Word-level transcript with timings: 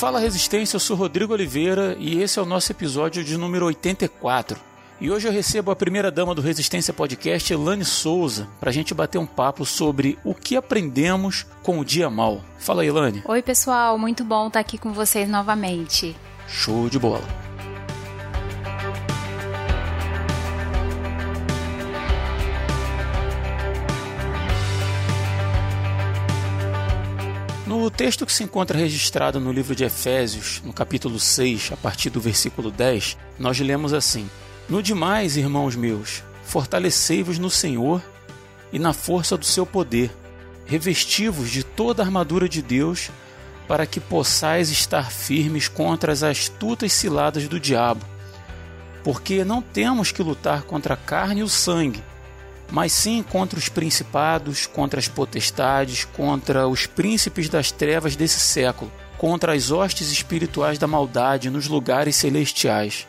Fala 0.00 0.18
Resistência, 0.18 0.76
eu 0.76 0.80
sou 0.80 0.96
Rodrigo 0.96 1.34
Oliveira 1.34 1.94
e 1.98 2.22
esse 2.22 2.38
é 2.38 2.42
o 2.42 2.46
nosso 2.46 2.72
episódio 2.72 3.22
de 3.22 3.36
número 3.36 3.66
84. 3.66 4.58
E 4.98 5.10
hoje 5.10 5.28
eu 5.28 5.32
recebo 5.32 5.70
a 5.70 5.76
primeira 5.76 6.10
dama 6.10 6.34
do 6.34 6.40
Resistência 6.40 6.94
Podcast, 6.94 7.52
Elane 7.52 7.84
Souza, 7.84 8.48
para 8.58 8.70
a 8.70 8.72
gente 8.72 8.94
bater 8.94 9.18
um 9.18 9.26
papo 9.26 9.66
sobre 9.66 10.18
o 10.24 10.34
que 10.34 10.56
aprendemos 10.56 11.44
com 11.62 11.78
o 11.78 11.84
dia 11.84 12.08
mal. 12.08 12.40
Fala, 12.58 12.82
Elane. 12.82 13.22
Oi, 13.26 13.42
pessoal, 13.42 13.98
muito 13.98 14.24
bom 14.24 14.46
estar 14.46 14.60
aqui 14.60 14.78
com 14.78 14.90
vocês 14.90 15.28
novamente. 15.28 16.16
Show 16.48 16.88
de 16.88 16.98
bola. 16.98 17.49
No 27.80 27.90
texto 27.90 28.26
que 28.26 28.32
se 28.34 28.44
encontra 28.44 28.78
registrado 28.78 29.40
no 29.40 29.50
livro 29.50 29.74
de 29.74 29.84
Efésios, 29.84 30.60
no 30.62 30.70
capítulo 30.70 31.18
6, 31.18 31.70
a 31.72 31.78
partir 31.78 32.10
do 32.10 32.20
versículo 32.20 32.70
10, 32.70 33.16
nós 33.38 33.58
lemos 33.58 33.94
assim: 33.94 34.28
No 34.68 34.82
demais, 34.82 35.38
irmãos 35.38 35.74
meus, 35.74 36.22
fortalecei-vos 36.44 37.38
no 37.38 37.48
Senhor 37.48 38.02
e 38.70 38.78
na 38.78 38.92
força 38.92 39.34
do 39.34 39.46
seu 39.46 39.64
poder. 39.64 40.14
Revesti-vos 40.66 41.50
de 41.50 41.64
toda 41.64 42.02
a 42.02 42.04
armadura 42.04 42.46
de 42.46 42.60
Deus, 42.60 43.10
para 43.66 43.86
que 43.86 43.98
possais 43.98 44.68
estar 44.68 45.10
firmes 45.10 45.66
contra 45.66 46.12
as 46.12 46.22
astutas 46.22 46.92
ciladas 46.92 47.48
do 47.48 47.58
diabo. 47.58 48.04
Porque 49.02 49.42
não 49.42 49.62
temos 49.62 50.12
que 50.12 50.22
lutar 50.22 50.64
contra 50.64 50.92
a 50.92 50.98
carne 50.98 51.40
e 51.40 51.44
o 51.44 51.48
sangue, 51.48 52.04
mas 52.70 52.92
sim 52.92 53.22
contra 53.22 53.58
os 53.58 53.68
principados, 53.68 54.66
contra 54.66 55.00
as 55.00 55.08
potestades, 55.08 56.04
contra 56.04 56.68
os 56.68 56.86
príncipes 56.86 57.48
das 57.48 57.70
trevas 57.70 58.16
desse 58.16 58.40
século, 58.40 58.90
contra 59.18 59.54
as 59.54 59.70
hostes 59.70 60.10
espirituais 60.10 60.78
da 60.78 60.86
maldade 60.86 61.50
nos 61.50 61.66
lugares 61.66 62.16
celestiais. 62.16 63.06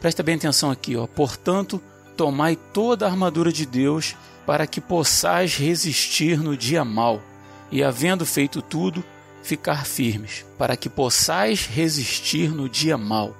Presta 0.00 0.22
bem 0.22 0.34
atenção 0.34 0.70
aqui, 0.70 0.96
ó. 0.96 1.06
Portanto, 1.06 1.80
tomai 2.16 2.56
toda 2.56 3.06
a 3.06 3.10
armadura 3.10 3.52
de 3.52 3.64
Deus 3.64 4.14
para 4.46 4.66
que 4.66 4.80
possais 4.80 5.56
resistir 5.56 6.38
no 6.38 6.56
dia 6.56 6.84
mau, 6.84 7.22
e 7.70 7.82
havendo 7.82 8.26
feito 8.26 8.60
tudo, 8.60 9.02
ficar 9.42 9.86
firmes, 9.86 10.44
para 10.58 10.76
que 10.76 10.88
possais 10.88 11.66
resistir 11.66 12.50
no 12.50 12.68
dia 12.68 12.98
mau. 12.98 13.34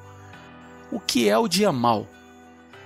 O 0.90 0.98
que 0.98 1.28
é 1.28 1.36
o 1.36 1.48
dia 1.48 1.72
mau? 1.72 2.06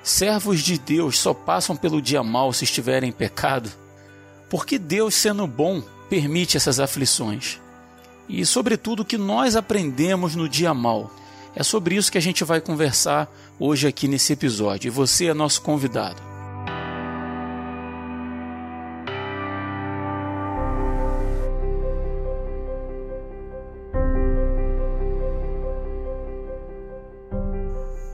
Servos 0.08 0.60
de 0.60 0.78
Deus 0.78 1.18
só 1.18 1.34
passam 1.34 1.76
pelo 1.76 2.00
dia 2.00 2.22
mal 2.22 2.50
se 2.50 2.64
estiverem 2.64 3.10
em 3.10 3.12
pecado? 3.12 3.70
Porque 4.48 4.78
Deus, 4.78 5.14
sendo 5.14 5.46
bom, 5.46 5.82
permite 6.08 6.56
essas 6.56 6.80
aflições? 6.80 7.60
E, 8.26 8.46
sobretudo, 8.46 9.00
o 9.00 9.04
que 9.04 9.18
nós 9.18 9.54
aprendemos 9.54 10.34
no 10.34 10.48
dia 10.48 10.72
mal? 10.72 11.14
É 11.54 11.62
sobre 11.62 11.94
isso 11.94 12.10
que 12.10 12.16
a 12.16 12.22
gente 12.22 12.42
vai 12.42 12.58
conversar 12.58 13.30
hoje 13.60 13.86
aqui 13.86 14.08
nesse 14.08 14.32
episódio. 14.32 14.88
E 14.88 14.90
você 14.90 15.26
é 15.26 15.34
nosso 15.34 15.60
convidado. 15.60 16.22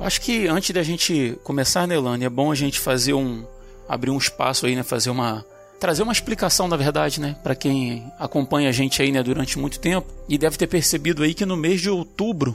Acho 0.05 0.21
que 0.21 0.47
antes 0.47 0.71
da 0.71 0.83
gente 0.83 1.39
começar, 1.43 1.87
Nelane, 1.87 2.27
é 2.27 2.29
bom 2.29 2.53
a 2.53 2.55
gente 2.55 2.79
fazer 2.79 3.15
um. 3.15 3.43
abrir 3.89 4.11
um 4.11 4.19
espaço 4.19 4.67
aí, 4.67 4.77
né? 4.77 4.83
Fazer 4.83 5.09
uma. 5.09 5.43
trazer 5.81 6.03
uma 6.03 6.13
explicação, 6.13 6.69
na 6.69 6.77
verdade, 6.77 7.19
né? 7.19 7.35
Para 7.43 7.55
quem 7.55 8.05
acompanha 8.19 8.69
a 8.69 8.73
gente 8.73 9.01
aí, 9.01 9.11
né, 9.11 9.23
durante 9.23 9.59
muito 9.59 9.81
tempo. 9.81 10.07
E 10.29 10.37
deve 10.37 10.59
ter 10.59 10.67
percebido 10.67 11.23
aí 11.23 11.33
que 11.33 11.47
no 11.47 11.57
mês 11.57 11.81
de 11.81 11.89
outubro 11.89 12.55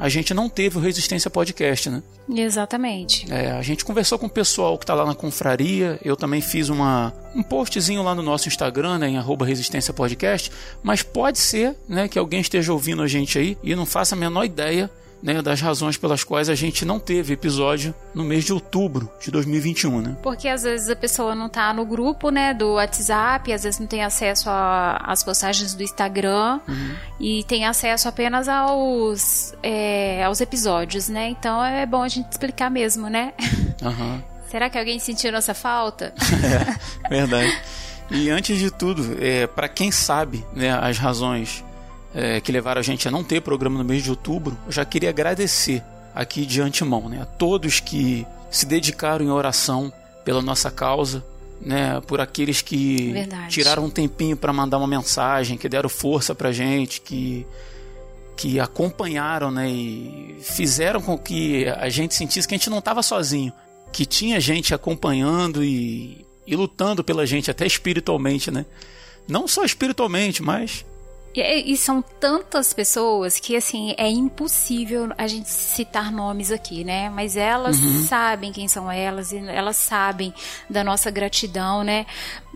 a 0.00 0.08
gente 0.08 0.34
não 0.34 0.48
teve 0.48 0.76
o 0.76 0.80
Resistência 0.80 1.30
Podcast, 1.30 1.88
né? 1.88 2.02
Exatamente. 2.28 3.32
É, 3.32 3.52
a 3.52 3.62
gente 3.62 3.84
conversou 3.84 4.18
com 4.18 4.26
o 4.26 4.30
pessoal 4.30 4.76
que 4.76 4.86
tá 4.86 4.94
lá 4.94 5.06
na 5.06 5.14
confraria, 5.14 6.00
eu 6.04 6.16
também 6.16 6.40
fiz 6.40 6.68
uma, 6.68 7.12
um 7.34 7.42
postzinho 7.42 8.02
lá 8.02 8.14
no 8.14 8.22
nosso 8.22 8.48
Instagram, 8.48 8.98
né, 8.98 9.08
em 9.08 9.16
arroba 9.18 9.44
Resistência 9.44 9.92
Podcast, 9.92 10.52
mas 10.82 11.02
pode 11.02 11.38
ser, 11.38 11.74
né, 11.88 12.06
que 12.06 12.18
alguém 12.18 12.40
esteja 12.40 12.72
ouvindo 12.72 13.02
a 13.02 13.08
gente 13.08 13.38
aí 13.38 13.58
e 13.62 13.74
não 13.74 13.84
faça 13.84 14.14
a 14.14 14.18
menor 14.18 14.44
ideia 14.44 14.88
né, 15.22 15.42
das 15.42 15.60
razões 15.60 15.96
pelas 15.96 16.22
quais 16.24 16.48
a 16.48 16.54
gente 16.54 16.84
não 16.84 16.98
teve 16.98 17.34
episódio 17.34 17.94
no 18.14 18.24
mês 18.24 18.44
de 18.44 18.52
outubro 18.52 19.10
de 19.20 19.30
2021, 19.30 20.00
né? 20.00 20.16
Porque 20.22 20.48
às 20.48 20.62
vezes 20.62 20.88
a 20.88 20.96
pessoa 20.96 21.34
não 21.34 21.48
tá 21.48 21.72
no 21.72 21.84
grupo, 21.84 22.30
né, 22.30 22.54
do 22.54 22.74
WhatsApp, 22.74 23.52
às 23.52 23.64
vezes 23.64 23.80
não 23.80 23.86
tem 23.86 24.04
acesso 24.04 24.48
às 24.48 25.22
postagens 25.22 25.74
do 25.74 25.82
Instagram 25.82 26.60
uhum. 26.68 26.94
e 27.20 27.44
tem 27.44 27.66
acesso 27.66 28.08
apenas 28.08 28.48
aos, 28.48 29.54
é, 29.62 30.22
aos 30.24 30.40
episódios, 30.40 31.08
né? 31.08 31.28
Então 31.28 31.64
é 31.64 31.84
bom 31.84 32.02
a 32.02 32.08
gente 32.08 32.30
explicar 32.30 32.70
mesmo, 32.70 33.08
né? 33.08 33.32
Uhum. 33.82 34.22
Será 34.48 34.70
que 34.70 34.78
alguém 34.78 34.98
sentiu 34.98 35.30
nossa 35.30 35.52
falta? 35.52 36.14
é, 37.04 37.08
verdade. 37.08 37.54
E 38.10 38.30
antes 38.30 38.58
de 38.58 38.70
tudo, 38.70 39.16
é, 39.20 39.46
para 39.46 39.68
quem 39.68 39.90
sabe 39.92 40.44
né, 40.54 40.72
as 40.72 40.96
razões 40.96 41.62
é, 42.14 42.40
que 42.40 42.50
levaram 42.50 42.80
a 42.80 42.82
gente 42.82 43.06
a 43.06 43.10
não 43.10 43.22
ter 43.22 43.40
programa 43.40 43.78
no 43.78 43.84
mês 43.84 44.02
de 44.02 44.10
outubro, 44.10 44.56
eu 44.66 44.72
já 44.72 44.84
queria 44.84 45.10
agradecer 45.10 45.82
aqui 46.14 46.46
de 46.46 46.60
antemão 46.60 47.08
né, 47.08 47.22
a 47.22 47.26
todos 47.26 47.80
que 47.80 48.26
se 48.50 48.66
dedicaram 48.66 49.24
em 49.24 49.30
oração 49.30 49.92
pela 50.24 50.42
nossa 50.42 50.70
causa, 50.70 51.24
né, 51.60 52.00
por 52.06 52.20
aqueles 52.20 52.62
que 52.62 53.12
Verdade. 53.12 53.50
tiraram 53.50 53.84
um 53.84 53.90
tempinho 53.90 54.36
para 54.36 54.52
mandar 54.52 54.78
uma 54.78 54.86
mensagem, 54.86 55.58
que 55.58 55.68
deram 55.68 55.88
força 55.88 56.34
para 56.34 56.52
gente, 56.52 57.00
que 57.00 57.46
que 58.36 58.60
acompanharam, 58.60 59.50
né, 59.50 59.68
e 59.68 60.36
fizeram 60.40 61.02
com 61.02 61.18
que 61.18 61.66
a 61.66 61.88
gente 61.88 62.14
sentisse 62.14 62.46
que 62.46 62.54
a 62.54 62.56
gente 62.56 62.70
não 62.70 62.78
estava 62.78 63.02
sozinho, 63.02 63.52
que 63.92 64.06
tinha 64.06 64.38
gente 64.38 64.72
acompanhando 64.72 65.64
e, 65.64 66.24
e 66.46 66.54
lutando 66.54 67.02
pela 67.02 67.26
gente 67.26 67.50
até 67.50 67.66
espiritualmente, 67.66 68.48
né? 68.48 68.64
Não 69.26 69.48
só 69.48 69.64
espiritualmente, 69.64 70.40
mas 70.40 70.86
e, 71.40 71.72
e, 71.72 71.76
são 71.76 72.02
tantas 72.02 72.72
pessoas 72.72 73.38
que, 73.38 73.56
assim, 73.56 73.94
é 73.96 74.08
impossível 74.08 75.12
a 75.16 75.26
gente 75.26 75.48
citar 75.48 76.10
nomes 76.12 76.50
aqui, 76.50 76.84
né? 76.84 77.10
Mas 77.10 77.36
elas 77.36 77.78
uhum. 77.78 78.04
sabem 78.04 78.52
quem 78.52 78.68
são 78.68 78.90
elas 78.90 79.32
e 79.32 79.38
elas 79.38 79.76
sabem 79.76 80.32
da 80.68 80.82
nossa 80.82 81.10
gratidão, 81.10 81.82
né? 81.82 82.06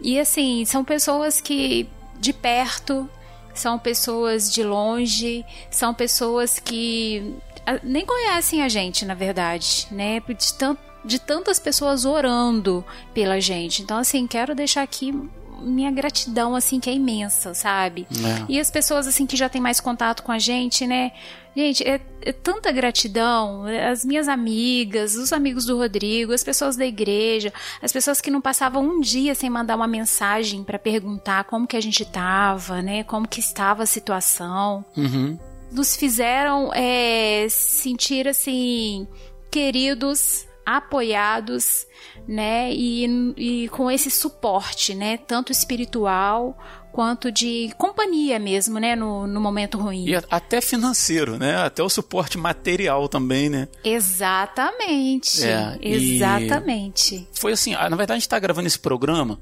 E, 0.03 0.19
assim, 0.19 0.65
são 0.65 0.84
pessoas 0.84 1.41
que, 1.41 1.88
de 2.19 2.32
perto, 2.32 3.09
são 3.54 3.78
pessoas 3.78 4.53
de 4.53 4.62
longe, 4.62 5.44
são 5.71 5.92
pessoas 5.92 6.59
que 6.59 7.34
nem 7.82 8.04
conhecem 8.04 8.62
a 8.62 8.69
gente, 8.69 9.04
na 9.04 9.15
verdade, 9.15 9.87
né? 9.91 10.21
De, 10.21 10.54
tant, 10.54 10.78
de 11.04 11.19
tantas 11.19 11.59
pessoas 11.59 12.04
orando 12.04 12.84
pela 13.12 13.41
gente. 13.41 13.82
Então, 13.82 13.98
assim, 13.98 14.26
quero 14.26 14.54
deixar 14.54 14.82
aqui 14.82 15.12
minha 15.62 15.91
gratidão, 15.91 16.55
assim, 16.55 16.81
que 16.81 16.91
é 16.91 16.93
imensa, 16.93 17.55
sabe? 17.55 18.06
É. 18.11 18.45
E 18.49 18.61
as 18.61 18.71
pessoas, 18.71 19.06
assim, 19.06 19.27
que 19.27 19.37
já 19.37 19.49
têm 19.49 19.61
mais 19.61 19.81
contato 19.81 20.23
com 20.23 20.33
a 20.33 20.39
gente, 20.39 20.87
né? 20.87 21.12
Gente, 21.55 21.87
é, 21.87 22.00
é, 22.23 22.33
tanta 22.33 22.73
gratidão. 22.73 23.65
As 23.91 24.05
minhas 24.05 24.27
amigas, 24.27 25.15
os 25.15 25.33
amigos 25.33 25.67
do 25.67 25.77
Rodrigo, 25.77 26.33
as 26.33 26.43
pessoas 26.43 26.77
da 26.77 26.87
igreja, 26.87 27.53
as 27.83 27.93
pessoas 27.93 28.21
que 28.21 28.31
não 28.31 28.41
passavam 28.41 28.83
um 28.83 29.01
dia 29.01 29.34
sem 29.34 29.51
mandar 29.51 29.77
uma 29.77 29.87
mensagem 29.87 30.65
para 30.65 30.78
perguntar 30.78 31.45
como 31.45 31.67
que 31.67 31.77
a 31.77 31.81
gente 31.81 32.05
tava, 32.05 32.81
né? 32.81 33.05
Como 33.05 33.28
que 33.28 33.41
estava 33.41 33.83
a 33.83 33.87
situação. 33.87 34.84
Uhum. 34.97 35.39
Nos 35.71 35.95
fizeram 35.97 36.72
é, 36.75 37.47
sentir, 37.51 38.27
assim, 38.27 39.07
queridos, 39.51 40.47
apoiados, 40.64 41.86
né? 42.26 42.72
E, 42.72 43.06
e 43.36 43.68
com 43.68 43.91
esse 43.91 44.10
suporte, 44.10 44.94
né? 44.94 45.16
Tanto 45.16 45.53
espiritual 45.53 46.56
quanto 46.92 47.32
de 47.32 47.72
companhia 47.78 48.38
mesmo, 48.38 48.78
né, 48.78 48.94
no, 48.94 49.26
no 49.26 49.41
momento 49.41 49.78
ruim. 49.78 50.06
E 50.06 50.14
até 50.14 50.60
financeiro, 50.60 51.38
né? 51.38 51.56
Até 51.56 51.82
o 51.82 51.88
suporte 51.88 52.36
material 52.36 53.09
também, 53.09 53.48
né? 53.48 53.66
Exatamente. 53.82 55.42
É, 55.42 55.78
exatamente. 55.80 57.26
Foi 57.32 57.53
assim, 57.53 57.72
na 57.72 57.88
verdade 57.88 58.12
a 58.12 58.16
gente 58.16 58.22
está 58.22 58.38
gravando 58.38 58.66
esse 58.66 58.78
programa, 58.78 59.41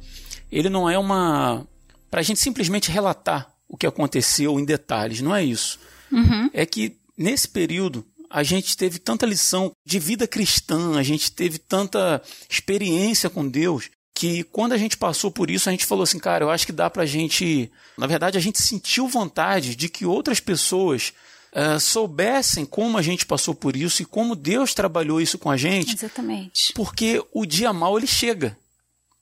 ele 0.51 0.71
não 0.71 0.89
é 0.89 0.97
uma 0.97 1.67
para 2.11 2.21
a 2.21 2.23
gente 2.23 2.41
simplesmente 2.41 2.91
relatar 2.91 3.51
o 3.69 3.77
que 3.77 3.87
aconteceu 3.87 4.59
em 4.59 4.65
detalhes, 4.65 5.21
não 5.21 5.35
é 5.35 5.45
isso. 5.45 5.79
Uhum. 6.11 6.51
É 6.53 6.67
que 6.67 6.97
nesse 7.17 7.49
período 7.49 8.05
a 8.31 8.45
gente 8.45 8.77
teve 8.77 9.01
tanta 9.01 9.27
lição 9.27 9.73
de 9.85 9.99
vida 9.99 10.27
cristã, 10.27 10.97
a 10.97 11.03
gente 11.03 11.33
teve 11.33 11.59
tanta 11.59 12.23
experiência 12.49 13.29
com 13.29 13.47
Deus, 13.47 13.91
que 14.15 14.45
quando 14.45 14.73
a 14.73 14.79
gente 14.79 14.97
passou 14.97 15.33
por 15.33 15.51
isso, 15.51 15.69
a 15.69 15.73
gente 15.73 15.85
falou 15.85 16.05
assim, 16.05 16.19
cara, 16.19 16.45
eu 16.45 16.51
acho 16.51 16.65
que 16.65 16.73
dá 16.73 16.89
pra 16.89 17.05
gente. 17.05 17.71
Na 17.99 18.07
verdade, 18.07 18.39
a 18.39 18.41
gente 18.41 18.63
sentiu 18.63 19.09
vontade 19.09 19.75
de 19.75 19.89
que 19.89 20.07
outras 20.07 20.39
pessoas 20.39 21.13
uh, 21.53 21.81
soubessem 21.81 22.65
como 22.65 22.99
a 22.99 23.03
gente 23.03 23.27
passou 23.27 23.55
por 23.55 23.75
isso 23.75 24.03
e 24.03 24.05
como 24.05 24.37
Deus 24.37 24.75
trabalhou 24.75 25.21
isso 25.21 25.39
com 25.39 25.51
a 25.51 25.57
gente. 25.57 25.97
Exatamente. 25.97 26.73
Porque 26.75 27.25
o 27.33 27.45
dia 27.45 27.73
mal 27.73 27.99
ele 27.99 28.07
chega. 28.07 28.57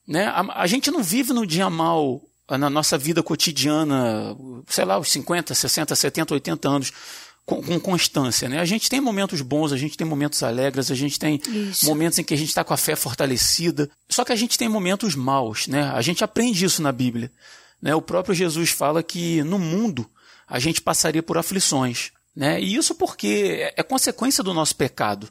Né? 0.06 0.26
A, 0.26 0.62
a 0.62 0.66
gente 0.66 0.90
não 0.90 1.02
vive 1.02 1.32
no 1.32 1.46
dia 1.46 1.70
mal 1.70 2.20
na 2.50 2.70
nossa 2.70 2.96
vida 2.96 3.22
cotidiana, 3.22 4.34
sei 4.66 4.84
lá, 4.84 4.98
os 4.98 5.10
50, 5.10 5.54
60, 5.54 5.94
70, 5.94 6.34
80 6.34 6.68
anos 6.68 6.92
com, 7.48 7.62
com, 7.62 7.80
constância, 7.80 8.46
né? 8.46 8.60
A 8.60 8.64
gente 8.66 8.90
tem 8.90 9.00
momentos 9.00 9.40
bons, 9.40 9.72
a 9.72 9.76
gente 9.78 9.96
tem 9.96 10.06
momentos 10.06 10.42
alegres, 10.42 10.90
a 10.90 10.94
gente 10.94 11.18
tem 11.18 11.40
isso. 11.46 11.86
momentos 11.86 12.18
em 12.18 12.22
que 12.22 12.34
a 12.34 12.36
gente 12.36 12.50
está 12.50 12.62
com 12.62 12.74
a 12.74 12.76
fé 12.76 12.94
fortalecida. 12.94 13.88
Só 14.06 14.22
que 14.22 14.32
a 14.32 14.36
gente 14.36 14.58
tem 14.58 14.68
momentos 14.68 15.14
maus, 15.14 15.66
né? 15.66 15.90
A 15.94 16.02
gente 16.02 16.22
aprende 16.22 16.66
isso 16.66 16.82
na 16.82 16.92
Bíblia. 16.92 17.32
Né? 17.80 17.94
O 17.94 18.02
próprio 18.02 18.34
Jesus 18.34 18.68
fala 18.68 19.02
que 19.02 19.42
no 19.44 19.58
mundo 19.58 20.08
a 20.46 20.58
gente 20.58 20.82
passaria 20.82 21.22
por 21.22 21.38
aflições. 21.38 22.10
Né? 22.36 22.60
E 22.60 22.76
isso 22.76 22.94
porque 22.94 23.72
é 23.74 23.82
consequência 23.82 24.44
do 24.44 24.52
nosso 24.52 24.76
pecado. 24.76 25.26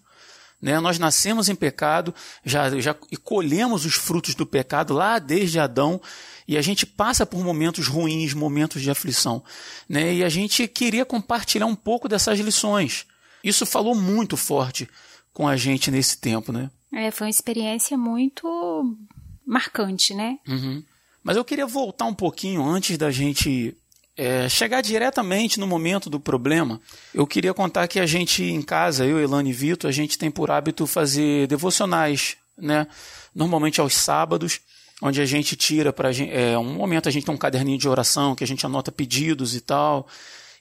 Né? 0.60 0.80
Nós 0.80 0.98
nascemos 0.98 1.50
em 1.50 1.56
pecado, 1.56 2.16
já, 2.44 2.80
já 2.80 2.96
e 3.12 3.16
colhemos 3.16 3.86
os 3.86 3.94
frutos 3.94 4.34
do 4.34 4.46
pecado 4.46 4.92
lá 4.92 5.20
desde 5.20 5.60
Adão, 5.60 6.02
e 6.48 6.58
a 6.58 6.62
gente 6.62 6.86
passa 6.86 7.26
por 7.26 7.44
momentos 7.44 7.88
ruins, 7.88 8.34
momentos 8.34 8.82
de 8.82 8.90
aflição. 8.90 9.44
Né? 9.88 10.16
E 10.16 10.24
a 10.24 10.30
gente 10.30 10.68
queria 10.68 11.06
compartilhar 11.06 11.66
um 11.66 11.76
pouco 11.76 12.08
dessas 12.08 12.40
lições. 12.40 13.06
Isso 13.44 13.66
falou 13.66 13.94
muito 13.94 14.38
forte 14.38 14.88
com 15.34 15.48
a 15.48 15.58
gente 15.58 15.92
nesse 15.92 16.18
tempo, 16.18 16.52
né? 16.52 16.72
É, 16.92 17.12
foi 17.12 17.28
uma 17.28 17.32
experiência 17.32 17.98
muito 17.98 18.98
marcante, 19.46 20.14
né? 20.14 20.40
Uhum. 20.48 20.84
Mas 21.24 21.38
eu 21.38 21.46
queria 21.46 21.68
voltar 21.68 22.06
um 22.06 22.14
pouquinho 22.14 22.64
antes 22.64 22.98
da 22.98 23.12
gente 23.12 23.76
é, 24.16 24.50
chegar 24.50 24.82
diretamente 24.82 25.60
no 25.60 25.68
momento 25.68 26.10
do 26.10 26.20
problema. 26.20 26.82
Eu 27.14 27.28
queria 27.28 27.54
contar 27.54 27.88
que 27.88 28.00
a 28.00 28.06
gente 28.06 28.44
em 28.44 28.62
casa, 28.62 29.06
eu, 29.06 29.20
Elane 29.20 29.50
e 29.50 29.54
Vitor, 29.54 29.90
a 29.90 29.94
gente 29.94 30.18
tem 30.18 30.32
por 30.32 30.50
hábito 30.50 30.88
fazer 30.88 31.46
devocionais, 31.48 32.38
né? 32.58 32.88
Normalmente 33.36 33.80
aos 33.80 33.94
sábados, 33.94 34.62
onde 35.02 35.22
a 35.22 35.26
gente 35.26 35.56
tira 35.56 35.94
para 35.94 36.10
é, 36.12 36.58
um 36.58 36.74
momento 36.74 37.08
a 37.08 37.12
gente 37.12 37.26
tem 37.26 37.34
um 37.34 37.38
caderninho 37.38 37.78
de 37.78 37.88
oração 37.88 38.36
que 38.36 38.44
a 38.44 38.48
gente 38.48 38.66
anota 38.66 38.92
pedidos 38.92 39.56
e 39.56 39.62
tal. 39.62 40.08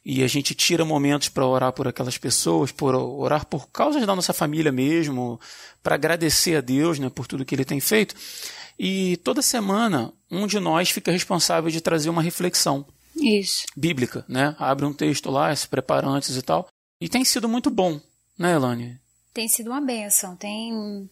E 0.08 0.22
a 0.22 0.28
gente 0.28 0.54
tira 0.54 0.84
momentos 0.84 1.28
para 1.28 1.44
orar 1.44 1.72
por 1.72 1.88
aquelas 1.88 2.16
pessoas, 2.16 2.70
por 2.70 2.94
orar 2.94 3.44
por 3.44 3.68
causas 3.70 4.06
da 4.06 4.14
nossa 4.14 4.32
família 4.32 4.70
mesmo, 4.70 5.40
para 5.82 5.96
agradecer 5.96 6.54
a 6.54 6.60
Deus, 6.60 7.00
né, 7.00 7.10
por 7.10 7.26
tudo 7.26 7.44
que 7.44 7.52
Ele 7.52 7.64
tem 7.64 7.80
feito. 7.80 8.14
E 8.78 9.16
toda 9.18 9.42
semana 9.42 10.12
um 10.30 10.46
de 10.46 10.60
nós 10.60 10.90
fica 10.90 11.10
responsável 11.10 11.70
de 11.70 11.80
trazer 11.80 12.08
uma 12.08 12.22
reflexão. 12.22 12.86
Isso. 13.16 13.64
Bíblica, 13.76 14.24
né? 14.28 14.54
Abre 14.58 14.84
um 14.84 14.92
texto 14.92 15.28
lá, 15.28 15.54
se 15.56 15.66
prepara 15.66 16.06
antes 16.06 16.36
e 16.36 16.42
tal. 16.42 16.68
E 17.00 17.08
tem 17.08 17.24
sido 17.24 17.48
muito 17.48 17.68
bom, 17.68 18.00
né, 18.38 18.52
Elane? 18.52 19.00
Tem 19.34 19.48
sido 19.48 19.70
uma 19.70 19.80
benção, 19.80 20.36
tem 20.36 21.10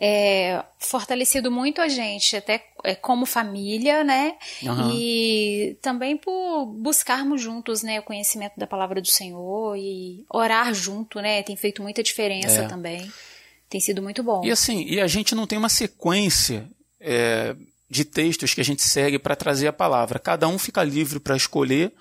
é, 0.00 0.62
fortalecido 0.78 1.50
muito 1.50 1.80
a 1.80 1.88
gente, 1.88 2.36
até 2.36 2.64
é, 2.84 2.94
como 2.94 3.26
família, 3.26 4.02
né? 4.02 4.34
Uhum. 4.62 4.92
E 4.94 5.76
também 5.82 6.16
por 6.16 6.66
buscarmos 6.66 7.40
juntos, 7.40 7.82
né, 7.82 8.00
o 8.00 8.02
conhecimento 8.02 8.54
da 8.56 8.66
palavra 8.66 9.00
do 9.00 9.08
Senhor 9.08 9.76
e 9.76 10.24
orar 10.30 10.72
junto, 10.74 11.20
né? 11.20 11.42
Tem 11.42 11.56
feito 11.56 11.82
muita 11.82 12.02
diferença 12.02 12.62
é. 12.62 12.68
também. 12.68 13.10
Tem 13.68 13.80
sido 13.80 14.02
muito 14.02 14.22
bom. 14.22 14.42
E 14.44 14.50
assim, 14.50 14.84
e 14.84 15.00
a 15.00 15.06
gente 15.06 15.34
não 15.34 15.46
tem 15.46 15.58
uma 15.58 15.68
sequência 15.68 16.68
é, 17.00 17.56
de 17.88 18.04
textos 18.04 18.54
que 18.54 18.60
a 18.60 18.64
gente 18.64 18.82
segue 18.82 19.18
para 19.18 19.36
trazer 19.36 19.66
a 19.66 19.72
palavra. 19.72 20.18
Cada 20.18 20.48
um 20.48 20.58
fica 20.58 20.82
livre 20.82 21.20
para 21.20 21.36
escolher 21.36 21.92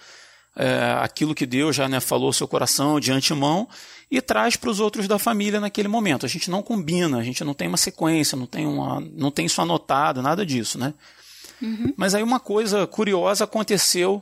é, 0.56 0.98
aquilo 1.02 1.36
que 1.36 1.46
Deus 1.46 1.76
já 1.76 1.88
né, 1.88 2.00
falou 2.00 2.28
ao 2.28 2.34
seu 2.34 2.48
coração 2.48 3.00
de 3.00 3.12
antemão 3.12 3.68
e 4.12 4.22
traz 4.22 4.58
para 4.58 4.70
os 4.70 4.82
outros 4.82 5.08
da 5.08 5.18
família 5.18 5.62
naquele 5.62 5.88
momento. 5.88 6.26
A 6.26 6.30
gente 6.30 6.52
não 6.52 6.62
combina, 6.62 7.18
a 7.18 7.24
gente 7.24 7.44
não 7.46 7.54
tem 7.54 7.70
uma 7.70 7.78
sequência, 7.78 8.38
não 8.38 8.46
tem, 8.46 8.68
uma, 8.68 9.00
não 9.00 9.32
tem 9.32 9.46
isso 9.46 9.62
anotado, 9.62 10.22
nada 10.22 10.46
disso, 10.46 10.78
né? 10.78 10.94
Uhum. 11.62 11.94
Mas 11.96 12.14
aí 12.14 12.22
uma 12.22 12.40
coisa 12.40 12.86
curiosa 12.86 13.46
aconteceu 13.46 14.22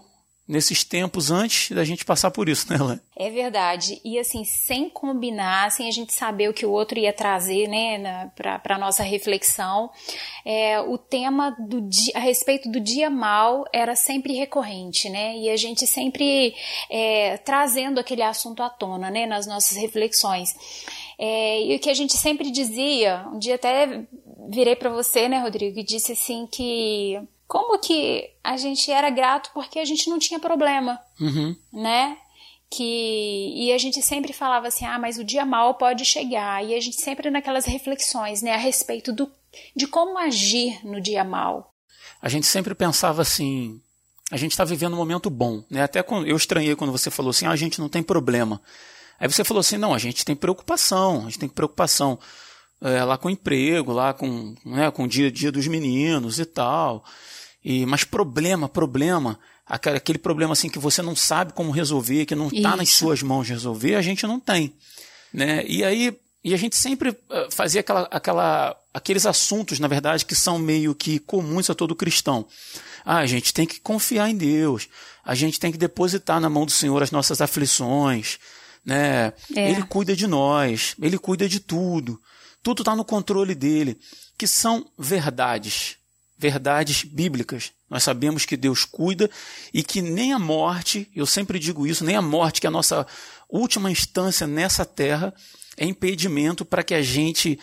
nesses 0.49 0.83
tempos 0.83 1.29
antes 1.29 1.69
da 1.75 1.83
gente 1.83 2.03
passar 2.03 2.31
por 2.31 2.49
isso, 2.49 2.67
né, 2.73 2.79
Elaine? 2.79 3.01
É 3.15 3.29
verdade. 3.29 4.01
E 4.03 4.17
assim, 4.17 4.43
sem 4.43 4.89
combinar, 4.89 5.71
sem 5.71 5.87
a 5.87 5.91
gente 5.91 6.11
saber 6.11 6.49
o 6.49 6.53
que 6.53 6.65
o 6.65 6.71
outro 6.71 6.97
ia 6.97 7.13
trazer, 7.13 7.67
né, 7.67 8.31
para 8.35 8.79
nossa 8.79 9.03
reflexão, 9.03 9.91
é, 10.43 10.81
o 10.81 10.97
tema 10.97 11.55
do 11.59 11.81
dia, 11.81 12.13
a 12.15 12.19
respeito 12.19 12.67
do 12.67 12.79
dia 12.79 13.11
mal 13.11 13.63
era 13.71 13.95
sempre 13.95 14.33
recorrente, 14.33 15.07
né? 15.07 15.37
E 15.37 15.49
a 15.51 15.55
gente 15.55 15.85
sempre 15.85 16.55
é, 16.89 17.37
trazendo 17.37 17.99
aquele 17.99 18.23
assunto 18.23 18.63
à 18.63 18.69
tona, 18.69 19.11
né, 19.11 19.27
nas 19.27 19.45
nossas 19.45 19.77
reflexões. 19.77 20.55
É, 21.19 21.61
e 21.63 21.75
o 21.75 21.79
que 21.79 21.91
a 21.91 21.93
gente 21.93 22.17
sempre 22.17 22.49
dizia, 22.49 23.23
um 23.31 23.37
dia 23.37 23.55
até 23.55 24.03
virei 24.49 24.75
para 24.75 24.89
você, 24.89 25.29
né, 25.29 25.39
Rodrigo, 25.39 25.77
e 25.77 25.83
disse 25.83 26.13
assim 26.13 26.47
que 26.47 27.21
como 27.49 27.79
que 27.79 28.29
a 28.43 28.57
gente 28.57 28.91
era 28.91 29.09
grato 29.09 29.49
porque 29.55 29.79
a 29.79 29.85
gente 29.85 30.07
não 30.07 30.19
tinha 30.19 30.39
problema, 30.39 30.99
uhum. 31.19 31.55
né? 31.73 32.15
Que, 32.69 33.51
e 33.55 33.73
a 33.73 33.77
gente 33.79 34.03
sempre 34.03 34.31
falava 34.31 34.67
assim, 34.67 34.85
ah, 34.85 34.99
mas 34.99 35.17
o 35.17 35.23
dia 35.23 35.43
mal 35.43 35.73
pode 35.73 36.05
chegar. 36.05 36.63
E 36.63 36.75
a 36.75 36.79
gente 36.79 37.01
sempre 37.01 37.31
naquelas 37.31 37.65
reflexões, 37.65 38.43
né, 38.43 38.53
a 38.53 38.57
respeito 38.57 39.11
do, 39.11 39.27
de 39.75 39.87
como 39.87 40.19
agir 40.19 40.79
no 40.85 41.01
dia 41.01 41.23
mal. 41.23 41.73
A 42.21 42.29
gente 42.29 42.45
sempre 42.45 42.75
pensava 42.75 43.23
assim, 43.23 43.81
a 44.31 44.37
gente 44.37 44.51
está 44.51 44.63
vivendo 44.63 44.93
um 44.93 44.97
momento 44.97 45.31
bom, 45.31 45.63
né? 45.71 45.81
Até 45.81 46.03
quando, 46.03 46.27
eu 46.27 46.37
estranhei 46.37 46.75
quando 46.75 46.91
você 46.91 47.09
falou 47.09 47.31
assim, 47.31 47.47
ah, 47.47 47.51
a 47.51 47.55
gente 47.55 47.79
não 47.79 47.89
tem 47.89 48.03
problema. 48.03 48.61
Aí 49.19 49.27
você 49.27 49.43
falou 49.43 49.61
assim, 49.61 49.77
não, 49.77 49.91
a 49.91 49.97
gente 49.97 50.23
tem 50.23 50.35
preocupação, 50.35 51.21
a 51.21 51.23
gente 51.23 51.39
tem 51.39 51.49
preocupação 51.49 52.19
é, 52.79 53.03
lá 53.03 53.17
com 53.17 53.27
o 53.27 53.31
emprego, 53.31 53.91
lá 53.91 54.13
com, 54.13 54.53
né, 54.63 54.91
com 54.91 55.05
o 55.05 55.07
dia 55.07 55.29
a 55.29 55.31
dia 55.31 55.51
dos 55.51 55.65
meninos 55.65 56.37
e 56.37 56.45
tal. 56.45 57.03
E, 57.63 57.85
mas 57.85 58.03
problema, 58.03 58.69
problema, 58.69 59.37
aquele 59.65 60.17
problema 60.17 60.53
assim 60.53 60.69
que 60.69 60.79
você 60.79 61.01
não 61.01 61.15
sabe 61.15 61.53
como 61.53 61.71
resolver, 61.71 62.25
que 62.25 62.35
não 62.35 62.47
está 62.47 62.75
nas 62.75 62.89
suas 62.89 63.21
mãos 63.21 63.49
resolver, 63.49 63.95
a 63.95 64.01
gente 64.01 64.25
não 64.25 64.39
tem. 64.39 64.73
Né? 65.33 65.65
E 65.67 65.83
aí 65.83 66.17
e 66.43 66.53
a 66.53 66.57
gente 66.57 66.75
sempre 66.75 67.15
eh, 67.29 67.47
fazia 67.51 67.81
aquela, 67.81 68.07
aquela, 68.09 68.77
aqueles 68.93 69.25
assuntos, 69.25 69.79
na 69.79 69.87
verdade, 69.87 70.25
que 70.25 70.35
são 70.35 70.57
meio 70.57 70.95
que 70.95 71.19
comuns 71.19 71.69
a 71.69 71.75
todo 71.75 71.95
cristão. 71.95 72.47
Ah, 73.05 73.17
a 73.17 73.25
gente 73.25 73.53
tem 73.53 73.65
que 73.65 73.79
confiar 73.79 74.29
em 74.29 74.37
Deus, 74.37 74.87
a 75.23 75.35
gente 75.35 75.59
tem 75.59 75.71
que 75.71 75.77
depositar 75.77 76.39
na 76.39 76.49
mão 76.49 76.65
do 76.65 76.71
Senhor 76.71 77.03
as 77.03 77.11
nossas 77.11 77.41
aflições, 77.41 78.39
né? 78.85 79.33
É. 79.53 79.71
Ele 79.71 79.83
cuida 79.83 80.15
de 80.15 80.27
nós, 80.27 80.95
ele 81.01 81.17
cuida 81.17 81.47
de 81.47 81.59
tudo, 81.59 82.19
tudo 82.63 82.83
está 82.83 82.95
no 82.95 83.03
controle 83.03 83.53
dele, 83.53 83.99
que 84.37 84.47
são 84.47 84.89
verdades 84.97 85.98
verdades 86.39 87.03
bíblicas. 87.03 87.73
Nós 87.89 88.01
sabemos 88.01 88.45
que 88.45 88.55
Deus 88.55 88.85
cuida 88.85 89.29
e 89.73 89.83
que 89.83 90.01
nem 90.01 90.31
a 90.31 90.39
morte, 90.39 91.11
eu 91.13 91.25
sempre 91.25 91.59
digo 91.59 91.85
isso, 91.85 92.05
nem 92.05 92.15
a 92.15 92.21
morte, 92.21 92.61
que 92.61 92.67
é 92.67 92.69
a 92.69 92.71
nossa 92.71 93.05
última 93.49 93.91
instância 93.91 94.47
nessa 94.47 94.85
terra, 94.85 95.33
é 95.75 95.85
impedimento 95.85 96.63
para 96.63 96.81
que 96.81 96.93
a 96.93 97.01
gente 97.01 97.59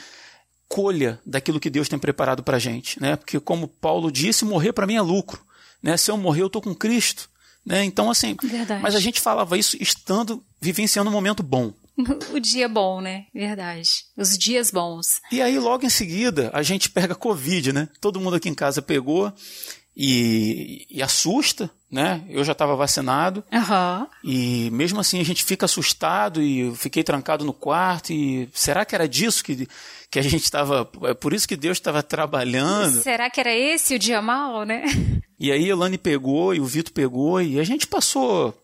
colha 0.69 1.19
daquilo 1.25 1.61
que 1.61 1.71
Deus 1.71 1.89
tem 1.89 1.99
preparado 1.99 2.43
para 2.43 2.59
a 2.59 2.61
gente. 2.61 3.01
Né? 3.01 3.17
Porque, 3.17 3.41
como 3.41 3.67
Paulo 3.67 4.13
disse, 4.13 4.45
morrer 4.45 4.75
para 4.75 4.87
mim 4.87 4.97
é 4.97 5.03
lucro. 5.03 5.43
Né? 5.83 5.97
Se 5.97 6.11
eu 6.11 6.19
morrer, 6.19 6.43
eu 6.43 6.49
estou 6.49 6.61
com 6.61 6.75
Cristo. 6.75 7.31
Né? 7.65 7.83
Então, 7.85 8.11
assim, 8.11 8.37
Verdade. 8.43 8.83
mas 8.83 8.95
a 8.95 9.01
gente 9.01 9.21
falava 9.21 9.57
isso 9.57 9.77
estando, 9.81 10.45
vivenciando 10.61 11.09
um 11.09 11.13
momento 11.13 11.43
bom. 11.43 11.73
o 12.33 12.41
dia 12.41 12.69
bom, 12.69 13.01
né? 13.01 13.25
Verdade. 13.35 13.89
Os 14.17 14.37
dias 14.37 14.71
bons. 14.71 15.21
E 15.31 15.41
aí, 15.41 15.59
logo 15.59 15.85
em 15.85 15.91
seguida, 15.91 16.51
a 16.53 16.63
gente 16.63 16.91
pega 16.91 17.15
Covid, 17.15 17.73
né? 17.73 17.89
Todo 18.01 18.21
mundo 18.21 18.37
aqui 18.37 18.49
em 18.49 18.55
casa 18.55 18.83
pegou 18.83 19.33
e, 19.97 20.87
e 20.91 21.03
assusta, 21.03 21.71
né? 21.91 22.23
Eu 22.29 22.45
já 22.45 22.53
estava 22.53 22.77
vacinado. 22.77 23.43
Uhum. 23.51 24.07
E 24.23 24.71
mesmo 24.71 25.01
assim 25.01 25.21
a 25.21 25.25
gente 25.25 25.43
fica 25.43 25.65
assustado 25.65 26.43
e 26.43 26.61
eu 26.61 26.75
fiquei 26.75 27.03
trancado 27.03 27.45
no 27.45 27.53
quarto. 27.55 28.13
E 28.13 28.49
será 28.53 28.85
que 28.85 28.95
era 28.95 29.09
disso 29.09 29.43
que, 29.43 29.67
que 30.11 30.19
a 30.19 30.23
gente 30.23 30.45
estava. 30.45 30.89
É 31.05 31.15
por 31.15 31.33
isso 31.33 31.49
que 31.49 31.57
Deus 31.57 31.79
estava 31.79 32.03
trabalhando? 32.03 33.03
Será 33.03 33.31
que 33.31 33.41
era 33.41 33.55
esse 33.55 33.95
o 33.95 33.99
dia 33.99 34.21
mal, 34.21 34.65
né? 34.65 34.85
E 35.39 35.51
aí 35.53 35.65
a 35.65 35.69
Elane 35.69 35.99
pegou 35.99 36.55
e 36.55 36.61
o 36.61 36.67
Vitor 36.67 36.93
pegou 36.93 37.41
e 37.41 37.59
a 37.61 37.65
gente 37.65 37.87
passou 37.87 38.55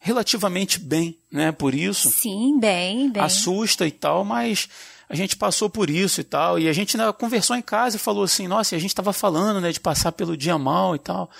relativamente 0.00 0.80
bem, 0.80 1.18
né? 1.30 1.52
Por 1.52 1.74
isso. 1.74 2.10
Sim, 2.10 2.58
bem, 2.58 3.12
bem. 3.12 3.22
Assusta 3.22 3.86
e 3.86 3.90
tal, 3.90 4.24
mas 4.24 4.68
a 5.08 5.14
gente 5.14 5.36
passou 5.36 5.68
por 5.68 5.90
isso 5.90 6.20
e 6.20 6.24
tal. 6.24 6.58
E 6.58 6.68
a 6.68 6.72
gente 6.72 6.96
conversou 7.18 7.54
em 7.54 7.62
casa 7.62 7.96
e 7.96 8.00
falou 8.00 8.24
assim: 8.24 8.48
nossa, 8.48 8.74
a 8.74 8.78
gente 8.78 8.90
estava 8.90 9.12
falando, 9.12 9.60
né, 9.60 9.70
de 9.70 9.78
passar 9.78 10.10
pelo 10.12 10.36
dia 10.36 10.58
mal 10.58 10.96
e 10.96 10.98
tal. 10.98 11.30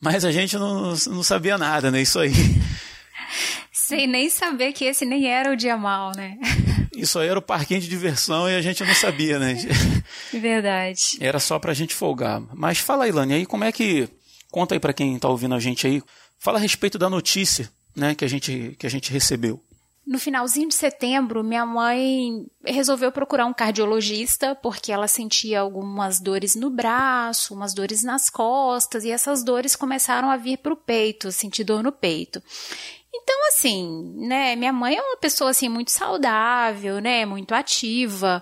Mas 0.00 0.24
a 0.24 0.30
gente 0.30 0.56
não, 0.56 0.94
não 1.08 1.22
sabia 1.22 1.58
nada, 1.58 1.90
né? 1.90 2.00
Isso 2.00 2.18
aí. 2.20 2.32
Sem 3.72 4.06
nem 4.06 4.28
saber 4.28 4.72
que 4.72 4.84
esse 4.84 5.04
nem 5.04 5.26
era 5.26 5.52
o 5.52 5.56
dia 5.56 5.76
mal, 5.76 6.12
né? 6.16 6.38
Isso 6.96 7.18
aí 7.18 7.28
era 7.28 7.38
o 7.38 7.42
parquinho 7.42 7.80
de 7.80 7.88
diversão 7.88 8.48
e 8.48 8.56
a 8.56 8.62
gente 8.62 8.82
não 8.82 8.94
sabia, 8.94 9.38
né? 9.38 9.54
Verdade. 10.32 11.18
Era 11.20 11.38
só 11.38 11.58
pra 11.58 11.74
gente 11.74 11.94
folgar. 11.94 12.42
Mas 12.54 12.78
fala 12.78 13.04
aí, 13.04 13.12
Lani, 13.12 13.34
aí 13.34 13.46
como 13.46 13.64
é 13.64 13.72
que. 13.72 14.08
Conta 14.50 14.74
aí 14.74 14.80
pra 14.80 14.94
quem 14.94 15.18
tá 15.18 15.28
ouvindo 15.28 15.54
a 15.54 15.60
gente 15.60 15.86
aí. 15.86 16.02
Fala 16.38 16.58
a 16.58 16.60
respeito 16.60 16.98
da 16.98 17.10
notícia 17.10 17.70
né, 17.96 18.14
que, 18.14 18.24
a 18.24 18.28
gente, 18.28 18.76
que 18.78 18.86
a 18.86 18.90
gente 18.90 19.10
recebeu. 19.10 19.60
No 20.06 20.20
finalzinho 20.20 20.68
de 20.68 20.74
setembro, 20.76 21.42
minha 21.42 21.66
mãe 21.66 22.46
resolveu 22.64 23.10
procurar 23.10 23.44
um 23.44 23.52
cardiologista 23.52 24.54
porque 24.54 24.92
ela 24.92 25.08
sentia 25.08 25.58
algumas 25.58 26.20
dores 26.20 26.54
no 26.54 26.70
braço, 26.70 27.52
umas 27.52 27.74
dores 27.74 28.04
nas 28.04 28.30
costas 28.30 29.02
e 29.04 29.10
essas 29.10 29.42
dores 29.42 29.74
começaram 29.74 30.30
a 30.30 30.36
vir 30.36 30.58
para 30.58 30.72
o 30.72 30.76
peito, 30.76 31.32
sentir 31.32 31.64
dor 31.64 31.82
no 31.82 31.90
peito. 31.90 32.40
Então, 33.12 33.48
assim, 33.48 34.14
né, 34.16 34.54
minha 34.54 34.72
mãe 34.72 34.94
é 34.94 35.02
uma 35.02 35.16
pessoa 35.16 35.50
assim 35.50 35.68
muito 35.68 35.90
saudável, 35.90 37.00
né, 37.00 37.26
muito 37.26 37.52
ativa. 37.52 38.40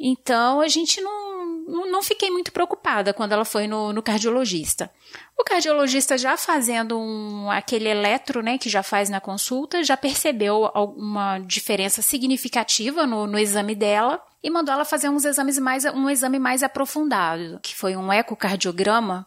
Então, 0.00 0.60
a 0.62 0.68
gente 0.68 1.02
não, 1.02 1.41
não, 1.66 2.02
fiquei 2.02 2.30
muito 2.30 2.52
preocupada 2.52 3.12
quando 3.12 3.32
ela 3.32 3.44
foi 3.44 3.66
no, 3.66 3.92
no 3.92 4.02
cardiologista. 4.02 4.90
O 5.38 5.44
cardiologista 5.44 6.16
já 6.18 6.36
fazendo 6.36 6.98
um, 6.98 7.50
aquele 7.50 7.88
eletro, 7.88 8.42
né, 8.42 8.58
que 8.58 8.68
já 8.68 8.82
faz 8.82 9.08
na 9.08 9.20
consulta, 9.20 9.82
já 9.82 9.96
percebeu 9.96 10.70
uma 10.96 11.38
diferença 11.38 12.02
significativa 12.02 13.06
no, 13.06 13.26
no 13.26 13.38
exame 13.38 13.74
dela 13.74 14.22
e 14.42 14.50
mandou 14.50 14.74
ela 14.74 14.84
fazer 14.84 15.08
uns 15.08 15.24
exames 15.24 15.58
mais, 15.58 15.84
um 15.84 16.10
exame 16.10 16.38
mais 16.38 16.62
aprofundado, 16.62 17.60
que 17.62 17.74
foi 17.74 17.96
um 17.96 18.12
ecocardiograma. 18.12 19.26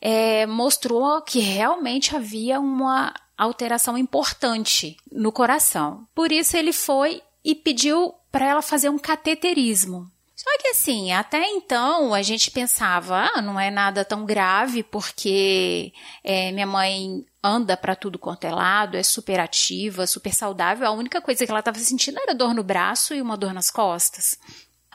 É, 0.00 0.46
mostrou 0.46 1.22
que 1.22 1.38
realmente 1.38 2.14
havia 2.14 2.60
uma 2.60 3.14
alteração 3.36 3.96
importante 3.96 4.96
no 5.10 5.32
coração. 5.32 6.06
Por 6.14 6.30
isso 6.30 6.56
ele 6.56 6.72
foi 6.72 7.22
e 7.44 7.54
pediu 7.54 8.14
para 8.30 8.46
ela 8.46 8.62
fazer 8.62 8.88
um 8.88 8.98
cateterismo. 8.98 10.10
Só 10.54 10.58
que 10.58 10.68
assim, 10.68 11.10
até 11.10 11.44
então 11.48 12.14
a 12.14 12.22
gente 12.22 12.48
pensava, 12.48 13.28
ah, 13.34 13.42
não 13.42 13.58
é 13.58 13.72
nada 13.72 14.04
tão 14.04 14.24
grave, 14.24 14.84
porque 14.84 15.92
é, 16.22 16.52
minha 16.52 16.66
mãe 16.66 17.26
anda 17.42 17.76
para 17.76 17.96
tudo 17.96 18.20
quanto 18.20 18.44
é 18.44 18.52
lado, 18.52 18.96
é 18.96 19.02
super 19.02 19.40
ativa, 19.40 20.06
super 20.06 20.32
saudável. 20.32 20.86
A 20.86 20.92
única 20.92 21.20
coisa 21.20 21.44
que 21.44 21.50
ela 21.50 21.58
estava 21.58 21.78
sentindo 21.80 22.20
era 22.20 22.36
dor 22.36 22.54
no 22.54 22.62
braço 22.62 23.12
e 23.14 23.20
uma 23.20 23.36
dor 23.36 23.52
nas 23.52 23.68
costas. 23.68 24.38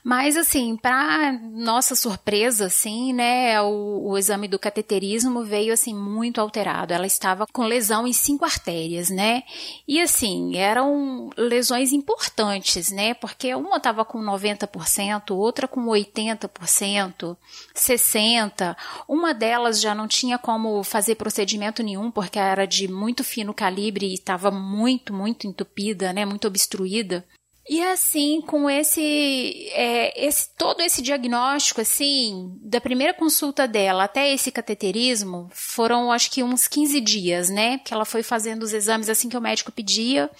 Mas, 0.09 0.35
assim, 0.35 0.75
para 0.75 1.31
nossa 1.51 1.93
surpresa, 1.93 2.65
assim, 2.65 3.13
né, 3.13 3.61
o, 3.61 4.09
o, 4.09 4.17
exame 4.17 4.47
do 4.47 4.57
cateterismo 4.57 5.43
veio, 5.43 5.71
assim, 5.71 5.93
muito 5.93 6.41
alterado. 6.41 6.91
Ela 6.91 7.05
estava 7.05 7.45
com 7.53 7.61
lesão 7.61 8.07
em 8.07 8.11
cinco 8.11 8.43
artérias, 8.43 9.11
né? 9.11 9.43
E, 9.87 10.01
assim, 10.01 10.57
eram 10.57 11.29
lesões 11.37 11.93
importantes, 11.93 12.89
né? 12.89 13.13
Porque 13.13 13.53
uma 13.53 13.77
estava 13.77 14.03
com 14.03 14.19
90%, 14.19 15.29
outra 15.29 15.67
com 15.67 15.85
80%, 15.85 17.37
60%. 17.75 18.75
Uma 19.07 19.31
delas 19.31 19.79
já 19.79 19.93
não 19.93 20.07
tinha 20.07 20.39
como 20.39 20.83
fazer 20.83 21.13
procedimento 21.13 21.83
nenhum, 21.83 22.09
porque 22.09 22.39
era 22.39 22.65
de 22.65 22.87
muito 22.87 23.23
fino 23.23 23.53
calibre 23.53 24.07
e 24.07 24.15
estava 24.15 24.49
muito, 24.49 25.13
muito 25.13 25.45
entupida, 25.45 26.11
né? 26.11 26.25
Muito 26.25 26.47
obstruída. 26.47 27.23
E 27.69 27.83
assim, 27.83 28.41
com 28.41 28.67
esse, 28.67 29.69
é, 29.73 30.25
esse 30.25 30.49
todo 30.57 30.81
esse 30.81 31.03
diagnóstico, 31.03 31.79
assim, 31.79 32.57
da 32.63 32.81
primeira 32.81 33.13
consulta 33.13 33.67
dela 33.67 34.05
até 34.05 34.33
esse 34.33 34.51
cateterismo, 34.51 35.47
foram 35.53 36.11
acho 36.11 36.31
que 36.31 36.41
uns 36.41 36.67
15 36.67 36.99
dias, 36.99 37.47
né? 37.47 37.77
Que 37.77 37.93
ela 37.93 38.05
foi 38.05 38.23
fazendo 38.23 38.63
os 38.63 38.73
exames 38.73 39.07
assim 39.07 39.29
que 39.29 39.37
o 39.37 39.41
médico 39.41 39.71
pedia. 39.71 40.31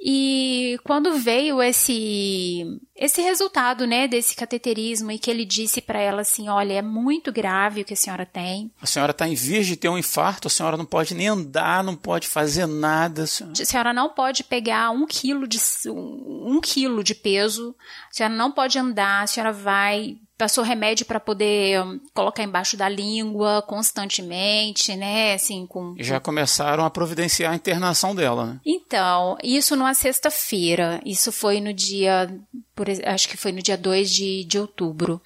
E 0.00 0.78
quando 0.84 1.14
veio 1.14 1.62
esse 1.62 2.80
esse 2.96 3.20
resultado, 3.22 3.86
né, 3.86 4.06
desse 4.06 4.36
cateterismo 4.36 5.10
e 5.10 5.18
que 5.18 5.28
ele 5.28 5.44
disse 5.44 5.80
para 5.80 5.98
ela 5.98 6.20
assim, 6.20 6.48
olha, 6.48 6.74
é 6.74 6.82
muito 6.82 7.32
grave 7.32 7.80
o 7.80 7.84
que 7.84 7.94
a 7.94 7.96
senhora 7.96 8.24
tem. 8.24 8.70
A 8.80 8.86
senhora 8.86 9.10
está 9.10 9.26
em 9.26 9.34
vias 9.34 9.66
de 9.66 9.76
ter 9.76 9.88
um 9.88 9.98
infarto, 9.98 10.46
a 10.46 10.50
senhora 10.50 10.76
não 10.76 10.84
pode 10.84 11.12
nem 11.12 11.26
andar, 11.26 11.82
não 11.82 11.96
pode 11.96 12.28
fazer 12.28 12.66
nada. 12.66 13.24
A 13.24 13.26
senhora, 13.26 13.54
a 13.60 13.64
senhora 13.64 13.92
não 13.92 14.10
pode 14.10 14.44
pegar 14.44 14.90
um 14.90 15.06
quilo 15.06 15.48
de 15.48 15.58
um 15.88 16.60
quilo 16.60 17.02
de 17.02 17.14
peso, 17.14 17.74
a 18.10 18.14
senhora 18.14 18.34
não 18.34 18.52
pode 18.52 18.78
andar, 18.78 19.22
a 19.22 19.26
senhora 19.26 19.52
vai 19.52 20.16
passou 20.44 20.62
remédio 20.62 21.06
para 21.06 21.18
poder 21.18 21.82
hum, 21.82 21.98
colocar 22.12 22.42
embaixo 22.42 22.76
da 22.76 22.86
língua 22.86 23.62
constantemente, 23.62 24.94
né? 24.94 25.32
Assim, 25.32 25.66
com. 25.66 25.94
Já 25.98 26.20
começaram 26.20 26.84
a 26.84 26.90
providenciar 26.90 27.54
a 27.54 27.56
internação 27.56 28.14
dela, 28.14 28.44
né? 28.44 28.60
Então, 28.66 29.38
isso 29.42 29.74
numa 29.74 29.94
sexta-feira. 29.94 31.00
Isso 31.02 31.32
foi 31.32 31.62
no 31.62 31.72
dia. 31.72 32.38
Por, 32.74 32.88
acho 33.06 33.26
que 33.26 33.38
foi 33.38 33.52
no 33.52 33.62
dia 33.62 33.78
2 33.78 34.10
de, 34.10 34.44
de 34.44 34.58
outubro. 34.58 35.18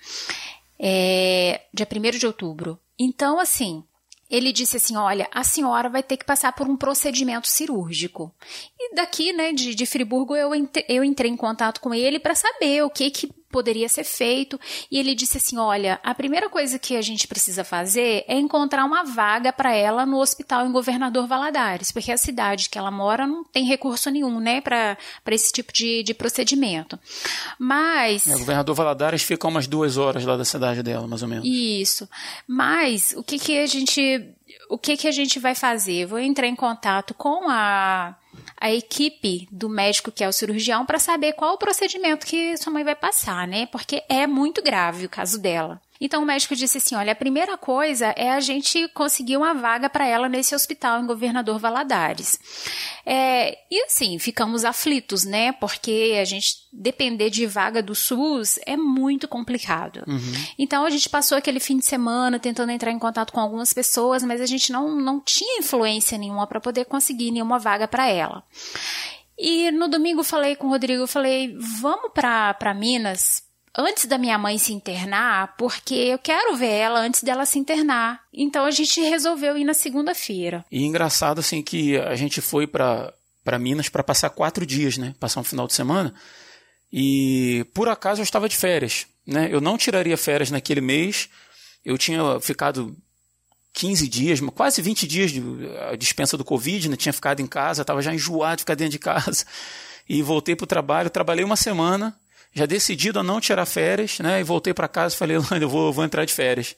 É, 0.78 1.62
dia 1.74 1.88
1 1.92 2.16
de 2.16 2.24
outubro. 2.24 2.78
Então, 2.96 3.40
assim, 3.40 3.82
ele 4.30 4.52
disse 4.52 4.76
assim: 4.76 4.96
Olha, 4.96 5.28
a 5.32 5.42
senhora 5.42 5.88
vai 5.88 6.04
ter 6.04 6.16
que 6.16 6.24
passar 6.24 6.52
por 6.52 6.68
um 6.68 6.76
procedimento 6.76 7.48
cirúrgico. 7.48 8.32
E 8.78 8.94
daqui, 8.94 9.32
né, 9.32 9.52
de, 9.52 9.74
de 9.74 9.84
Friburgo, 9.84 10.36
eu, 10.36 10.52
eu 10.88 11.02
entrei 11.02 11.28
em 11.28 11.36
contato 11.36 11.80
com 11.80 11.92
ele 11.92 12.20
para 12.20 12.36
saber 12.36 12.84
o 12.84 12.90
que, 12.90 13.10
que 13.10 13.37
poderia 13.50 13.88
ser 13.88 14.04
feito. 14.04 14.58
E 14.90 14.98
ele 14.98 15.14
disse 15.14 15.38
assim: 15.38 15.58
Olha, 15.58 16.00
a 16.02 16.14
primeira 16.14 16.48
coisa 16.48 16.78
que 16.78 16.96
a 16.96 17.02
gente 17.02 17.26
precisa 17.26 17.64
fazer 17.64 18.24
é 18.28 18.38
encontrar 18.38 18.84
uma 18.84 19.04
vaga 19.04 19.52
para 19.52 19.74
ela 19.74 20.06
no 20.06 20.18
hospital 20.18 20.66
em 20.66 20.72
Governador 20.72 21.26
Valadares, 21.26 21.92
porque 21.92 22.12
a 22.12 22.16
cidade 22.16 22.68
que 22.68 22.78
ela 22.78 22.90
mora 22.90 23.26
não 23.26 23.44
tem 23.44 23.64
recurso 23.64 24.10
nenhum, 24.10 24.40
né, 24.40 24.60
para 24.60 24.96
esse 25.30 25.52
tipo 25.52 25.72
de, 25.72 26.02
de 26.02 26.14
procedimento. 26.14 26.98
Mas. 27.58 28.26
É, 28.26 28.36
Governador 28.36 28.74
Valadares 28.74 29.22
fica 29.22 29.48
umas 29.48 29.66
duas 29.66 29.96
horas 29.96 30.24
lá 30.24 30.36
da 30.36 30.44
cidade 30.44 30.82
dela, 30.82 31.06
mais 31.06 31.22
ou 31.22 31.28
menos. 31.28 31.46
Isso. 31.46 32.08
Mas 32.46 33.14
o 33.16 33.22
que, 33.22 33.38
que 33.38 33.58
a 33.58 33.66
gente. 33.66 34.34
O 34.70 34.76
que, 34.78 34.96
que 34.96 35.08
a 35.08 35.12
gente 35.12 35.38
vai 35.38 35.54
fazer? 35.54 36.06
Vou 36.06 36.18
entrar 36.18 36.46
em 36.46 36.54
contato 36.54 37.14
com 37.14 37.48
a 37.48 38.14
a 38.60 38.72
equipe 38.72 39.48
do 39.50 39.68
médico 39.68 40.10
que 40.10 40.24
é 40.24 40.28
o 40.28 40.32
cirurgião 40.32 40.84
para 40.84 40.98
saber 40.98 41.34
qual 41.34 41.54
o 41.54 41.58
procedimento 41.58 42.26
que 42.26 42.56
sua 42.56 42.72
mãe 42.72 42.84
vai 42.84 42.94
passar, 42.94 43.46
né? 43.46 43.66
Porque 43.66 44.02
é 44.08 44.26
muito 44.26 44.62
grave 44.62 45.06
o 45.06 45.10
caso 45.10 45.40
dela. 45.40 45.80
Então 46.00 46.22
o 46.22 46.26
médico 46.26 46.54
disse 46.54 46.78
assim: 46.78 46.94
olha, 46.94 47.12
a 47.12 47.16
primeira 47.16 47.56
coisa 47.56 48.06
é 48.16 48.30
a 48.30 48.40
gente 48.40 48.88
conseguir 48.88 49.36
uma 49.36 49.54
vaga 49.54 49.90
para 49.90 50.06
ela 50.06 50.28
nesse 50.28 50.54
hospital 50.54 51.00
em 51.00 51.06
Governador 51.06 51.58
Valadares. 51.58 52.38
É, 53.04 53.58
e 53.70 53.82
assim, 53.84 54.18
ficamos 54.18 54.64
aflitos, 54.64 55.24
né? 55.24 55.52
Porque 55.52 56.16
a 56.20 56.24
gente 56.24 56.68
depender 56.72 57.30
de 57.30 57.46
vaga 57.46 57.82
do 57.82 57.94
SUS 57.94 58.58
é 58.66 58.76
muito 58.76 59.26
complicado. 59.26 60.04
Uhum. 60.06 60.32
Então 60.58 60.84
a 60.84 60.90
gente 60.90 61.08
passou 61.08 61.36
aquele 61.36 61.60
fim 61.60 61.78
de 61.78 61.84
semana 61.84 62.38
tentando 62.38 62.70
entrar 62.70 62.92
em 62.92 62.98
contato 62.98 63.32
com 63.32 63.40
algumas 63.40 63.72
pessoas, 63.72 64.22
mas 64.22 64.40
a 64.40 64.46
gente 64.46 64.70
não, 64.70 64.94
não 64.94 65.20
tinha 65.20 65.58
influência 65.58 66.16
nenhuma 66.16 66.46
para 66.46 66.60
poder 66.60 66.84
conseguir 66.84 67.30
nenhuma 67.30 67.58
vaga 67.58 67.88
para 67.88 68.06
ela. 68.08 68.44
E 69.38 69.70
no 69.70 69.88
domingo 69.88 70.24
falei 70.24 70.56
com 70.56 70.66
o 70.66 70.70
Rodrigo, 70.70 71.06
falei, 71.06 71.56
vamos 71.80 72.10
para 72.12 72.74
Minas 72.74 73.47
antes 73.78 74.06
da 74.06 74.18
minha 74.18 74.36
mãe 74.36 74.58
se 74.58 74.72
internar, 74.72 75.54
porque 75.56 75.94
eu 75.94 76.18
quero 76.18 76.56
ver 76.56 76.72
ela 76.72 76.98
antes 76.98 77.22
dela 77.22 77.46
se 77.46 77.60
internar. 77.60 78.20
Então 78.34 78.64
a 78.64 78.72
gente 78.72 79.00
resolveu 79.00 79.56
ir 79.56 79.64
na 79.64 79.72
segunda-feira. 79.72 80.64
E 80.70 80.84
engraçado 80.84 81.38
assim 81.38 81.62
que 81.62 81.96
a 81.96 82.16
gente 82.16 82.40
foi 82.40 82.66
para 82.66 83.14
para 83.44 83.58
Minas 83.58 83.88
para 83.88 84.04
passar 84.04 84.28
quatro 84.28 84.66
dias, 84.66 84.98
né? 84.98 85.14
Passar 85.18 85.40
um 85.40 85.44
final 85.44 85.66
de 85.66 85.72
semana. 85.72 86.12
E 86.92 87.64
por 87.72 87.88
acaso 87.88 88.20
eu 88.20 88.24
estava 88.24 88.46
de 88.46 88.56
férias, 88.56 89.06
né? 89.26 89.48
Eu 89.50 89.60
não 89.60 89.78
tiraria 89.78 90.18
férias 90.18 90.50
naquele 90.50 90.82
mês. 90.82 91.30
Eu 91.82 91.96
tinha 91.96 92.38
ficado 92.40 92.94
15 93.72 94.06
dias, 94.06 94.40
quase 94.54 94.82
20 94.82 95.06
dias 95.06 95.30
de 95.30 95.40
dispensa 95.96 96.36
do 96.36 96.44
Covid, 96.44 96.90
né? 96.90 96.96
Tinha 96.96 97.12
ficado 97.12 97.40
em 97.40 97.46
casa, 97.46 97.82
estava 97.82 98.02
já 98.02 98.12
enjoado 98.12 98.56
de 98.56 98.62
ficar 98.62 98.74
dentro 98.74 98.92
de 98.92 98.98
casa. 99.00 99.46
E 100.06 100.20
voltei 100.20 100.54
para 100.54 100.64
o 100.64 100.66
trabalho, 100.66 101.08
trabalhei 101.08 101.44
uma 101.44 101.56
semana 101.56 102.18
já 102.58 102.66
decidido 102.66 103.18
a 103.18 103.22
não 103.22 103.40
tirar 103.40 103.64
férias, 103.66 104.18
né? 104.18 104.40
E 104.40 104.44
voltei 104.44 104.74
para 104.74 104.88
casa 104.88 105.14
e 105.14 105.18
falei, 105.18 105.36
Elane, 105.36 105.62
eu 105.62 105.68
vou, 105.68 105.92
vou 105.92 106.04
entrar 106.04 106.24
de 106.24 106.32
férias. 106.32 106.76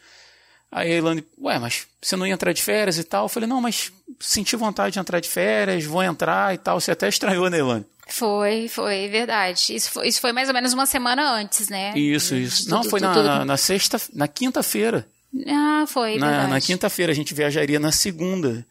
Aí 0.71 0.93
a 0.93 0.95
Elane, 0.97 1.25
ué, 1.41 1.59
mas 1.59 1.87
você 2.01 2.15
não 2.15 2.27
ia 2.27 2.35
entrar 2.35 2.53
de 2.53 2.63
férias 2.63 2.97
e 2.99 3.05
tal? 3.05 3.25
Eu 3.25 3.29
falei, 3.29 3.49
não, 3.49 3.61
mas 3.61 3.93
senti 4.21 4.55
vontade 4.55 4.93
de 4.93 5.01
entrar 5.01 5.19
de 5.19 5.29
férias, 5.29 5.85
vou 5.85 6.03
entrar 6.03 6.55
e 6.55 6.59
tal. 6.59 6.81
Você 6.81 6.93
até 6.93 7.09
estranhou, 7.09 7.51
né, 7.51 7.59
Elane? 7.59 7.85
Foi, 8.09 8.69
foi, 8.69 9.09
verdade. 9.09 9.75
Isso 9.75 9.91
foi, 9.91 10.09
isso 10.09 10.21
foi 10.21 10.33
mais 10.33 10.49
ou 10.49 10.55
menos 10.55 10.73
uma 10.73 10.87
semana 10.87 11.33
antes, 11.33 11.69
né? 11.69 11.93
Isso, 11.97 12.35
isso. 12.35 12.69
Não, 12.69 12.85
foi 12.85 13.01
na, 13.01 13.23
na, 13.23 13.45
na 13.45 13.57
sexta, 13.57 14.01
na 14.13 14.29
quinta-feira. 14.29 15.07
Ah, 15.47 15.85
foi, 15.87 16.19
na, 16.19 16.27
verdade. 16.27 16.51
Na 16.51 16.61
quinta-feira, 16.61 17.13
a 17.13 17.15
gente 17.15 17.35
viajaria 17.35 17.79
na 17.79 17.93
segunda. 17.93 18.67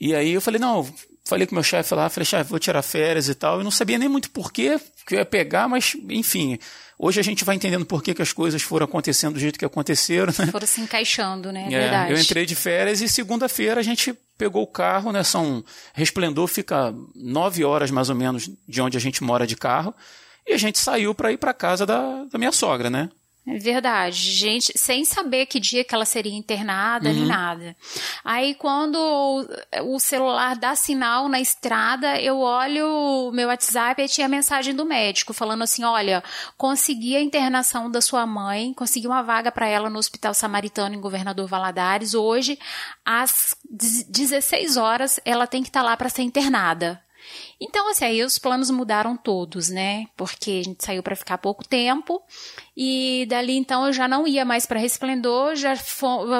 E 0.00 0.14
aí 0.14 0.32
eu 0.32 0.40
falei, 0.40 0.60
não, 0.60 0.88
falei 1.28 1.46
com 1.46 1.54
meu 1.54 1.62
chefe 1.62 1.94
lá, 1.94 2.08
falei, 2.08 2.24
chefe, 2.24 2.48
vou 2.48 2.58
tirar 2.58 2.80
férias 2.80 3.28
e 3.28 3.34
tal. 3.34 3.58
Eu 3.58 3.64
não 3.64 3.70
sabia 3.70 3.98
nem 3.98 4.08
muito 4.08 4.30
porquê 4.30 4.80
que 5.06 5.14
eu 5.14 5.18
ia 5.18 5.26
pegar, 5.26 5.68
mas 5.68 5.94
enfim. 6.08 6.58
Hoje 6.98 7.20
a 7.20 7.22
gente 7.22 7.44
vai 7.44 7.54
entendendo 7.54 7.84
por 7.84 8.02
que, 8.02 8.14
que 8.14 8.22
as 8.22 8.32
coisas 8.32 8.62
foram 8.62 8.86
acontecendo 8.86 9.34
do 9.34 9.38
jeito 9.38 9.58
que 9.58 9.64
aconteceram, 9.64 10.32
né? 10.38 10.46
Foram 10.50 10.66
se 10.66 10.80
encaixando, 10.80 11.52
né? 11.52 11.66
É, 11.66 11.68
verdade. 11.68 12.12
Eu 12.12 12.18
entrei 12.18 12.46
de 12.46 12.56
férias 12.56 13.00
e 13.00 13.08
segunda-feira 13.08 13.78
a 13.78 13.84
gente 13.84 14.14
pegou 14.38 14.62
o 14.62 14.66
carro, 14.66 15.12
né? 15.12 15.22
São 15.22 15.62
Resplendor 15.92 16.48
fica 16.48 16.94
nove 17.14 17.62
horas 17.62 17.90
mais 17.90 18.08
ou 18.08 18.16
menos 18.16 18.50
de 18.66 18.80
onde 18.80 18.96
a 18.96 19.00
gente 19.00 19.22
mora 19.22 19.46
de 19.46 19.54
carro 19.54 19.94
e 20.46 20.54
a 20.54 20.58
gente 20.58 20.78
saiu 20.78 21.14
para 21.14 21.30
ir 21.30 21.36
para 21.36 21.52
casa 21.52 21.84
da, 21.84 22.24
da 22.24 22.38
minha 22.38 22.52
sogra, 22.52 22.88
né? 22.88 23.10
Verdade, 23.56 24.32
gente, 24.32 24.72
sem 24.76 25.04
saber 25.04 25.46
que 25.46 25.58
dia 25.58 25.82
que 25.82 25.94
ela 25.94 26.04
seria 26.04 26.36
internada, 26.36 27.08
uhum. 27.08 27.14
nem 27.14 27.26
nada. 27.26 27.76
Aí 28.22 28.54
quando 28.54 28.98
o 29.84 29.98
celular 29.98 30.56
dá 30.56 30.74
sinal 30.74 31.28
na 31.28 31.40
estrada, 31.40 32.20
eu 32.20 32.40
olho 32.40 32.86
o 32.86 33.32
meu 33.32 33.48
WhatsApp 33.48 34.02
e 34.02 34.08
tinha 34.08 34.28
mensagem 34.28 34.74
do 34.74 34.84
médico 34.84 35.32
falando 35.32 35.62
assim: 35.62 35.84
olha, 35.84 36.22
consegui 36.56 37.16
a 37.16 37.22
internação 37.22 37.90
da 37.90 38.00
sua 38.00 38.26
mãe, 38.26 38.74
consegui 38.74 39.06
uma 39.06 39.22
vaga 39.22 39.50
para 39.50 39.66
ela 39.66 39.88
no 39.88 39.98
Hospital 39.98 40.34
Samaritano 40.34 40.94
em 40.94 41.00
Governador 41.00 41.46
Valadares. 41.46 42.14
Hoje, 42.14 42.58
às 43.04 43.56
16 43.70 44.76
horas, 44.76 45.18
ela 45.24 45.46
tem 45.46 45.62
que 45.62 45.68
estar 45.68 45.80
tá 45.80 45.86
lá 45.86 45.96
para 45.96 46.08
ser 46.08 46.22
internada. 46.22 47.00
Então, 47.60 47.90
assim, 47.90 48.04
aí 48.04 48.22
os 48.22 48.38
planos 48.38 48.70
mudaram 48.70 49.16
todos, 49.16 49.68
né? 49.68 50.06
Porque 50.16 50.60
a 50.60 50.64
gente 50.64 50.84
saiu 50.84 51.02
para 51.02 51.16
ficar 51.16 51.38
pouco 51.38 51.66
tempo 51.66 52.22
e 52.76 53.26
dali 53.28 53.56
então 53.56 53.84
eu 53.86 53.92
já 53.92 54.06
não 54.06 54.26
ia 54.26 54.44
mais 54.44 54.64
para 54.64 54.78
Resplendor, 54.78 55.56
já, 55.56 55.74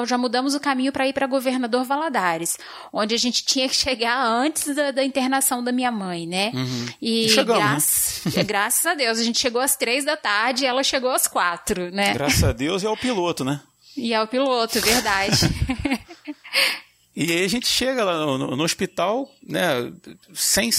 já 0.07 0.17
mudamos 0.17 0.55
o 0.55 0.59
caminho 0.59 0.91
para 0.93 1.05
ir 1.05 1.13
para 1.13 1.27
Governador 1.27 1.83
Valadares, 1.83 2.57
onde 2.93 3.13
a 3.13 3.17
gente 3.17 3.43
tinha 3.45 3.67
que 3.67 3.75
chegar 3.75 4.25
antes 4.25 4.73
da, 4.73 4.91
da 4.91 5.03
internação 5.03 5.61
da 5.61 5.71
minha 5.71 5.91
mãe, 5.91 6.25
né? 6.25 6.51
Uhum. 6.53 6.85
E, 7.01 7.25
e 7.25 7.29
chegamos, 7.29 8.21
né? 8.33 8.43
graças 8.43 8.85
a 8.85 8.93
Deus, 8.93 9.19
a 9.19 9.23
gente 9.23 9.39
chegou 9.39 9.61
às 9.61 9.75
três 9.75 10.05
da 10.05 10.15
tarde 10.15 10.63
e 10.63 10.67
ela 10.67 10.83
chegou 10.83 11.11
às 11.11 11.27
quatro, 11.27 11.91
né? 11.91 12.13
Graças 12.13 12.43
a 12.43 12.53
Deus 12.53 12.83
e 12.83 12.87
ao 12.87 12.95
piloto, 12.95 13.43
né? 13.43 13.59
E 13.97 14.13
ao 14.13 14.27
piloto, 14.27 14.79
verdade. 14.79 15.37
E 17.15 17.31
aí 17.31 17.43
a 17.43 17.47
gente 17.47 17.67
chega 17.67 18.03
lá 18.03 18.25
no, 18.25 18.37
no, 18.37 18.55
no 18.55 18.63
hospital, 18.63 19.29
né, 19.43 19.91
sem 20.33 20.69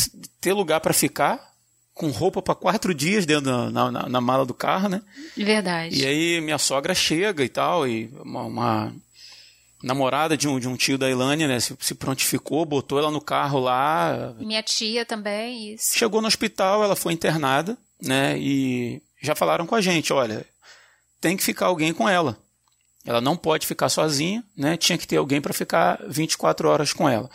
ter 0.41 0.53
lugar 0.53 0.81
para 0.81 0.95
ficar, 0.95 1.51
com 1.93 2.09
roupa 2.09 2.41
para 2.41 2.55
quatro 2.55 2.95
dias 2.95 3.27
dentro 3.27 3.71
na, 3.71 3.91
na, 3.91 4.09
na, 4.09 4.21
mala 4.21 4.47
do 4.47 4.55
carro, 4.55 4.89
né? 4.89 5.03
Verdade. 5.37 6.01
E 6.01 6.07
aí 6.07 6.41
minha 6.41 6.57
sogra 6.57 6.95
chega 6.95 7.45
e 7.45 7.49
tal, 7.49 7.87
e 7.87 8.11
uma, 8.25 8.43
uma 8.45 8.95
namorada 9.83 10.37
de 10.37 10.49
um, 10.49 10.59
de 10.59 10.69
um 10.69 10.77
tio 10.77 10.97
da 10.97 11.11
Ilânia, 11.11 11.47
né, 11.47 11.61
se, 11.61 11.77
se, 11.79 11.95
prontificou, 11.95 12.65
botou 12.65 12.99
ela 12.99 13.11
no 13.11 13.21
carro 13.21 13.61
lá. 13.61 14.35
Minha 14.39 14.63
tia 14.63 15.05
também, 15.05 15.75
isso. 15.75 15.97
Chegou 15.99 16.23
no 16.23 16.29
hospital, 16.29 16.83
ela 16.83 16.97
foi 16.97 17.13
internada, 17.13 17.77
né, 18.01 18.39
e 18.39 19.03
já 19.23 19.35
falaram 19.35 19.67
com 19.67 19.75
a 19.75 19.81
gente, 19.81 20.13
olha, 20.13 20.47
tem 21.21 21.37
que 21.37 21.43
ficar 21.43 21.67
alguém 21.67 21.93
com 21.93 22.09
ela. 22.09 22.39
Ela 23.05 23.21
não 23.21 23.37
pode 23.37 23.67
ficar 23.67 23.89
sozinha, 23.89 24.45
né? 24.57 24.77
Tinha 24.77 24.99
que 24.99 25.07
ter 25.07 25.17
alguém 25.17 25.41
para 25.41 25.55
ficar 25.55 26.01
24 26.07 26.69
horas 26.69 26.93
com 26.93 27.09
ela. 27.09 27.31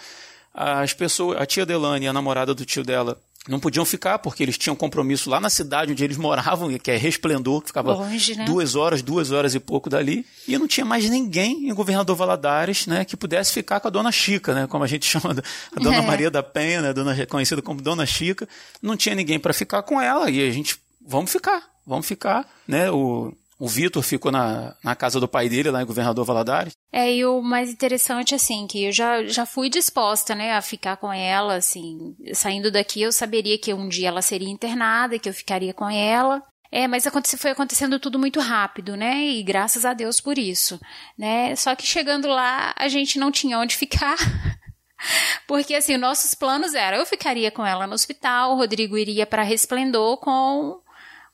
As 0.53 0.93
pessoas, 0.93 1.41
a 1.41 1.45
tia 1.45 1.65
Delane 1.65 2.05
e 2.05 2.07
a 2.07 2.13
namorada 2.13 2.53
do 2.53 2.65
tio 2.65 2.84
dela 2.84 3.19
não 3.48 3.60
podiam 3.60 3.86
ficar 3.86 4.19
porque 4.19 4.41
eles 4.41 4.57
tinham 4.57 4.75
compromisso 4.75 5.29
lá 5.29 5.39
na 5.39 5.50
cidade 5.50 5.91
onde 5.91 6.03
eles 6.03 6.17
moravam, 6.17 6.75
que 6.77 6.89
é 6.89 6.98
Resplendor, 6.98 7.62
que 7.62 7.67
ficava 7.67 7.93
Longe, 7.93 8.36
né? 8.36 8.45
duas 8.45 8.75
horas, 8.75 9.01
duas 9.01 9.31
horas 9.31 9.53
e 9.53 9.60
pouco 9.60 9.89
dali, 9.89 10.25
e 10.48 10.57
não 10.57 10.67
tinha 10.67 10.86
mais 10.86 11.07
ninguém 11.10 11.69
em 11.69 11.74
Governador 11.74 12.15
Valadares, 12.15 12.88
né, 12.88 13.05
que 13.05 13.15
pudesse 13.15 13.51
ficar 13.51 13.79
com 13.79 13.88
a 13.88 13.91
Dona 13.91 14.12
Chica, 14.12 14.53
né, 14.53 14.67
como 14.67 14.84
a 14.84 14.88
gente 14.88 15.05
chama 15.07 15.36
a 15.75 15.79
Dona 15.79 15.98
é. 15.98 16.01
Maria 16.01 16.31
da 16.31 16.41
Penha, 16.41 16.81
né, 16.81 16.93
dona, 16.93 17.25
conhecida 17.27 17.62
como 17.62 17.81
Dona 17.81 18.05
Chica, 18.05 18.48
não 18.81 18.98
tinha 18.98 19.13
ninguém 19.13 19.39
para 19.39 19.53
ficar 19.53 19.84
com 19.84 20.01
ela 20.01 20.29
e 20.29 20.48
a 20.48 20.51
gente 20.51 20.77
vamos 21.05 21.31
ficar, 21.31 21.62
vamos 21.86 22.07
ficar, 22.07 22.50
né, 22.67 22.89
o 22.89 23.31
o 23.59 23.67
Vitor 23.67 24.03
ficou 24.03 24.31
na, 24.31 24.75
na 24.83 24.95
casa 24.95 25.19
do 25.19 25.27
pai 25.27 25.47
dele, 25.47 25.71
lá 25.71 25.81
em 25.81 25.85
Governador 25.85 26.25
Valadares. 26.25 26.74
É, 26.91 27.13
e 27.13 27.25
o 27.25 27.41
mais 27.41 27.69
interessante, 27.71 28.35
assim, 28.35 28.67
que 28.67 28.85
eu 28.85 28.91
já, 28.91 29.24
já 29.25 29.45
fui 29.45 29.69
disposta, 29.69 30.35
né, 30.35 30.53
a 30.53 30.62
ficar 30.62 30.97
com 30.97 31.12
ela, 31.12 31.55
assim, 31.55 32.15
saindo 32.33 32.71
daqui 32.71 33.01
eu 33.01 33.12
saberia 33.12 33.57
que 33.57 33.74
um 33.74 33.88
dia 33.88 34.09
ela 34.09 34.21
seria 34.21 34.50
internada, 34.50 35.17
que 35.17 35.29
eu 35.29 35.33
ficaria 35.33 35.74
com 35.74 35.89
ela. 35.89 36.41
É, 36.71 36.88
mas 36.88 37.07
foi 37.38 37.51
acontecendo 37.51 38.00
tudo 38.00 38.19
muito 38.19 38.39
rápido, 38.41 38.97
né? 38.97 39.25
E 39.27 39.41
graças 39.43 39.85
a 39.85 39.93
Deus 39.93 40.19
por 40.19 40.38
isso, 40.38 40.77
né? 41.17 41.55
Só 41.55 41.74
que 41.74 41.88
chegando 41.88 42.27
lá, 42.27 42.74
a 42.75 42.89
gente 42.89 43.17
não 43.17 43.31
tinha 43.31 43.57
onde 43.57 43.77
ficar. 43.77 44.17
Porque 45.47 45.75
assim, 45.75 45.95
nossos 45.95 46.33
planos 46.33 46.74
eram, 46.74 46.97
eu 46.97 47.05
ficaria 47.05 47.51
com 47.51 47.65
ela 47.65 47.88
no 47.88 47.93
hospital, 47.93 48.51
o 48.51 48.57
Rodrigo 48.57 48.97
iria 48.97 49.25
para 49.25 49.43
Resplendor 49.43 50.17
com 50.17 50.81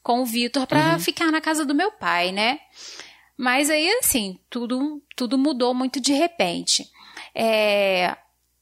com 0.04 0.22
o 0.22 0.26
Vitor 0.26 0.66
para 0.66 0.94
uhum. 0.94 1.00
ficar 1.00 1.32
na 1.32 1.42
casa 1.42 1.66
do 1.66 1.76
meu 1.76 1.92
pai, 1.92 2.32
né? 2.32 2.60
Mas 3.38 3.70
aí, 3.70 3.90
assim, 4.00 4.40
tudo, 4.50 5.02
tudo 5.16 5.38
mudou 5.38 5.74
muito 5.74 6.00
de 6.00 6.14
repente. 6.14 6.88
É, 7.34 8.16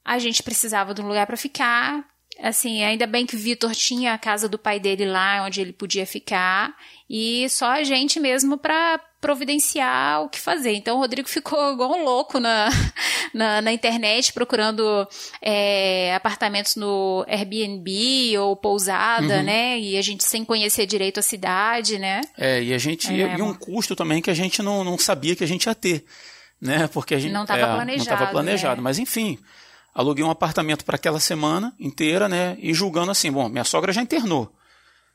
a 0.04 0.20
gente 0.20 0.42
precisava 0.42 0.94
de 0.94 1.02
um 1.02 1.08
lugar 1.08 1.28
para 1.28 1.38
ficar. 1.38 2.08
Assim, 2.42 2.84
ainda 2.84 3.06
bem 3.06 3.26
que 3.26 3.36
o 3.36 3.40
Vitor 3.40 3.76
tinha 3.76 4.14
a 4.14 4.18
casa 4.18 4.48
do 4.48 4.58
pai 4.58 4.80
dele 4.80 5.06
lá, 5.06 5.44
onde 5.44 5.60
ele 5.60 5.74
podia 5.74 6.06
ficar, 6.06 6.74
e 7.10 7.50
só 7.50 7.72
a 7.72 7.84
gente 7.84 8.20
mesmo 8.20 8.56
para 8.58 9.00
providenciar 9.20 10.22
o 10.24 10.30
que 10.30 10.40
fazer. 10.40 10.74
Então 10.76 10.98
o 10.98 11.00
Rodrigo 11.00 11.28
ficou 11.30 11.74
igual 11.74 11.92
um 11.92 12.04
louco 12.04 12.40
na, 12.40 12.70
na, 13.34 13.62
na 13.62 13.72
internet 13.72 14.32
procurando 14.32 15.08
é, 15.42 16.14
apartamentos 16.14 16.76
no 16.76 17.26
Airbnb 17.28 18.38
ou 18.38 18.56
pousada, 18.56 19.38
uhum. 19.38 19.44
né? 19.44 19.80
E 19.80 19.98
a 19.98 20.02
gente 20.02 20.24
sem 20.24 20.46
conhecer 20.46 20.86
direito 20.86 21.20
a 21.20 21.24
cidade, 21.24 21.98
né? 21.98 22.22
É, 22.38 22.62
e 22.62 22.74
a 22.74 22.78
gente. 22.78 23.10
É, 23.10 23.38
e 23.38 23.42
um 23.42 23.54
custo 23.54 23.96
também 23.96 24.22
que 24.22 24.30
a 24.30 24.36
gente 24.36 24.62
não, 24.62 24.84
não 24.84 24.98
sabia 24.98 25.36
que 25.36 25.44
a 25.44 25.48
gente 25.48 25.66
ia 25.66 25.76
ter. 25.76 26.06
Né? 26.62 26.88
Porque 26.90 27.16
a 27.16 27.20
gente. 27.20 27.32
Não 27.32 27.42
estava 27.42 27.62
é, 27.62 27.76
planejado. 27.76 27.98
Não 27.98 28.04
estava 28.04 28.32
planejado. 28.32 28.80
É. 28.80 28.84
Mas 28.84 29.00
enfim. 29.00 29.40
Aluguei 29.92 30.24
um 30.24 30.30
apartamento 30.30 30.86
para 30.86 30.96
aquela 30.96 31.20
semana 31.20 31.74
inteira, 31.80 32.30
né? 32.30 32.56
E 32.60 32.76
julgando 32.76 33.10
assim, 33.10 33.32
bom, 33.32 33.50
minha 33.50 33.64
sogra 33.64 33.92
já 33.92 34.02
internou 34.02 34.54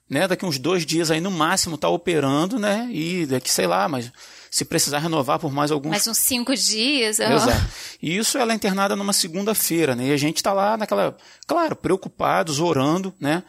né? 0.09 0.29
Daqui 0.29 0.45
uns 0.45 0.59
dois 0.59 0.85
dias 0.85 1.11
aí 1.11 1.21
no 1.21 1.31
máximo 1.31 1.79
tá 1.79 1.89
operando, 1.89 2.59
né? 2.59 2.89
E 2.91 3.27
daqui, 3.27 3.51
sei 3.51 3.67
lá, 3.67 3.89
mas 3.89 4.11
se 4.51 4.65
precisar 4.65 4.99
renovar 4.99 5.39
por 5.39 5.53
mais 5.53 5.71
alguns... 5.71 5.91
Mais 5.91 6.07
uns 6.07 6.19
cinco 6.19 6.55
dias. 6.55 7.19
Oh. 7.19 7.23
Exato. 7.25 7.67
E 8.01 8.17
isso 8.17 8.39
ela 8.39 8.53
é 8.53 8.55
internada 8.55 8.95
numa 8.95 9.13
segunda-feira, 9.13 9.97
né? 9.97 10.07
E 10.09 10.13
a 10.13 10.17
gente 10.17 10.43
tá 10.43 10.53
lá 10.53 10.77
naquela, 10.77 11.17
claro, 11.47 11.75
preocupados, 11.75 12.61
orando, 12.61 13.13
né? 13.19 13.43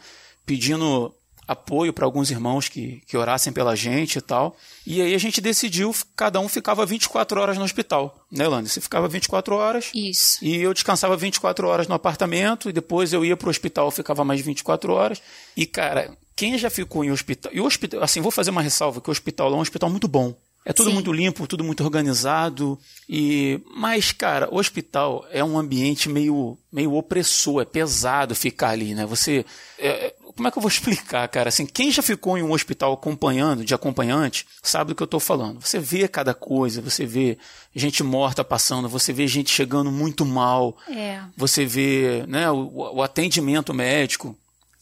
Pedindo 0.44 1.14
apoio 1.46 1.92
para 1.92 2.04
alguns 2.04 2.30
irmãos 2.30 2.68
que, 2.68 3.02
que 3.06 3.16
orassem 3.16 3.52
pela 3.52 3.76
gente 3.76 4.16
e 4.16 4.20
tal. 4.20 4.56
E 4.84 5.00
aí 5.00 5.14
a 5.14 5.18
gente 5.18 5.40
decidiu, 5.40 5.94
cada 6.16 6.40
um 6.40 6.48
ficava 6.48 6.84
24 6.84 7.40
horas 7.40 7.56
no 7.56 7.64
hospital, 7.64 8.26
né, 8.30 8.48
Lani? 8.48 8.68
Você 8.68 8.80
ficava 8.80 9.06
24 9.06 9.54
horas. 9.54 9.90
Isso. 9.94 10.44
E 10.44 10.56
eu 10.56 10.74
descansava 10.74 11.16
24 11.16 11.68
horas 11.68 11.86
no 11.86 11.94
apartamento, 11.94 12.68
e 12.68 12.72
depois 12.72 13.12
eu 13.12 13.24
ia 13.24 13.36
para 13.36 13.46
o 13.46 13.50
hospital, 13.50 13.90
ficava 13.90 14.24
mais 14.24 14.40
24 14.40 14.92
horas. 14.92 15.22
E, 15.56 15.66
cara, 15.66 16.16
quem 16.36 16.58
já 16.58 16.68
ficou 16.68 17.02
em 17.02 17.10
hospital. 17.10 17.50
E 17.52 17.60
o 17.60 17.64
hospital, 17.64 18.02
assim, 18.02 18.20
vou 18.20 18.30
fazer 18.30 18.50
uma 18.50 18.62
ressalva: 18.62 19.00
que 19.00 19.08
o 19.08 19.12
hospital 19.12 19.50
é 19.52 19.56
um 19.56 19.60
hospital 19.60 19.90
muito 19.90 20.06
bom. 20.06 20.36
É 20.66 20.72
tudo 20.72 20.88
Sim. 20.88 20.94
muito 20.94 21.12
limpo, 21.12 21.46
tudo 21.46 21.62
muito 21.62 21.84
organizado. 21.84 22.76
e 23.08 23.60
Mas, 23.76 24.10
cara, 24.10 24.48
o 24.52 24.58
hospital 24.58 25.24
é 25.30 25.42
um 25.42 25.56
ambiente 25.56 26.08
meio, 26.08 26.58
meio 26.72 26.92
opressor, 26.94 27.62
é 27.62 27.64
pesado 27.64 28.34
ficar 28.34 28.70
ali, 28.70 28.94
né? 28.94 29.06
Você. 29.06 29.46
É, 29.78 29.88
é 29.88 30.14
como 30.34 30.48
é 30.48 30.50
que 30.50 30.58
eu 30.58 30.60
vou 30.60 30.68
explicar, 30.68 31.26
cara? 31.28 31.48
Assim, 31.48 31.64
quem 31.64 31.90
já 31.90 32.02
ficou 32.02 32.36
em 32.36 32.42
um 32.42 32.52
hospital 32.52 32.92
acompanhando, 32.92 33.64
de 33.64 33.74
acompanhante, 33.74 34.44
sabe 34.60 34.88
do 34.88 34.94
que 34.94 35.02
eu 35.02 35.06
estou 35.06 35.20
falando. 35.20 35.60
Você 35.60 35.78
vê 35.78 36.06
cada 36.08 36.34
coisa, 36.34 36.82
você 36.82 37.06
vê 37.06 37.38
gente 37.74 38.02
morta 38.02 38.44
passando, 38.44 38.88
você 38.88 39.12
vê 39.12 39.26
gente 39.28 39.50
chegando 39.50 39.90
muito 39.90 40.26
mal, 40.26 40.76
é. 40.88 41.20
você 41.36 41.64
vê 41.64 42.24
né, 42.26 42.50
o, 42.50 42.96
o 42.96 43.02
atendimento 43.02 43.72
médico. 43.72 44.36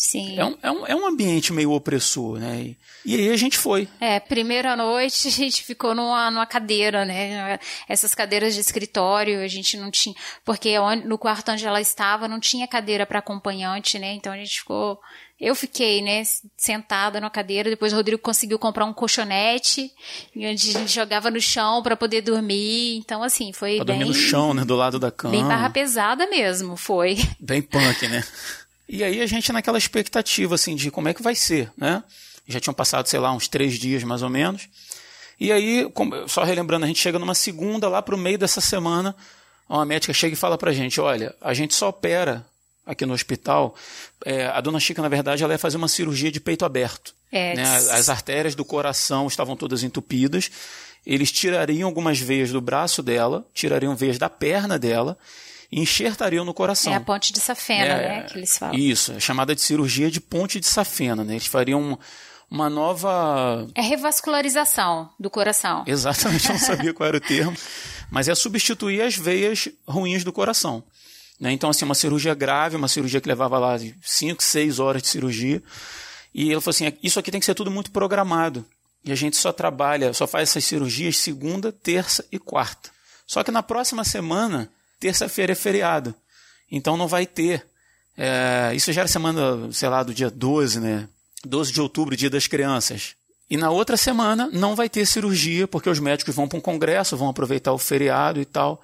Sim. 0.05 0.39
É 0.39 0.45
um, 0.45 0.59
é 0.63 0.71
um, 0.71 0.87
é 0.89 0.95
um 0.95 1.07
ambiente 1.07 1.51
meio 1.51 1.73
opressor, 1.73 2.39
né? 2.39 2.61
E, 2.61 2.77
e, 3.07 3.15
aí 3.17 3.31
a 3.31 3.37
gente 3.39 3.57
foi. 3.57 3.89
É, 3.99 4.21
primeira 4.21 4.77
noite 4.77 5.29
a 5.29 5.31
gente 5.31 5.65
ficou 5.65 5.95
numa, 5.95 6.31
numa 6.31 6.45
cadeira, 6.45 7.07
né? 7.07 7.59
Essas 7.89 8.15
cadeiras 8.15 8.53
de 8.53 8.61
escritório 8.61 9.41
a 9.41 9.49
gente 9.49 9.79
não 9.79 9.91
tinha. 9.91 10.15
Porque 10.45 10.75
no 11.07 11.17
quarto 11.17 11.51
onde 11.53 11.65
ela 11.65 11.81
estava 11.81 12.29
não 12.29 12.39
tinha 12.39 12.69
cadeira 12.69 13.07
para 13.07 13.21
acompanhante, 13.21 13.99
né? 13.99 14.13
Então 14.13 14.31
a 14.31 14.37
gente 14.37 14.59
ficou. 14.59 15.01
Eu 15.41 15.55
fiquei, 15.55 16.01
né, 16.01 16.23
sentada 16.57 17.21
na 17.21 17.29
cadeira. 17.29 17.69
Depois 17.69 17.93
o 17.93 17.97
Rodrigo 17.97 18.23
conseguiu 18.23 18.59
comprar 18.59 18.85
um 18.85 18.93
colchonete, 18.93 19.91
onde 20.37 20.45
a 20.45 20.73
gente 20.79 20.93
jogava 20.93 21.31
no 21.31 21.41
chão 21.41 21.83
para 21.83 21.97
poder 21.97 22.21
dormir. 22.21 22.99
Então, 22.99 23.23
assim, 23.23 23.53
foi 23.53 23.77
pra 23.77 23.87
bem. 23.87 23.99
dormir 23.99 24.13
no 24.13 24.15
chão, 24.15 24.55
né? 24.55 24.65
Do 24.65 24.77
lado 24.77 24.99
da 24.99 25.11
cama. 25.11 25.33
Bem 25.33 25.45
barra 25.45 25.71
pesada 25.71 26.27
mesmo, 26.29 26.77
foi. 26.77 27.17
Bem 27.41 27.61
punk, 27.61 28.07
né? 28.07 28.23
E 28.89 29.03
aí 29.03 29.21
a 29.21 29.27
gente 29.27 29.53
naquela 29.53 29.79
expectativa, 29.79 30.55
assim, 30.55 30.75
de 30.75 30.91
como 30.91 31.09
é 31.09 31.15
que 31.15 31.23
vai 31.23 31.35
ser, 31.35 31.71
né? 31.77 32.03
Já 32.47 32.61
tinham 32.61 32.75
passado, 32.75 33.07
sei 33.07 33.19
lá, 33.19 33.33
uns 33.33 33.49
três 33.49 33.79
dias 33.79 34.05
mais 34.05 34.23
ou 34.23 34.29
menos. 34.29 34.69
E 35.41 35.51
aí, 35.51 35.91
só 36.29 36.45
relembrando, 36.45 36.85
a 36.85 36.89
gente 36.89 37.01
chega 37.01 37.19
numa 37.19 37.35
segunda, 37.35 37.89
lá 37.89 38.03
para 38.03 38.15
o 38.15 38.19
meio 38.19 38.39
dessa 38.39 38.61
semana, 38.61 39.17
uma 39.69 39.85
médica 39.85 40.13
chega 40.13 40.35
e 40.35 40.37
fala 40.37 40.59
para 40.59 40.71
a 40.71 40.75
gente, 40.75 41.01
olha, 41.01 41.35
a 41.41 41.55
gente 41.55 41.75
só 41.75 41.89
opera 41.89 42.47
aqui 42.87 43.07
no 43.07 43.15
hospital. 43.15 43.75
É, 44.25 44.47
a 44.47 44.61
dona 44.61 44.79
Chica, 44.79 45.01
na 45.01 45.09
verdade, 45.09 45.43
ela 45.43 45.55
ia 45.55 45.59
fazer 45.59 45.77
uma 45.77 45.89
cirurgia 45.89 46.31
de 46.31 46.41
peito 46.41 46.65
aberto. 46.65 47.15
É. 47.33 47.57
Né? 47.57 47.65
As 47.65 48.09
artérias 48.09 48.55
do 48.55 48.65
coração 48.65 49.27
estavam 49.27 49.57
todas 49.57 49.83
entupidas. 49.83 50.51
Eles 51.07 51.33
tirariam 51.33 51.89
algumas 51.89 52.19
veias 52.19 52.51
do 52.51 52.61
braço 52.61 53.03
dela, 53.03 53.45
tirariam 53.53 53.97
veias 53.97 54.19
da 54.19 54.31
perna 54.31 54.79
dela 54.79 55.19
enxertariam 55.81 56.45
no 56.45 56.55
coração. 56.55 56.93
É 56.93 56.97
a 56.97 57.01
ponte 57.01 57.33
de 57.33 57.41
safena, 57.41 57.85
é, 57.85 58.09
né, 58.09 58.23
que 58.23 58.39
eles 58.39 58.57
falam. 58.57 58.75
Isso, 58.75 59.13
é 59.13 59.21
chamada 59.21 59.55
de 59.55 59.61
cirurgia 59.61 60.11
de 60.11 60.21
ponte 60.21 60.61
de 60.61 60.67
safena, 60.67 61.25
né? 61.25 61.35
Eles 61.35 61.47
fariam 61.47 61.99
uma 62.51 62.71
nova. 62.71 63.67
É 63.75 63.83
revascularização 63.83 65.11
do 65.19 65.29
coração. 65.29 65.83
Exatamente, 65.89 66.47
eu 66.47 66.53
não 66.53 66.61
sabia 66.61 66.95
qual 66.95 67.09
era 67.09 67.17
o 67.17 67.21
termo. 67.21 67.57
Mas 68.11 68.29
é 68.29 68.35
substituir 68.35 69.03
as 69.03 69.17
veias 69.17 69.69
ruins 69.87 70.23
do 70.23 70.33
coração. 70.33 70.85
Né? 71.41 71.53
Então, 71.53 71.71
assim, 71.71 71.85
uma 71.85 71.95
cirurgia 71.95 72.35
grave, 72.35 72.77
uma 72.77 72.89
cirurgia 72.89 73.21
que 73.21 73.29
levava 73.29 73.59
lá 73.59 73.77
5, 74.03 74.43
6 74.43 74.79
horas 74.79 75.03
de 75.03 75.09
cirurgia. 75.09 75.63
E 76.33 76.51
ele 76.51 76.61
falou 76.61 76.71
assim: 76.71 76.93
isso 77.03 77.19
aqui 77.19 77.31
tem 77.31 77.41
que 77.41 77.47
ser 77.47 77.55
tudo 77.55 77.71
muito 77.71 77.91
programado. 77.91 78.65
E 79.05 79.13
a 79.13 79.15
gente 79.15 79.37
só 79.37 79.53
trabalha, 79.53 80.15
só 80.15 80.27
faz 80.27 80.51
essas 80.51 80.65
cirurgias 80.65 81.17
segunda, 81.17 81.71
terça 81.71 82.25
e 82.33 82.39
quarta. 82.39 82.91
Só 83.27 83.43
que 83.43 83.51
na 83.51 83.63
próxima 83.63 84.05
semana, 84.05 84.71
terça-feira 85.05 85.53
é 85.53 85.55
feriado. 85.55 86.15
Então 86.73 86.97
não 86.97 87.07
vai 87.07 87.27
ter. 87.27 87.63
É, 88.17 88.73
isso 88.75 88.91
já 88.91 89.03
era 89.03 89.09
semana, 89.09 89.71
sei 89.71 89.89
lá, 89.91 90.03
do 90.03 90.15
dia 90.15 90.31
12, 90.31 90.81
né? 90.81 91.07
12 91.45 91.73
de 91.73 91.81
outubro, 91.81 92.17
dia 92.17 92.31
das 92.31 92.47
crianças. 92.47 93.15
E 93.51 93.59
na 93.59 93.71
outra 93.71 93.99
semana 93.99 94.49
não 94.51 94.75
vai 94.75 94.89
ter 94.89 95.05
cirurgia, 95.05 95.69
porque 95.69 95.91
os 95.91 96.01
médicos 96.01 96.35
vão 96.35 96.49
para 96.49 96.57
um 96.57 96.63
congresso, 96.63 97.19
vão 97.19 97.29
aproveitar 97.29 97.75
o 97.75 97.79
feriado 97.79 98.41
e 98.41 98.47
tal. 98.47 98.83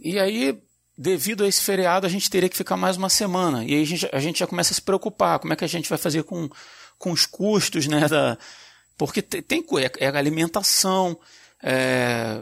E 0.00 0.18
aí, 0.18 0.58
devido 0.96 1.44
a 1.44 1.48
esse 1.48 1.60
feriado, 1.60 2.06
a 2.06 2.10
gente 2.10 2.30
teria 2.30 2.48
que 2.48 2.56
ficar 2.56 2.78
mais 2.78 2.96
uma 2.96 3.10
semana. 3.10 3.62
E 3.64 3.74
aí 3.74 3.82
a 3.82 3.86
gente, 3.86 4.08
a 4.10 4.20
gente 4.20 4.38
já 4.38 4.46
começa 4.46 4.72
a 4.72 4.76
se 4.76 4.80
preocupar. 4.80 5.38
Como 5.40 5.52
é 5.52 5.56
que 5.56 5.64
a 5.64 5.68
gente 5.68 5.90
vai 5.90 5.98
fazer 5.98 6.22
com, 6.22 6.48
com 6.98 7.12
os 7.12 7.26
custos, 7.26 7.86
né? 7.86 8.08
Da, 8.08 8.38
porque 8.96 9.20
tem, 9.20 9.42
tem 9.42 9.66
é, 9.78 10.06
é 10.06 10.08
alimentação, 10.08 11.18
é, 11.62 12.40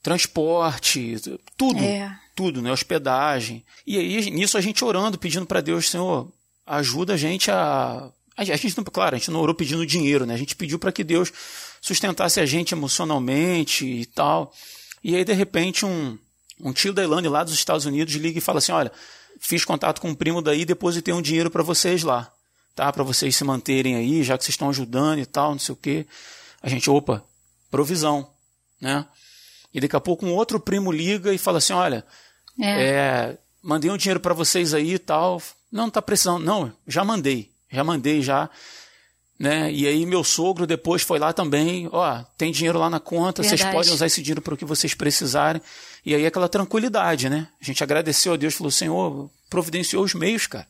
transporte, 0.00 1.16
tudo. 1.56 1.82
É. 1.82 2.23
Tudo, 2.34 2.60
né? 2.60 2.72
Hospedagem. 2.72 3.64
E 3.86 3.98
aí, 3.98 4.30
nisso 4.30 4.58
a 4.58 4.60
gente 4.60 4.84
orando, 4.84 5.18
pedindo 5.18 5.46
para 5.46 5.60
Deus, 5.60 5.88
Senhor, 5.88 6.32
ajuda 6.66 7.14
a 7.14 7.16
gente 7.16 7.50
a 7.50 8.10
a 8.36 8.44
gente, 8.44 8.74
claro, 8.92 9.14
a 9.14 9.18
gente 9.18 9.30
não 9.30 9.40
orou 9.40 9.54
pedindo 9.54 9.86
dinheiro, 9.86 10.26
né? 10.26 10.34
A 10.34 10.36
gente 10.36 10.56
pediu 10.56 10.76
para 10.76 10.90
que 10.90 11.04
Deus 11.04 11.32
sustentasse 11.80 12.40
a 12.40 12.46
gente 12.46 12.74
emocionalmente 12.74 13.86
e 13.86 14.04
tal. 14.06 14.52
E 15.04 15.14
aí, 15.14 15.24
de 15.24 15.32
repente, 15.32 15.86
um, 15.86 16.18
um 16.60 16.72
tio 16.72 16.92
da 16.92 17.04
Ilane 17.04 17.28
lá 17.28 17.44
dos 17.44 17.54
Estados 17.54 17.86
Unidos 17.86 18.12
liga 18.14 18.38
e 18.38 18.42
fala 18.42 18.58
assim: 18.58 18.72
Olha, 18.72 18.90
fiz 19.38 19.64
contato 19.64 20.00
com 20.00 20.08
um 20.08 20.14
primo 20.14 20.42
daí, 20.42 20.64
depositei 20.64 21.14
um 21.14 21.22
dinheiro 21.22 21.48
para 21.48 21.62
vocês 21.62 22.02
lá, 22.02 22.32
tá? 22.74 22.92
Para 22.92 23.04
vocês 23.04 23.36
se 23.36 23.44
manterem 23.44 23.94
aí, 23.94 24.24
já 24.24 24.36
que 24.36 24.42
vocês 24.42 24.54
estão 24.54 24.68
ajudando 24.68 25.20
e 25.20 25.26
tal, 25.26 25.52
não 25.52 25.58
sei 25.60 25.72
o 25.72 25.76
quê. 25.76 26.06
A 26.60 26.68
gente, 26.68 26.90
opa, 26.90 27.24
provisão, 27.70 28.28
né? 28.80 29.06
E 29.72 29.80
daqui 29.80 29.94
a 29.94 30.00
pouco 30.00 30.26
um 30.26 30.32
outro 30.32 30.58
primo 30.58 30.90
liga 30.90 31.32
e 31.32 31.38
fala 31.38 31.58
assim: 31.58 31.72
Olha, 31.72 32.04
é. 32.60 32.84
É, 32.84 33.38
mandei 33.62 33.90
um 33.90 33.96
dinheiro 33.96 34.20
para 34.20 34.34
vocês 34.34 34.74
aí 34.74 34.94
e 34.94 34.98
tal. 34.98 35.42
Não, 35.70 35.84
não 35.84 35.90
tá 35.90 36.00
precisando. 36.00 36.44
Não, 36.44 36.72
já 36.86 37.04
mandei 37.04 37.54
já 37.74 37.84
mandei 37.84 38.22
já. 38.22 38.48
Né? 39.36 39.70
E 39.72 39.86
aí 39.86 40.06
meu 40.06 40.22
sogro 40.22 40.64
depois 40.66 41.02
foi 41.02 41.18
lá 41.18 41.32
também, 41.32 41.88
ó, 41.90 42.22
tem 42.38 42.52
dinheiro 42.52 42.78
lá 42.78 42.88
na 42.88 43.00
conta, 43.00 43.42
Verdade. 43.42 43.62
vocês 43.62 43.74
podem 43.74 43.92
usar 43.92 44.06
esse 44.06 44.22
dinheiro 44.22 44.40
para 44.40 44.54
o 44.54 44.56
que 44.56 44.64
vocês 44.64 44.94
precisarem. 44.94 45.60
E 46.06 46.14
aí 46.14 46.24
aquela 46.24 46.48
tranquilidade, 46.48 47.28
né? 47.28 47.48
A 47.60 47.64
gente 47.64 47.82
agradeceu 47.82 48.34
a 48.34 48.36
Deus, 48.36 48.54
falou, 48.54 48.70
Senhor, 48.70 49.28
providenciou 49.50 50.04
os 50.04 50.14
meios, 50.14 50.46
cara. 50.46 50.68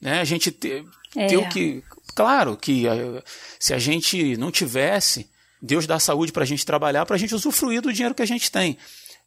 Né? 0.00 0.20
A 0.20 0.24
gente 0.24 0.52
te, 0.52 0.86
é. 1.16 1.26
teu 1.26 1.46
que, 1.48 1.82
claro 2.14 2.56
que 2.56 2.86
eh, 2.86 3.22
se 3.58 3.74
a 3.74 3.78
gente 3.78 4.36
não 4.36 4.52
tivesse, 4.52 5.28
Deus 5.60 5.84
dá 5.84 5.98
saúde 5.98 6.30
para 6.30 6.44
a 6.44 6.46
gente 6.46 6.64
trabalhar, 6.64 7.04
para 7.04 7.16
a 7.16 7.18
gente 7.18 7.34
usufruir 7.34 7.82
do 7.82 7.92
dinheiro 7.92 8.14
que 8.14 8.22
a 8.22 8.26
gente 8.26 8.52
tem. 8.52 8.78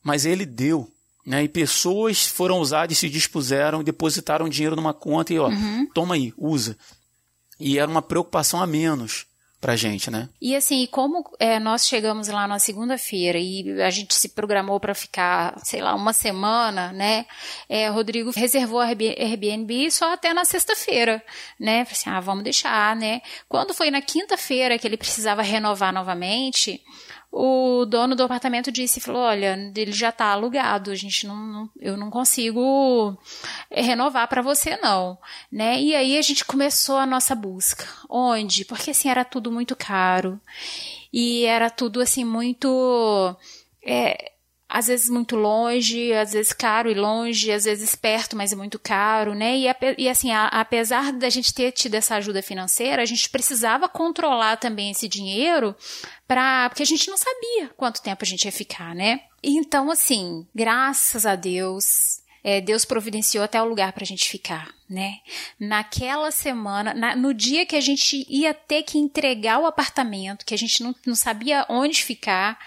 Mas 0.02 0.26
Ele 0.26 0.46
deu, 0.46 0.90
né? 1.26 1.44
E 1.44 1.48
pessoas 1.48 2.28
foram 2.28 2.60
usadas 2.60 2.98
e 2.98 3.00
se 3.00 3.10
dispuseram, 3.10 3.84
depositaram 3.84 4.50
dinheiro 4.50 4.76
numa 4.76 4.94
conta 4.94 5.34
e, 5.34 5.40
ó, 5.40 5.48
uhum. 5.50 5.88
toma 5.94 6.16
aí, 6.16 6.34
usa. 6.38 6.78
E 7.60 7.80
era 7.80 7.90
uma 7.90 8.02
preocupação 8.02 8.62
a 8.62 8.68
menos 8.68 9.26
pra 9.64 9.78
gente, 9.78 10.12
né? 10.12 10.28
E 10.42 10.54
assim, 10.58 10.86
como 10.92 11.24
é, 11.40 11.58
nós 11.58 11.88
chegamos 11.88 12.28
lá 12.28 12.46
na 12.46 12.60
segunda-feira 12.60 13.40
e 13.40 13.82
a 13.82 13.90
gente 13.90 14.14
se 14.14 14.28
programou 14.28 14.78
para 14.78 14.94
ficar, 14.94 15.58
sei 15.64 15.82
lá, 15.82 15.96
uma 15.96 16.12
semana, 16.12 16.92
né? 16.92 17.26
É, 17.70 17.88
Rodrigo 17.88 18.30
reservou 18.36 18.82
a 18.82 18.88
Airbnb 18.88 19.90
só 19.90 20.12
até 20.12 20.34
na 20.34 20.44
sexta-feira, 20.44 21.24
né? 21.58 21.86
Falei 21.86 21.98
assim, 21.98 22.10
ah, 22.10 22.20
vamos 22.20 22.44
deixar, 22.44 22.94
né? 22.98 23.22
Quando 23.48 23.74
foi 23.74 23.90
na 23.90 24.02
quinta-feira 24.02 24.78
que 24.78 24.86
ele 24.86 24.98
precisava 24.98 25.42
renovar 25.42 25.94
novamente, 25.94 26.82
o 27.36 27.84
dono 27.86 28.16
do 28.16 28.22
apartamento 28.22 28.72
disse, 28.72 29.00
falou, 29.00 29.24
olha, 29.24 29.58
ele 29.76 29.92
já 29.92 30.10
está 30.10 30.28
alugado, 30.28 30.92
a 30.92 30.96
gente 30.96 31.26
não, 31.26 31.36
não, 31.36 31.70
eu 31.82 31.98
não 31.98 32.12
consigo 32.12 33.18
renovar 33.72 34.28
para 34.28 34.44
você 34.44 34.78
não, 34.78 35.18
né? 35.52 35.82
E 35.82 35.96
aí 35.96 36.16
a 36.16 36.22
gente 36.22 36.46
começou 36.46 36.96
a 36.96 37.08
nossa 37.08 37.34
busca. 37.34 37.88
Onde? 38.08 38.64
Porque 38.64 38.92
assim 38.92 39.10
era 39.10 39.26
tudo 39.26 39.52
muito 39.52 39.76
caro 39.76 40.40
e 41.12 41.44
era 41.46 41.72
tudo 41.72 42.02
assim 42.02 42.24
muito 42.24 43.36
é, 43.84 44.33
às 44.68 44.88
vezes 44.88 45.10
muito 45.10 45.36
longe, 45.36 46.12
às 46.14 46.34
vezes 46.34 46.52
caro 46.52 46.90
e 46.90 46.94
longe, 46.94 47.52
às 47.52 47.66
vezes 47.66 47.96
perto, 47.96 48.36
mas 48.36 48.52
é 48.52 48.56
muito 48.56 48.80
caro, 48.80 49.34
né? 49.34 49.58
E, 49.58 49.66
e 49.98 50.10
assim, 50.10 50.32
a, 50.32 50.48
apesar 50.48 51.14
da 51.14 51.30
gente 51.30 51.54
ter 51.54 51.72
tido 51.72 51.96
essa 51.96 52.16
ajuda 52.16 52.42
financeira, 52.42 53.02
a 53.02 53.06
gente 53.06 53.30
precisava 53.30 53.88
controlar 53.88 54.58
também 54.58 54.92
esse 54.92 55.08
dinheiro 55.08 55.76
para 56.28 56.70
porque 56.70 56.84
a 56.84 56.88
gente 56.88 57.10
não 57.10 57.18
sabia 57.18 57.70
quanto 57.78 58.02
tempo 58.02 58.24
a 58.24 58.28
gente 58.28 58.46
ia 58.46 58.52
ficar, 58.52 58.96
né? 58.96 59.22
Então, 59.44 59.92
assim, 59.92 60.48
graças 60.56 61.26
a 61.26 61.36
Deus, 61.36 62.24
é, 62.44 62.60
Deus 62.60 62.84
providenciou 62.84 63.44
até 63.44 63.62
o 63.62 63.66
lugar 63.66 63.94
para 63.94 64.04
a 64.04 64.08
gente 64.08 64.28
ficar, 64.28 64.74
né? 64.90 65.20
Naquela 65.60 66.32
semana, 66.32 66.94
na, 66.94 67.16
no 67.16 67.34
dia 67.34 67.66
que 67.66 67.76
a 67.76 67.82
gente 67.82 68.26
ia 68.28 68.54
ter 68.54 68.84
que 68.84 68.98
entregar 68.98 69.60
o 69.60 69.66
apartamento, 69.66 70.46
que 70.46 70.54
a 70.54 70.58
gente 70.58 70.82
não, 70.84 70.94
não 71.06 71.16
sabia 71.16 71.66
onde 71.70 72.04
ficar, 72.04 72.58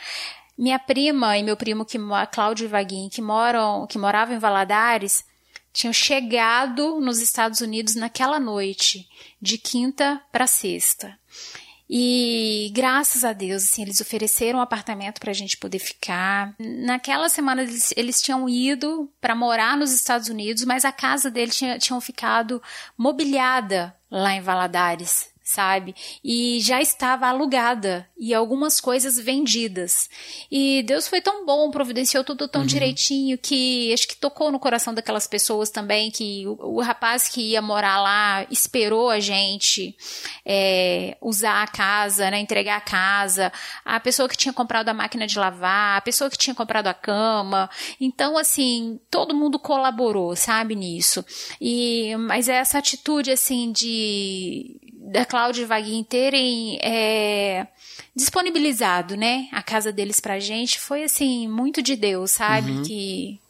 minha 0.57 0.79
prima 0.79 1.37
e 1.37 1.43
meu 1.43 1.57
primo, 1.57 1.85
que 1.85 1.99
Cláudio 2.33 2.65
e 2.65 2.69
Vaguinho, 2.69 3.11
que 3.11 3.21
moram, 3.21 3.87
que 3.87 3.99
moravam 3.99 4.35
em 4.35 4.39
Valadares, 4.39 5.25
tinham 5.73 5.93
chegado 5.93 7.01
nos 7.01 7.21
Estados 7.21 7.61
Unidos 7.61 7.95
naquela 7.95 8.41
noite, 8.41 9.07
de 9.41 9.59
quinta 9.59 10.23
para 10.33 10.47
sexta. 10.47 11.19
E 11.89 12.73
graças 12.75 13.25
a 13.25 13.33
Deus, 13.33 13.63
assim, 13.63 13.83
eles 13.83 14.01
ofereceram 14.01 14.59
um 14.59 14.63
apartamento 14.63 15.21
para 15.21 15.31
a 15.31 15.35
gente 15.35 15.57
poder 15.57 15.79
ficar. 15.79 16.55
Naquela 16.59 17.29
semana 17.29 17.63
eles, 17.63 17.93
eles 17.97 18.21
tinham 18.21 18.49
ido 18.49 19.09
para 19.21 19.37
morar 19.37 19.77
nos 19.77 19.93
Estados 19.93 20.29
Unidos, 20.29 20.65
mas 20.65 20.85
a 20.85 20.91
casa 20.91 21.31
deles 21.31 21.57
tinha, 21.57 21.79
tinham 21.79 22.01
ficado 22.01 22.61
mobiliada 22.97 23.95
lá 24.11 24.35
em 24.35 24.41
Valadares 24.41 25.36
sabe? 25.47 25.95
E 26.25 26.59
já 26.61 26.83
estava 26.83 27.29
alugada 27.29 28.09
e 28.19 28.35
algumas 28.35 28.81
coisas 28.81 29.17
vendidas. 29.17 30.11
E 30.51 30.83
Deus 30.83 31.07
foi 31.07 31.21
tão 31.21 31.47
bom, 31.47 31.71
providenciou 31.71 32.25
tudo 32.25 32.49
tão 32.49 32.63
uhum. 32.63 32.67
direitinho 32.67 33.39
que 33.39 33.93
acho 33.93 34.09
que 34.09 34.17
tocou 34.17 34.51
no 34.51 34.59
coração 34.59 34.93
daquelas 34.93 35.29
pessoas 35.29 35.71
também 35.71 36.11
que 36.11 36.45
o, 36.49 36.79
o 36.79 36.81
rapaz 36.83 37.29
que 37.29 37.53
ia 37.53 37.63
morar 37.63 38.03
lá 38.03 38.45
esperou 38.51 39.09
a 39.09 39.21
gente 39.21 39.97
é, 40.45 41.17
usar 41.21 41.63
a 41.63 41.69
casa, 41.69 42.29
né, 42.29 42.41
entregar 42.41 42.79
a 42.79 42.81
casa, 42.81 43.53
a 43.85 44.01
pessoa 44.01 44.29
que 44.29 44.37
tinha 44.37 44.53
comprado 44.53 44.89
a 44.89 44.95
máquina 44.95 45.29
de 45.29 45.39
lavar, 45.39 45.97
a 45.97 46.01
pessoa 46.01 46.29
que 46.29 46.37
tinha 46.37 46.57
comprado 46.57 46.89
a 46.89 46.95
cama. 46.95 47.71
Então, 48.01 48.37
assim, 48.37 48.99
todo 49.09 49.35
mundo 49.35 49.61
colaborou, 49.61 50.35
sabe, 50.35 50.75
nisso. 50.75 51.25
E, 51.61 52.17
mas 52.17 52.49
essa 52.49 52.79
atitude, 52.79 53.31
assim, 53.31 53.71
de 53.71 54.86
da 55.07 55.25
Cláudia 55.25 55.63
e 55.63 55.67
Vaguinho 55.67 56.05
terem 56.05 56.79
é, 56.83 57.67
disponibilizado, 58.15 59.17
né, 59.17 59.49
a 59.53 59.63
casa 59.63 59.93
deles 59.93 60.21
pra 60.21 60.41
gente, 60.41 60.81
foi 60.81 61.05
assim, 61.05 61.49
muito 61.49 61.81
de 61.81 61.95
Deus, 61.95 62.33
sabe? 62.33 62.73
Uhum. 62.73 62.83
Que 62.83 63.41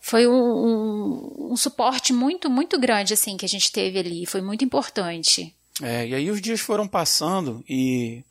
foi 0.00 0.26
um, 0.26 0.32
um, 0.32 1.52
um, 1.52 1.56
suporte 1.56 2.12
muito, 2.12 2.48
muito 2.48 2.78
grande, 2.78 3.14
assim, 3.14 3.36
que 3.36 3.44
a 3.44 3.48
gente 3.48 3.72
teve 3.72 3.98
ali, 3.98 4.26
foi 4.26 4.40
muito 4.40 4.64
importante. 4.64 5.54
É, 5.82 6.06
e 6.06 6.14
aí 6.14 6.30
os 6.30 6.40
dias 6.40 6.60
foram 6.60 6.86
passando 6.86 7.64
e, 7.68 8.22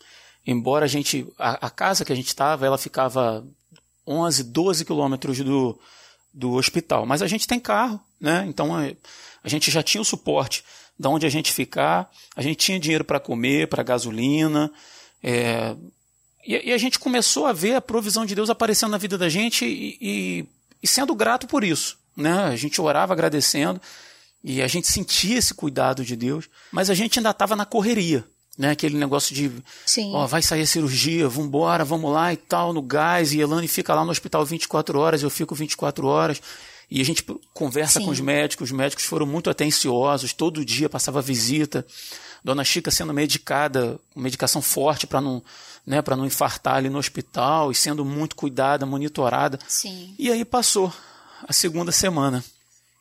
embora 0.48 0.86
a 0.86 0.88
gente, 0.88 1.28
a, 1.38 1.68
a 1.68 1.70
casa 1.70 2.06
que 2.06 2.14
a 2.14 2.16
gente 2.16 2.28
estava, 2.28 2.66
ela 2.66 2.78
ficava 2.78 3.46
11, 4.08 4.44
12 4.46 4.86
quilômetros 4.86 5.40
do, 5.40 5.78
do 6.34 6.54
hospital, 6.54 7.06
mas 7.06 7.22
a 7.22 7.28
gente 7.28 7.48
tem 7.48 7.60
carro, 7.60 8.00
né, 8.20 8.46
então 8.48 8.74
a, 8.74 8.90
a 9.44 9.50
gente 9.50 9.70
já 9.70 9.84
tinha 9.84 10.02
o 10.02 10.06
suporte 10.06 10.64
da 11.00 11.10
onde 11.10 11.26
a 11.26 11.30
gente 11.30 11.54
ficar, 11.54 12.12
a 12.36 12.42
gente 12.42 12.58
tinha 12.58 12.80
dinheiro 12.80 13.06
para 13.06 13.22
comer, 13.22 13.70
para 13.70 13.82
gasolina, 13.82 14.70
é, 15.24 15.76
e, 16.46 16.70
e, 16.70 16.74
a 16.74 16.78
gente 16.78 17.00
começou 17.00 17.46
a 17.46 17.54
ver 17.54 17.76
a 17.76 17.82
provisão 17.82 18.26
de 18.26 18.36
Deus 18.36 18.50
aparecendo 18.50 18.92
na 18.92 18.98
vida 18.98 19.18
da 19.18 19.30
gente 19.30 19.66
e, 19.66 19.98
e, 20.02 20.46
e 20.82 20.88
sendo 20.88 21.14
grato 21.14 21.48
por 21.48 21.64
isso. 21.64 21.98
Né? 22.16 22.32
A 22.32 22.56
gente 22.56 22.82
orava 22.82 23.14
agradecendo 23.14 23.80
e 24.44 24.62
a 24.62 24.68
gente 24.68 24.88
sentia 24.88 25.38
esse 25.38 25.54
cuidado 25.54 26.04
de 26.04 26.16
Deus, 26.16 26.50
mas 26.72 26.90
a 26.90 26.94
gente 26.94 27.20
ainda 27.20 27.30
estava 27.30 27.56
na 27.56 27.66
correria. 27.66 28.26
Né, 28.58 28.72
aquele 28.72 28.98
negócio 28.98 29.34
de, 29.34 29.50
Sim. 29.86 30.12
ó, 30.14 30.28
vai 30.28 30.42
sair 30.42 30.64
a 30.64 30.68
cirurgia, 30.68 31.30
vambora, 31.30 31.86
vamos 31.86 32.12
lá 32.12 32.34
e 32.34 32.36
tal, 32.36 32.74
no 32.74 32.82
gás, 32.82 33.32
e 33.32 33.40
Elane 33.40 33.70
fica 33.70 33.96
lá 33.96 34.04
no 34.04 34.12
hospital 34.12 34.46
24 34.46 35.00
horas, 35.00 35.24
eu 35.24 35.30
fico 35.30 35.56
24 35.56 36.06
horas. 36.06 36.42
E 36.90 37.02
a 37.02 37.06
gente 37.06 37.24
conversa 37.54 38.00
Sim. 38.00 38.06
com 38.06 38.12
os 38.12 38.20
médicos, 38.20 38.70
os 38.70 38.76
médicos 38.76 39.06
foram 39.06 39.26
muito 39.26 39.50
atenciosos, 39.50 40.34
todo 40.34 40.66
dia 40.66 40.90
passava 40.90 41.22
visita. 41.22 41.86
Dona 42.44 42.64
Chica 42.64 42.90
sendo 42.90 43.14
medicada, 43.14 44.00
medicação 44.16 44.62
forte 44.62 45.06
para 45.06 45.22
não, 45.22 45.44
né, 45.86 46.02
para 46.02 46.16
não 46.16 46.26
infartar 46.26 46.76
ali 46.76 46.90
no 46.90 46.98
hospital 46.98 47.72
e 47.72 47.76
sendo 47.76 48.04
muito 48.06 48.36
cuidada, 48.36 48.86
monitorada. 48.86 49.60
Sim. 49.68 50.16
E 50.18 50.32
aí 50.32 50.44
passou 50.46 50.92
a 51.48 51.54
segunda 51.54 51.92
semana. 51.92 52.44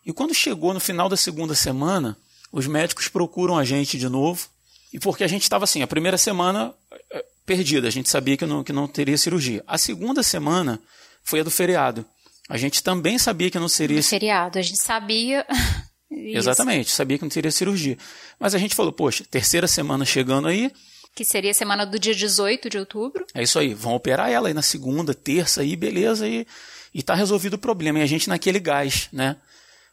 E 0.05 0.13
quando 0.13 0.35
chegou 0.35 0.75
no 0.75 0.81
final 0.81 1.09
da 1.09 1.17
segunda 1.17 1.55
semana, 1.55 2.17
os 2.53 2.67
médicos 2.67 3.09
procuram 3.09 3.57
a 3.57 3.65
gente 3.65 3.99
de 3.99 4.09
novo. 4.09 4.49
E 4.93 4.99
porque 4.99 5.23
a 5.23 5.29
gente 5.29 5.43
estava 5.43 5.65
assim, 5.65 5.83
a 5.83 5.87
primeira 5.87 6.17
semana 6.17 6.75
eh, 7.11 7.25
perdida, 7.45 7.89
a 7.89 7.91
gente 7.91 8.09
sabia 8.09 8.37
que 8.37 8.47
não, 8.47 8.65
que 8.65 8.73
não 8.73 8.89
teria 8.89 9.19
cirurgia. 9.19 9.63
A 9.67 9.77
segunda 9.77 10.23
semana 10.23 10.81
foi 11.23 11.41
a 11.41 11.43
do 11.43 11.51
feriado. 11.51 12.07
A 12.49 12.57
gente 12.57 12.83
também 12.83 13.19
sabia 13.19 13.51
que 13.51 13.59
não 13.59 13.69
seria. 13.69 14.03
Feriado, 14.03 14.59
a 14.59 14.63
gente 14.63 14.83
sabia. 14.83 15.47
Exatamente, 16.11 16.91
sabia 16.91 17.19
que 17.19 17.25
não 17.25 17.29
teria 17.29 17.51
cirurgia. 17.51 17.99
Mas 18.41 18.55
a 18.55 18.59
gente 18.59 18.75
falou, 18.75 18.93
poxa, 18.93 19.25
terceira 19.31 19.69
semana 19.69 20.05
chegando 20.05 20.49
aí. 20.49 20.73
Que 21.15 21.25
seria 21.25 21.51
a 21.51 21.55
semana 21.55 21.85
do 21.85 21.99
dia 21.99 22.15
18 22.15 22.71
de 22.71 22.79
outubro. 22.79 23.27
É 23.35 23.43
isso 23.43 23.59
aí, 23.59 23.75
vão 23.75 23.95
operar 23.95 24.31
ela 24.31 24.49
aí 24.49 24.55
na 24.55 24.63
segunda, 24.63 25.13
terça 25.13 25.61
aí, 25.61 25.77
beleza, 25.77 26.27
e, 26.27 26.47
e 26.95 27.03
tá 27.03 27.15
resolvido 27.15 27.55
o 27.55 27.59
problema. 27.59 27.99
E 27.99 28.03
a 28.03 28.07
gente 28.07 28.29
naquele 28.29 28.59
gás, 28.59 29.09
né? 29.13 29.37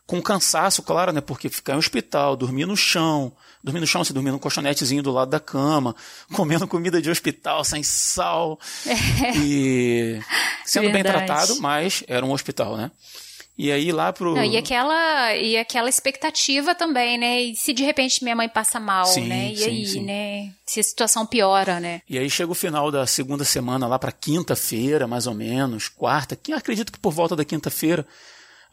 com 0.05 0.21
cansaço, 0.21 0.83
claro, 0.83 1.11
né? 1.11 1.21
Porque 1.21 1.49
ficar 1.49 1.73
em 1.73 1.77
hospital, 1.77 2.35
dormir 2.35 2.65
no 2.65 2.77
chão, 2.77 3.33
dormir 3.65 3.79
no 3.79 3.87
chão, 3.87 4.03
se 4.03 4.13
dormir 4.13 4.31
num 4.31 4.39
colchonetezinho 4.39 5.01
do 5.01 5.11
lado 5.11 5.31
da 5.31 5.39
cama, 5.39 5.95
comendo 6.33 6.67
comida 6.67 7.01
de 7.01 7.09
hospital 7.09 7.63
sem 7.63 7.81
sal 7.83 8.59
é. 8.85 9.37
e 9.37 10.19
sendo 10.63 10.91
Verdade. 10.91 11.03
bem 11.03 11.25
tratado, 11.25 11.59
mas 11.59 12.03
era 12.07 12.25
um 12.25 12.31
hospital, 12.31 12.77
né? 12.77 12.91
E 13.57 13.71
aí 13.71 13.91
lá 13.91 14.11
pro. 14.11 14.35
Não, 14.35 14.43
e 14.43 14.57
aquela 14.57 15.33
e 15.33 15.57
aquela 15.57 15.87
expectativa 15.87 16.75
também, 16.75 17.17
né? 17.17 17.41
E 17.41 17.55
se 17.55 17.71
de 17.71 17.83
repente 17.83 18.21
minha 18.21 18.35
mãe 18.35 18.49
passa 18.49 18.81
mal, 18.81 19.05
sim, 19.05 19.27
né? 19.27 19.53
E 19.53 19.57
sim, 19.57 19.63
aí, 19.63 19.87
sim. 19.87 20.03
né? 20.03 20.51
Se 20.65 20.81
a 20.81 20.83
situação 20.83 21.25
piora, 21.25 21.79
né? 21.79 22.01
E 22.09 22.17
aí 22.17 22.29
chega 22.29 22.51
o 22.51 22.55
final 22.55 22.91
da 22.91 23.07
segunda 23.07 23.45
semana 23.45 23.87
lá 23.87 23.97
para 23.97 24.11
quinta-feira, 24.11 25.07
mais 25.07 25.25
ou 25.25 25.33
menos, 25.33 25.87
quarta, 25.87 26.35
que 26.35 26.51
acredito 26.51 26.91
que 26.91 26.99
por 26.99 27.13
volta 27.13 27.33
da 27.33 27.45
quinta-feira, 27.45 28.05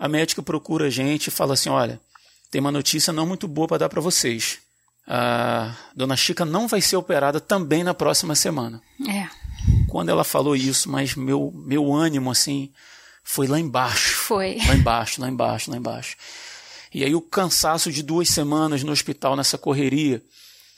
a 0.00 0.09
médica 0.09 0.42
procura 0.42 0.87
a 0.87 0.90
gente 0.90 1.28
e 1.28 1.31
fala 1.31 1.55
assim: 1.55 1.70
olha, 1.70 2.00
tem 2.50 2.61
uma 2.61 2.72
notícia 2.72 3.12
não 3.12 3.24
muito 3.24 3.46
boa 3.46 3.68
para 3.68 3.78
dar 3.78 3.88
para 3.88 4.00
vocês. 4.00 4.59
A 5.06 5.74
dona 5.94 6.16
Chica 6.16 6.44
não 6.44 6.68
vai 6.68 6.80
ser 6.80 6.96
operada 6.96 7.40
também 7.40 7.82
na 7.82 7.92
próxima 7.92 8.34
semana. 8.34 8.80
É. 9.08 9.28
Quando 9.88 10.08
ela 10.08 10.24
falou 10.24 10.54
isso, 10.54 10.90
mas 10.90 11.14
meu, 11.14 11.52
meu 11.54 11.92
ânimo, 11.92 12.30
assim, 12.30 12.72
foi 13.22 13.46
lá 13.46 13.58
embaixo. 13.58 14.16
Foi. 14.16 14.58
Lá 14.66 14.74
embaixo, 14.74 15.20
lá 15.20 15.28
embaixo, 15.28 15.70
lá 15.70 15.76
embaixo. 15.76 16.16
E 16.94 17.04
aí 17.04 17.14
o 17.14 17.20
cansaço 17.20 17.90
de 17.90 18.02
duas 18.02 18.28
semanas 18.28 18.82
no 18.82 18.92
hospital, 18.92 19.34
nessa 19.34 19.56
correria, 19.56 20.22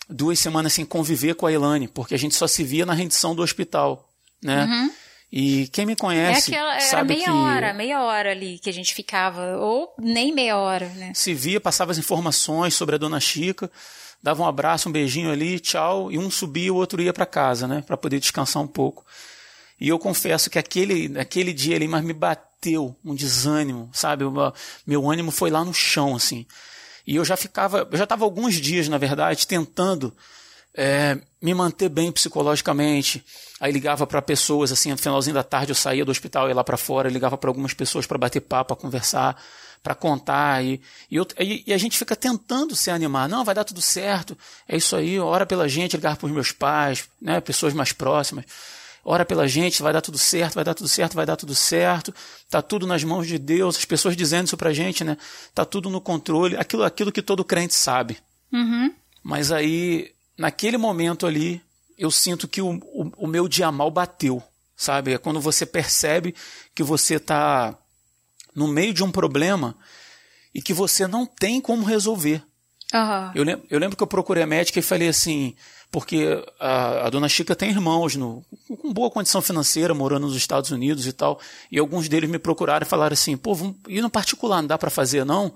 duas 0.09 0.39
semanas 0.39 0.73
sem 0.73 0.85
conviver 0.85 1.35
com 1.35 1.47
a 1.47 1.53
Elane, 1.53 1.89
porque 1.89 2.15
a 2.15 2.19
gente 2.19 2.35
só 2.35 2.47
se 2.47 2.63
via 2.63 2.87
na 2.87 2.95
rendição 2.95 3.35
do 3.35 3.43
hospital, 3.43 4.09
né? 4.43 4.65
Uhum. 4.65 4.91
E 5.33 5.67
quem 5.73 5.85
me 5.85 5.97
conhece. 5.97 6.55
É 6.55 6.57
aquela, 6.57 6.81
sabe 6.81 7.15
meia 7.15 7.25
que 7.25 7.31
hora, 7.31 7.75
meia 7.75 8.03
hora 8.03 8.31
ali 8.31 8.59
que 8.61 8.71
a 8.71 8.73
gente 8.73 8.95
ficava, 8.95 9.57
ou 9.57 9.93
nem 9.99 10.33
meia 10.33 10.57
hora, 10.57 10.89
né? 10.91 11.13
Se 11.15 11.35
via, 11.35 11.61
passava 11.61 11.91
as 11.91 11.99
informações 11.99 12.75
sobre 12.75 12.95
a 12.95 12.99
dona 12.99 13.19
Chica, 13.19 13.69
dava 14.23 14.43
um 14.43 14.47
abraço, 14.47 14.89
um 14.89 14.93
beijinho 14.93 15.31
ali, 15.31 15.61
tchau, 15.61 16.11
e 16.11 16.19
um 16.19 16.31
subia, 16.31 16.73
o 16.73 16.77
outro 16.77 17.01
ia 17.03 17.13
para 17.13 17.27
casa, 17.27 17.67
né? 17.67 17.83
Para 17.87 17.97
poder 17.97 18.19
descansar 18.21 18.63
um 18.63 18.67
pouco. 18.67 19.05
E 19.81 19.89
eu 19.89 19.99
confesso 19.99 20.49
que 20.49 20.59
aquele, 20.59 21.19
aquele 21.19 21.53
dia 21.53 21.77
ali, 21.77 21.89
mas 21.89 22.05
me 22.05 22.13
bateu 22.13 22.97
um 23.05 23.15
desânimo, 23.15 23.91
sabe? 23.93 24.25
Meu 24.87 25.11
ânimo 25.11 25.31
foi 25.31 25.51
lá 25.51 25.65
no 25.65 25.75
chão, 25.75 26.15
assim. 26.15 26.47
E 27.07 27.17
eu 27.17 27.25
já 27.25 27.37
ficava, 27.37 27.87
eu 27.91 27.99
já 27.99 28.05
estava 28.05 28.25
alguns 28.25 28.55
dias, 28.55 28.89
na 28.89 28.97
verdade, 28.97 29.47
tentando 29.47 30.15
é, 30.75 31.19
me 31.41 31.53
manter 31.53 31.89
bem 31.89 32.11
psicologicamente. 32.11 33.25
Aí 33.61 33.71
ligava 33.73 34.07
para 34.07 34.23
pessoas, 34.23 34.73
assim, 34.73 34.91
no 34.91 34.99
finalzinho 34.99 35.35
da 35.35 35.43
tarde 35.43 35.71
eu 35.71 35.77
saía 35.77 36.05
do 36.05 36.11
hospital, 36.11 36.49
ia 36.49 36.55
lá 36.55 36.65
para 36.65 36.77
fora, 36.77 37.09
ligava 37.09 37.37
para 37.37 37.51
algumas 37.51 37.75
pessoas 37.75 38.07
para 38.07 38.19
bater 38.19 38.41
papo, 38.41 38.75
para 38.75 38.83
conversar, 38.83 39.41
para 39.85 39.95
contar. 39.95 40.65
E, 40.65 40.81
e, 41.11 41.17
eu, 41.17 41.27
e, 41.39 41.73
a 41.73 41.79
gente 41.79 41.99
fica 41.99 42.17
tentando 42.17 42.75
se 42.75 42.91
animar. 42.91 43.29
Não, 43.29 43.45
vai 43.45 43.55
dar 43.55 43.65
tudo 43.65 43.83
certo, 43.83 44.37
é 44.67 44.77
isso 44.77 44.97
aí, 44.97 45.21
ora 45.21 45.45
pela 45.45 45.69
gente, 45.69 45.95
ligar 45.95 46.17
para 46.17 46.27
os 46.27 46.33
meus 46.33 46.51
pais, 46.51 47.09
né, 47.21 47.41
pessoas 47.41 47.75
mais 47.75 47.93
próximas. 47.93 48.47
Ora 49.05 49.23
pela 49.23 49.47
gente, 49.47 49.83
vai 49.83 49.93
dar 49.93 50.01
tudo 50.01 50.17
certo, 50.17 50.55
vai 50.55 50.65
dar 50.65 50.73
tudo 50.73 50.89
certo, 50.89 51.15
vai 51.15 51.27
dar 51.27 51.37
tudo 51.37 51.55
certo. 51.55 52.15
Tá 52.49 52.63
tudo 52.63 52.87
nas 52.87 53.05
mãos 53.05 53.27
de 53.27 53.39
Deus. 53.39 53.77
As 53.77 53.85
pessoas 53.85 54.17
dizendo 54.17 54.47
isso 54.47 54.57
pra 54.57 54.73
gente, 54.73 55.05
né? 55.05 55.19
Tá 55.55 55.63
tudo 55.63 55.91
no 55.91 56.01
controle. 56.01 56.57
Aquilo, 56.57 56.85
aquilo 56.85 57.13
que 57.13 57.21
todo 57.21 57.45
crente 57.45 57.75
sabe. 57.75 58.17
Uhum. 58.51 58.95
Mas 59.23 59.53
aí 59.53 60.11
naquele 60.39 60.79
momento 60.79 61.27
ali, 61.27 61.61
eu 61.99 62.11
sinto 62.11 62.49
que 62.49 62.63
o, 62.63 62.77
o, 62.77 63.13
o 63.19 63.27
meu 63.27 63.47
dia 63.47 63.71
mal 63.71 63.91
bateu, 63.91 64.43
sabe? 64.75 65.13
É 65.13 65.19
quando 65.19 65.39
você 65.39 65.67
percebe 65.67 66.35
que 66.75 66.83
você 66.83 67.17
está 67.17 67.77
no 68.55 68.69
meio 68.69 68.95
de 68.95 69.03
um 69.03 69.11
problema 69.11 69.77
e 70.55 70.63
que 70.63 70.73
você 70.73 71.07
não 71.07 71.27
tem 71.27 71.61
como 71.61 71.85
resolver. 71.85 72.43
Uhum. 72.93 73.33
Eu, 73.35 73.45
lembro, 73.45 73.67
eu 73.69 73.79
lembro 73.79 73.97
que 73.97 74.03
eu 74.03 74.07
procurei 74.07 74.43
a 74.43 74.47
médica 74.47 74.79
e 74.79 74.83
falei 74.83 75.09
assim, 75.09 75.57
porque 75.91 76.45
a, 76.61 77.07
a, 77.07 77.11
dona 77.11 77.29
Chica 77.29 77.57
tem 77.57 77.71
irmãos 77.71 78.15
no, 78.15 78.45
com 78.81 78.93
boa 78.93 79.11
condição 79.11 79.43
financeira, 79.43 79.93
morando 79.93 80.27
nos 80.27 80.37
Estados 80.37 80.71
Unidos 80.71 81.07
e 81.07 81.13
tal, 81.13 81.41
e 81.71 81.79
alguns 81.79 82.09
deles 82.09 82.31
me 82.31 82.39
procuraram 82.39 82.87
e 82.87 82.89
falaram 82.89 83.15
assim, 83.15 83.37
pô, 83.37 83.55
vamos 83.55 83.77
ir 83.89 84.01
no 84.01 84.11
particular, 84.11 84.63
não 84.63 84.69
dá 84.69 84.79
para 84.79 84.91
fazer 84.91 85.25
não? 85.25 85.55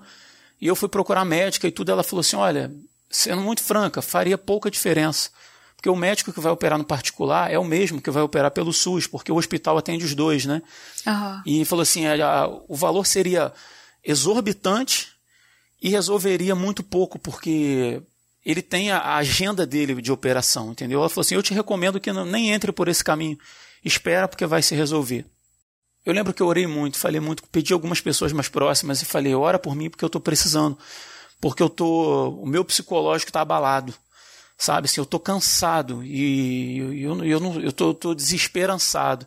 E 0.59 0.67
eu 0.67 0.75
fui 0.75 0.89
procurar 0.89 1.21
a 1.21 1.25
médica 1.25 1.67
e 1.67 1.71
tudo, 1.71 1.91
ela 1.91 2.03
falou 2.03 2.21
assim, 2.21 2.35
olha, 2.35 2.69
sendo 3.09 3.41
muito 3.41 3.61
franca, 3.61 4.01
faria 4.01 4.37
pouca 4.37 4.69
diferença. 4.69 5.29
Porque 5.79 5.89
o 5.89 5.95
médico 5.95 6.33
que 6.33 6.41
vai 6.41 6.51
operar 6.51 6.77
no 6.77 6.83
particular 6.83 7.49
é 7.49 7.57
o 7.57 7.63
mesmo 7.63 8.01
que 8.01 8.11
vai 8.11 8.21
operar 8.21 8.51
pelo 8.51 8.73
SUS, 8.73 9.07
porque 9.07 9.31
o 9.31 9.37
hospital 9.37 9.77
atende 9.77 10.03
os 10.03 10.13
dois, 10.13 10.43
né? 10.43 10.61
Uhum. 11.07 11.41
E 11.45 11.63
falou 11.63 11.83
assim: 11.83 12.05
a, 12.05 12.49
o 12.67 12.75
valor 12.75 13.07
seria 13.07 13.53
exorbitante 14.03 15.07
e 15.81 15.87
resolveria 15.87 16.53
muito 16.53 16.83
pouco, 16.83 17.17
porque 17.17 18.01
ele 18.45 18.61
tem 18.61 18.91
a 18.91 19.15
agenda 19.15 19.65
dele 19.65 20.01
de 20.01 20.11
operação, 20.11 20.71
entendeu? 20.71 20.99
Ela 20.99 21.07
falou 21.07 21.21
assim: 21.21 21.35
eu 21.35 21.43
te 21.43 21.53
recomendo 21.53 21.97
que 21.97 22.11
não, 22.11 22.25
nem 22.25 22.51
entre 22.51 22.73
por 22.73 22.89
esse 22.89 23.01
caminho, 23.03 23.37
espera 23.81 24.27
porque 24.27 24.45
vai 24.45 24.61
se 24.61 24.75
resolver. 24.75 25.25
Eu 26.05 26.11
lembro 26.11 26.33
que 26.33 26.41
eu 26.41 26.47
orei 26.47 26.67
muito, 26.67 26.97
falei 26.97 27.21
muito, 27.21 27.41
pedi 27.47 27.71
algumas 27.71 28.01
pessoas 28.01 28.33
mais 28.33 28.49
próximas 28.49 29.01
e 29.01 29.05
falei: 29.05 29.33
ora 29.33 29.57
por 29.57 29.73
mim 29.73 29.89
porque 29.89 30.03
eu 30.03 30.07
estou 30.07 30.19
precisando 30.19 30.77
porque 31.41 31.63
eu 31.63 31.69
tô, 31.69 32.29
o 32.31 32.45
meu 32.45 32.65
psicológico 32.65 33.29
está 33.29 33.41
abalado, 33.41 33.93
sabe? 34.59 34.85
Assim, 34.85 34.99
eu 34.99 35.05
tô 35.05 35.19
cansado 35.19 36.03
e 36.03 36.77
eu, 36.77 36.93
eu, 36.93 37.25
eu, 37.25 37.39
não, 37.39 37.59
eu 37.61 37.71
tô, 37.71 37.93
tô 37.93 38.13
desesperançado. 38.13 39.25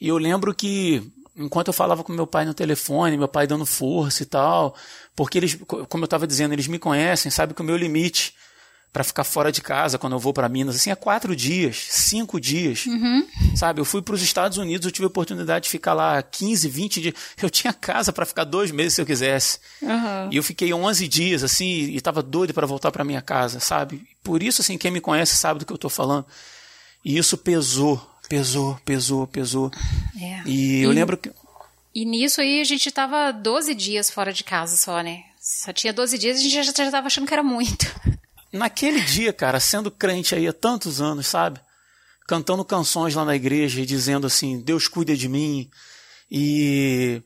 E 0.00 0.08
eu 0.08 0.18
lembro 0.18 0.52
que 0.52 1.00
enquanto 1.36 1.68
eu 1.68 1.72
falava 1.72 2.02
com 2.02 2.12
meu 2.12 2.26
pai 2.26 2.44
no 2.44 2.52
telefone, 2.52 3.16
meu 3.16 3.28
pai 3.28 3.46
dando 3.46 3.64
força 3.64 4.24
e 4.24 4.26
tal, 4.26 4.74
porque 5.14 5.38
eles, 5.38 5.56
como 5.88 6.02
eu 6.02 6.06
estava 6.06 6.26
dizendo, 6.26 6.52
eles 6.52 6.66
me 6.66 6.78
conhecem, 6.78 7.30
sabe 7.30 7.54
que 7.54 7.62
o 7.62 7.64
meu 7.64 7.76
limite 7.76 8.34
para 8.92 9.04
ficar 9.04 9.24
fora 9.24 9.50
de 9.50 9.62
casa 9.62 9.96
quando 9.96 10.12
eu 10.12 10.18
vou 10.18 10.34
para 10.34 10.48
Minas, 10.50 10.76
assim, 10.76 10.90
é 10.90 10.94
quatro 10.94 11.34
dias, 11.34 11.86
cinco 11.88 12.38
dias, 12.38 12.84
uhum. 12.84 13.26
sabe? 13.56 13.80
Eu 13.80 13.86
fui 13.86 14.02
para 14.02 14.14
os 14.14 14.20
Estados 14.22 14.58
Unidos, 14.58 14.84
eu 14.84 14.92
tive 14.92 15.04
a 15.04 15.08
oportunidade 15.08 15.64
de 15.64 15.70
ficar 15.70 15.94
lá 15.94 16.22
15, 16.22 16.68
20 16.68 17.00
dias. 17.00 17.14
Eu 17.40 17.48
tinha 17.48 17.72
casa 17.72 18.12
para 18.12 18.26
ficar 18.26 18.44
dois 18.44 18.70
meses 18.70 18.94
se 18.94 19.00
eu 19.00 19.06
quisesse. 19.06 19.60
Uhum. 19.80 20.28
E 20.30 20.36
eu 20.36 20.42
fiquei 20.42 20.74
11 20.74 21.08
dias, 21.08 21.42
assim, 21.42 21.64
e 21.64 21.96
estava 21.96 22.22
doido 22.22 22.52
para 22.52 22.66
voltar 22.66 22.92
para 22.92 23.02
minha 23.02 23.22
casa, 23.22 23.60
sabe? 23.60 24.06
Por 24.22 24.42
isso, 24.42 24.62
assim, 24.62 24.78
quem 24.78 24.90
me 24.90 25.00
conhece 25.00 25.36
sabe 25.36 25.60
do 25.60 25.66
que 25.66 25.72
eu 25.72 25.76
estou 25.76 25.90
falando. 25.90 26.26
E 27.04 27.18
isso 27.18 27.36
pesou, 27.36 28.00
pesou, 28.28 28.78
pesou, 28.84 29.26
pesou. 29.26 29.70
É. 30.20 30.42
E 30.48 30.82
eu 30.82 30.92
e, 30.92 30.94
lembro 30.94 31.16
que... 31.16 31.30
E 31.94 32.04
nisso 32.04 32.40
aí 32.40 32.60
a 32.60 32.64
gente 32.64 32.88
estava 32.88 33.32
12 33.32 33.74
dias 33.74 34.10
fora 34.10 34.32
de 34.32 34.44
casa 34.44 34.76
só, 34.76 35.00
né? 35.02 35.24
Só 35.40 35.72
tinha 35.72 35.92
12 35.92 36.16
dias 36.16 36.36
e 36.38 36.40
a 36.40 36.42
gente 36.44 36.76
já 36.76 36.84
estava 36.84 37.06
achando 37.06 37.26
que 37.26 37.34
era 37.34 37.42
muito. 37.42 37.86
naquele 38.52 39.00
dia, 39.00 39.32
cara, 39.32 39.58
sendo 39.58 39.90
crente 39.90 40.34
aí 40.34 40.46
há 40.46 40.52
tantos 40.52 41.00
anos, 41.00 41.26
sabe? 41.26 41.58
Cantando 42.28 42.64
canções 42.64 43.14
lá 43.14 43.24
na 43.24 43.34
igreja 43.34 43.80
e 43.80 43.86
dizendo 43.86 44.26
assim: 44.26 44.60
Deus 44.60 44.86
cuida 44.86 45.16
de 45.16 45.28
mim 45.28 45.70
e 46.30 47.22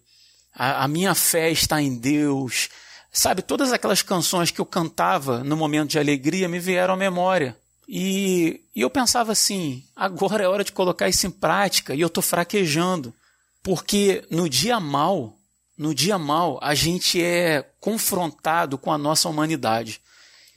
a, 0.55 0.85
a 0.85 0.89
minha 0.89 1.15
fé 1.15 1.51
está 1.51 1.83
em 1.83 1.97
Deus. 1.97 2.69
Sabe, 3.17 3.41
todas 3.41 3.73
aquelas 3.73 4.03
canções 4.03 4.51
que 4.51 4.61
eu 4.61 4.67
cantava 4.67 5.43
no 5.43 5.57
momento 5.57 5.93
de 5.93 5.99
alegria 5.99 6.51
me 6.51 6.59
vieram 6.59 6.93
à 6.93 6.97
memória. 6.99 7.57
E, 7.89 8.61
e 8.75 8.83
eu 8.83 8.91
pensava 8.91 9.33
assim: 9.33 9.83
agora 9.97 10.45
é 10.45 10.47
hora 10.47 10.63
de 10.63 10.71
colocar 10.71 11.09
isso 11.09 11.27
em 11.27 11.31
prática 11.31 11.95
e 11.95 12.01
eu 12.03 12.09
estou 12.09 12.23
fraquejando. 12.23 13.15
Porque 13.63 14.23
no 14.31 14.51
dia 14.51 14.79
mal, 14.79 15.35
no 15.79 15.95
dia 15.95 16.19
mal, 16.19 16.59
a 16.63 16.75
gente 16.75 17.23
é 17.25 17.63
confrontado 17.81 18.77
com 18.77 18.93
a 18.93 18.99
nossa 18.99 19.31
humanidade. 19.31 20.03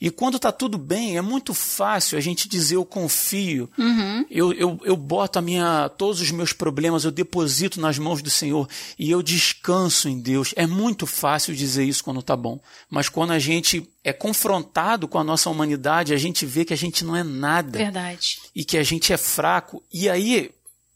E 0.02 0.10
quando 0.10 0.38
está 0.38 0.52
tudo 0.52 0.78
bem, 0.78 1.18
é 1.18 1.22
muito 1.22 1.54
fácil 1.54 2.18
a 2.18 2.22
gente 2.22 2.48
dizer 2.48 2.76
eu 2.76 2.86
confio, 2.86 3.70
uhum. 3.78 4.26
eu, 4.30 4.54
eu, 4.54 4.80
eu 4.84 4.96
boto 4.96 5.40
a 5.40 5.42
minha, 5.42 5.90
todos 5.90 6.22
os 6.22 6.32
meus 6.32 6.54
problemas, 6.54 7.04
eu 7.04 7.12
deposito 7.12 7.82
nas 7.82 8.00
mãos 8.00 8.22
do 8.22 8.30
Senhor 8.30 8.68
e 8.98 9.12
eu 9.12 9.22
descanso 9.22 10.08
em 10.08 10.20
Deus. 10.20 10.54
É 10.56 10.66
muito 10.66 11.06
fácil 11.06 11.54
dizer 11.54 11.84
isso 11.84 12.04
quando 12.04 12.22
está 12.22 12.36
bom. 12.36 12.60
Mas 12.90 13.10
quando 13.10 13.32
a 13.32 13.40
gente 13.40 13.90
é 14.02 14.14
confrontado 14.14 15.08
com 15.08 15.20
a 15.20 15.24
nossa 15.24 15.50
humanidade, 15.50 16.14
a 16.14 16.18
gente 16.18 16.46
vê 16.46 16.64
que 16.64 16.74
a 16.74 16.78
gente 16.78 17.04
não 17.04 17.16
é 17.16 17.24
nada. 17.24 17.78
Verdade. 17.78 18.40
E 18.56 18.64
que 18.64 18.78
a 18.78 18.84
gente 18.84 19.12
é 19.12 19.18
fraco. 19.18 19.84
E 19.92 20.08
aí, 20.08 20.50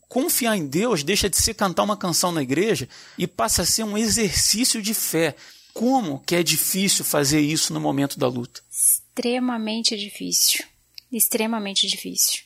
confiar 0.07 0.55
em 0.55 0.65
Deus 0.65 1.03
deixa 1.03 1.29
de 1.29 1.35
ser 1.35 1.55
cantar 1.55 1.83
uma 1.83 1.97
canção 1.97 2.31
na 2.31 2.41
igreja 2.41 2.87
e 3.17 3.27
passa 3.27 3.63
a 3.63 3.65
ser 3.65 3.83
um 3.83 3.97
exercício 3.97 4.81
de 4.81 4.93
fé. 4.93 5.35
Como 5.73 6.19
que 6.19 6.35
é 6.35 6.43
difícil 6.43 7.03
fazer 7.03 7.41
isso 7.41 7.73
no 7.73 7.79
momento 7.79 8.19
da 8.19 8.27
luta? 8.27 8.61
Extremamente 8.71 9.97
difícil. 9.97 10.63
Extremamente 11.11 11.87
difícil. 11.87 12.43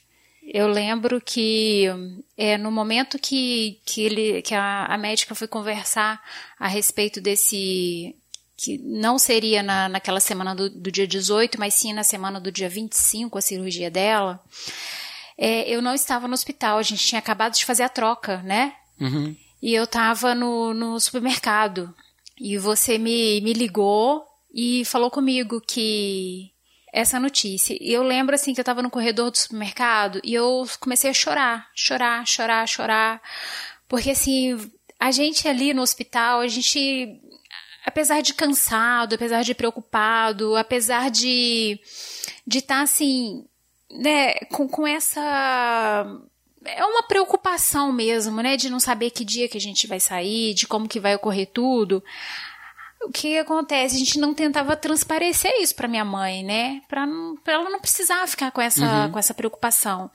Eu 0.49 0.67
lembro 0.69 1.19
que 1.19 1.87
é, 2.37 2.57
no 2.57 2.71
momento 2.71 3.19
que, 3.19 3.81
que, 3.85 4.01
ele, 4.01 4.41
que 4.41 4.55
a, 4.55 4.85
a 4.85 4.97
médica 4.97 5.35
foi 5.35 5.47
conversar 5.47 6.23
a 6.57 6.69
respeito 6.69 7.19
desse. 7.19 8.15
que 8.55 8.77
não 8.77 9.19
seria 9.19 9.61
na, 9.61 9.89
naquela 9.89 10.21
semana 10.21 10.55
do, 10.55 10.69
do 10.69 10.89
dia 10.89 11.05
18, 11.05 11.59
mas 11.59 11.73
sim 11.73 11.91
na 11.91 12.03
semana 12.03 12.39
do 12.39 12.49
dia 12.49 12.69
25, 12.69 13.37
a 13.37 13.41
cirurgia 13.41 13.91
dela. 13.91 14.41
É, 15.37 15.69
eu 15.69 15.81
não 15.81 15.93
estava 15.93 16.29
no 16.29 16.33
hospital, 16.33 16.77
a 16.77 16.83
gente 16.83 17.05
tinha 17.05 17.19
acabado 17.19 17.53
de 17.53 17.65
fazer 17.65 17.83
a 17.83 17.89
troca, 17.89 18.41
né? 18.43 18.73
Uhum. 18.99 19.35
E 19.61 19.73
eu 19.73 19.83
estava 19.83 20.33
no, 20.33 20.73
no 20.73 20.97
supermercado. 20.99 21.93
E 22.39 22.57
você 22.57 22.97
me, 22.97 23.41
me 23.41 23.53
ligou 23.53 24.25
e 24.53 24.85
falou 24.85 25.09
comigo 25.09 25.61
que 25.61 26.51
essa 26.91 27.19
notícia. 27.19 27.77
E 27.79 27.91
eu 27.91 28.03
lembro 28.03 28.35
assim 28.35 28.53
que 28.53 28.59
eu 28.59 28.63
estava 28.63 28.81
no 28.81 28.89
corredor 28.89 29.29
do 29.31 29.37
supermercado 29.37 30.19
e 30.23 30.33
eu 30.33 30.65
comecei 30.79 31.09
a 31.09 31.13
chorar, 31.13 31.69
chorar, 31.75 32.25
chorar, 32.25 32.67
chorar. 32.67 33.21
Porque 33.87 34.11
assim, 34.11 34.57
a 34.99 35.11
gente 35.11 35.47
ali 35.47 35.73
no 35.73 35.81
hospital, 35.81 36.39
a 36.39 36.47
gente 36.47 37.21
apesar 37.85 38.21
de 38.21 38.33
cansado, 38.33 39.15
apesar 39.15 39.43
de 39.43 39.53
preocupado, 39.53 40.55
apesar 40.55 41.09
de 41.09 41.79
de 42.45 42.59
estar 42.59 42.77
tá, 42.77 42.81
assim, 42.81 43.45
né, 43.91 44.33
com, 44.51 44.67
com 44.67 44.87
essa 44.87 46.05
é 46.67 46.85
uma 46.85 47.03
preocupação 47.03 47.91
mesmo, 47.91 48.41
né, 48.41 48.57
de 48.57 48.69
não 48.69 48.79
saber 48.79 49.11
que 49.11 49.25
dia 49.25 49.47
que 49.47 49.57
a 49.57 49.61
gente 49.61 49.87
vai 49.87 49.99
sair, 49.99 50.53
de 50.53 50.67
como 50.67 50.87
que 50.87 50.99
vai 50.99 51.15
ocorrer 51.15 51.49
tudo. 51.53 52.03
O 53.01 53.11
que 53.11 53.37
acontece? 53.37 53.95
A 53.95 53.99
gente 53.99 54.19
não 54.19 54.33
tentava 54.33 54.75
transparecer 54.75 55.51
isso 55.61 55.75
para 55.75 55.87
minha 55.87 56.03
mãe, 56.03 56.43
né? 56.43 56.81
Para 56.89 57.07
ela 57.45 57.69
não 57.69 57.79
precisar 57.79 58.27
ficar 58.27 58.51
com 58.51 58.59
essa, 58.59 59.05
uhum. 59.05 59.11
com 59.11 59.19
essa 59.19 59.35
preocupação. 59.35 60.09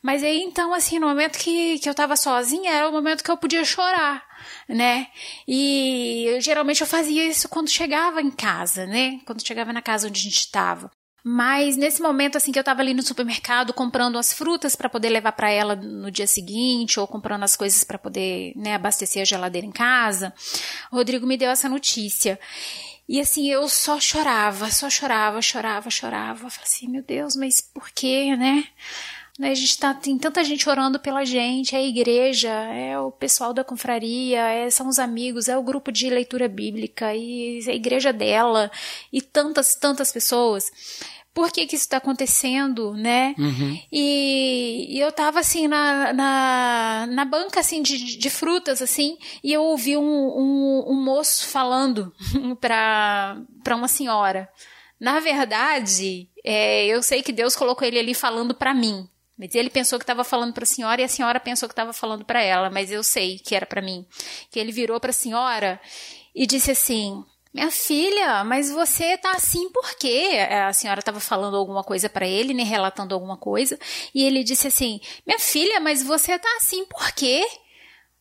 Mas 0.00 0.22
aí, 0.22 0.40
então, 0.42 0.72
assim, 0.72 0.98
no 0.98 1.08
momento 1.08 1.36
que, 1.36 1.78
que 1.80 1.88
eu 1.88 1.94
tava 1.94 2.16
sozinha, 2.16 2.70
era 2.70 2.88
o 2.88 2.92
momento 2.92 3.24
que 3.24 3.30
eu 3.30 3.36
podia 3.36 3.64
chorar, 3.64 4.24
né? 4.68 5.08
E 5.48 6.38
geralmente 6.40 6.80
eu 6.80 6.86
fazia 6.86 7.26
isso 7.26 7.48
quando 7.48 7.68
chegava 7.68 8.22
em 8.22 8.30
casa, 8.30 8.86
né? 8.86 9.20
Quando 9.26 9.46
chegava 9.46 9.72
na 9.72 9.82
casa 9.82 10.06
onde 10.06 10.20
a 10.20 10.22
gente 10.22 10.38
estava. 10.38 10.90
Mas 11.30 11.76
nesse 11.76 12.00
momento 12.00 12.38
assim 12.38 12.50
que 12.50 12.58
eu 12.58 12.62
estava 12.62 12.80
ali 12.80 12.94
no 12.94 13.02
supermercado 13.02 13.74
comprando 13.74 14.16
as 14.16 14.32
frutas 14.32 14.74
para 14.74 14.88
poder 14.88 15.10
levar 15.10 15.32
para 15.32 15.50
ela 15.50 15.76
no 15.76 16.10
dia 16.10 16.26
seguinte 16.26 16.98
ou 16.98 17.06
comprando 17.06 17.42
as 17.42 17.54
coisas 17.54 17.84
para 17.84 17.98
poder, 17.98 18.54
né, 18.56 18.74
abastecer 18.74 19.20
a 19.20 19.26
geladeira 19.26 19.66
em 19.66 19.70
casa, 19.70 20.32
o 20.90 20.96
Rodrigo 20.96 21.26
me 21.26 21.36
deu 21.36 21.50
essa 21.50 21.68
notícia. 21.68 22.40
E 23.06 23.20
assim, 23.20 23.50
eu 23.50 23.68
só 23.68 24.00
chorava, 24.00 24.70
só 24.70 24.88
chorava, 24.88 25.42
chorava, 25.42 25.90
chorava. 25.90 26.48
Falei 26.48 26.64
assim, 26.64 26.88
meu 26.88 27.02
Deus, 27.02 27.36
mas 27.36 27.60
por 27.60 27.90
quê, 27.90 28.34
né? 28.34 28.64
Né, 29.38 29.50
a 29.50 29.54
gente 29.54 29.78
tá, 29.78 29.94
tem 29.94 30.18
tanta 30.18 30.42
gente 30.42 30.68
orando 30.68 30.98
pela 30.98 31.24
gente, 31.24 31.76
é 31.76 31.78
a 31.78 31.82
igreja, 31.82 32.50
é 32.50 32.98
o 32.98 33.12
pessoal 33.12 33.54
da 33.54 33.62
confraria, 33.62 34.40
é, 34.40 34.68
são 34.68 34.88
os 34.88 34.98
amigos, 34.98 35.46
é 35.46 35.56
o 35.56 35.62
grupo 35.62 35.92
de 35.92 36.10
leitura 36.10 36.48
bíblica, 36.48 37.14
e 37.14 37.60
é 37.64 37.70
a 37.70 37.74
igreja 37.74 38.12
dela, 38.12 38.68
e 39.12 39.22
tantas, 39.22 39.76
tantas 39.76 40.10
pessoas. 40.10 40.72
Por 41.38 41.52
que, 41.52 41.68
que 41.68 41.76
isso 41.76 41.84
está 41.84 41.98
acontecendo, 41.98 42.94
né? 42.94 43.32
Uhum. 43.38 43.80
E, 43.92 44.86
e, 44.88 44.98
eu 44.98 45.12
tava 45.12 45.38
assim 45.38 45.68
na, 45.68 46.12
na, 46.12 47.06
na 47.08 47.24
banca 47.24 47.60
assim 47.60 47.80
de, 47.80 48.16
de 48.18 48.28
frutas 48.28 48.82
assim 48.82 49.16
e 49.40 49.52
eu 49.52 49.62
ouvi 49.62 49.96
um, 49.96 50.02
um, 50.02 50.84
um 50.88 51.00
moço 51.00 51.46
falando 51.46 52.12
para 52.60 53.36
uma 53.70 53.86
senhora. 53.86 54.48
Na 54.98 55.20
verdade, 55.20 56.28
é, 56.42 56.86
eu 56.86 57.04
sei 57.04 57.22
que 57.22 57.30
Deus 57.30 57.54
colocou 57.54 57.86
ele 57.86 58.00
ali 58.00 58.14
falando 58.14 58.52
para 58.52 58.74
mim, 58.74 59.08
mas 59.38 59.54
ele 59.54 59.70
pensou 59.70 59.96
que 59.96 60.02
estava 60.02 60.24
falando 60.24 60.52
para 60.52 60.64
a 60.64 60.66
senhora 60.66 61.00
e 61.00 61.04
a 61.04 61.08
senhora 61.08 61.38
pensou 61.38 61.68
que 61.68 61.72
estava 61.72 61.92
falando 61.92 62.24
para 62.24 62.42
ela, 62.42 62.68
mas 62.68 62.90
eu 62.90 63.04
sei 63.04 63.38
que 63.38 63.54
era 63.54 63.64
para 63.64 63.80
mim. 63.80 64.04
Que 64.50 64.58
ele 64.58 64.72
virou 64.72 64.98
para 64.98 65.10
a 65.10 65.12
senhora 65.12 65.80
e 66.34 66.48
disse 66.48 66.72
assim: 66.72 67.24
minha 67.52 67.70
filha, 67.70 68.44
mas 68.44 68.70
você 68.70 69.16
tá 69.16 69.32
assim 69.32 69.70
por 69.70 69.94
quê? 69.96 70.38
A 70.66 70.72
senhora 70.72 71.00
estava 71.00 71.18
falando 71.20 71.56
alguma 71.56 71.82
coisa 71.82 72.08
para 72.08 72.26
ele, 72.26 72.52
nem 72.54 72.64
né, 72.64 72.70
relatando 72.70 73.14
alguma 73.14 73.36
coisa, 73.36 73.78
e 74.14 74.22
ele 74.22 74.44
disse 74.44 74.66
assim: 74.66 75.00
Minha 75.26 75.38
filha, 75.38 75.80
mas 75.80 76.02
você 76.02 76.38
tá 76.38 76.48
assim 76.56 76.84
por 76.84 77.10
quê? 77.12 77.46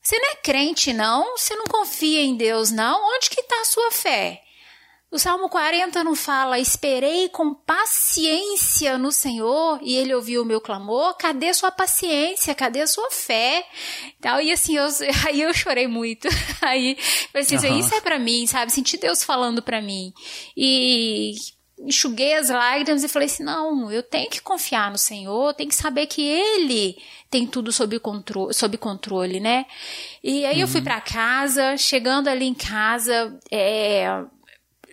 Você 0.02 0.18
não 0.18 0.32
é 0.32 0.36
crente, 0.36 0.94
não? 0.94 1.38
Você 1.38 1.56
não 1.56 1.66
confia 1.66 2.22
em 2.22 2.38
Deus, 2.38 2.72
não? 2.72 3.16
Onde 3.16 3.30
que 3.30 3.42
está 3.42 3.60
a 3.60 3.66
sua 3.66 3.92
fé? 3.92 4.42
O 5.10 5.18
Salmo 5.18 5.48
40 5.48 6.04
não 6.04 6.16
fala, 6.16 6.60
esperei 6.60 7.30
com 7.30 7.54
paciência 7.54 8.98
no 8.98 9.10
Senhor 9.10 9.80
e 9.82 9.96
ele 9.96 10.14
ouviu 10.14 10.42
o 10.42 10.46
meu 10.46 10.60
clamor. 10.60 11.16
Cadê 11.16 11.54
sua 11.54 11.72
paciência? 11.72 12.54
Cadê 12.54 12.86
sua 12.86 13.10
fé? 13.10 13.66
Tal, 14.20 14.42
e 14.42 14.52
assim, 14.52 14.76
eu, 14.76 14.86
aí 15.26 15.42
eu 15.42 15.54
chorei 15.54 15.88
muito. 15.88 16.28
Aí, 16.62 16.98
eu 17.34 17.40
assim, 17.40 17.56
uhum. 17.56 17.80
isso 17.80 17.94
é 17.96 18.02
para 18.02 18.20
mim, 18.20 18.46
sabe? 18.48 18.72
Senti 18.72 18.98
Deus 18.98 19.24
falando 19.24 19.62
para 19.62 19.82
mim. 19.82 20.12
E 20.58 21.36
enxuguei 21.80 22.34
as 22.34 22.50
lágrimas 22.50 23.04
e 23.04 23.08
falei 23.08 23.28
assim: 23.28 23.44
não, 23.44 23.92
eu 23.92 24.04
tenho 24.04 24.30
que 24.30 24.42
confiar 24.42 24.92
no 24.92 24.98
Senhor, 24.98 25.54
tenho 25.54 25.70
que 25.70 25.76
saber 25.76 26.08
que 26.08 26.22
Ele 26.22 26.98
tem 27.30 27.46
tudo 27.46 27.72
sob 27.72 28.00
controle, 28.00 28.54
sob 28.54 28.78
controle 28.78 29.40
né? 29.40 29.66
E 30.24 30.46
aí 30.46 30.56
uhum. 30.56 30.62
eu 30.62 30.68
fui 30.68 30.80
uhum. 30.80 30.86
para 30.86 31.00
casa, 31.00 31.78
chegando 31.78 32.28
ali 32.28 32.46
em 32.46 32.54
casa, 32.54 33.38
é, 33.52 34.26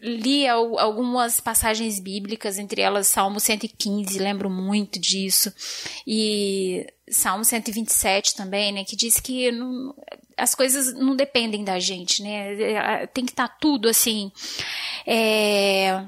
li 0.05 0.47
algumas 0.47 1.41
passagens 1.41 1.99
bíblicas, 1.99 2.59
entre 2.59 2.83
elas 2.83 3.09
Salmo 3.09 3.41
115, 3.41 4.19
lembro 4.19 4.51
muito 4.51 5.01
disso, 5.01 5.51
e 6.07 6.87
Salmo 7.09 7.43
127 7.43 8.37
também, 8.37 8.71
né, 8.71 8.85
que 8.85 8.95
diz 8.95 9.19
que 9.19 9.51
não, 9.51 9.95
as 10.37 10.55
coisas 10.55 10.93
não 10.93 11.17
dependem 11.17 11.65
da 11.65 11.79
gente, 11.79 12.23
né, 12.23 13.07
tem 13.15 13.25
que 13.25 13.33
estar 13.33 13.49
tá 13.49 13.57
tudo 13.59 13.89
assim, 13.89 14.31
é, 15.07 16.05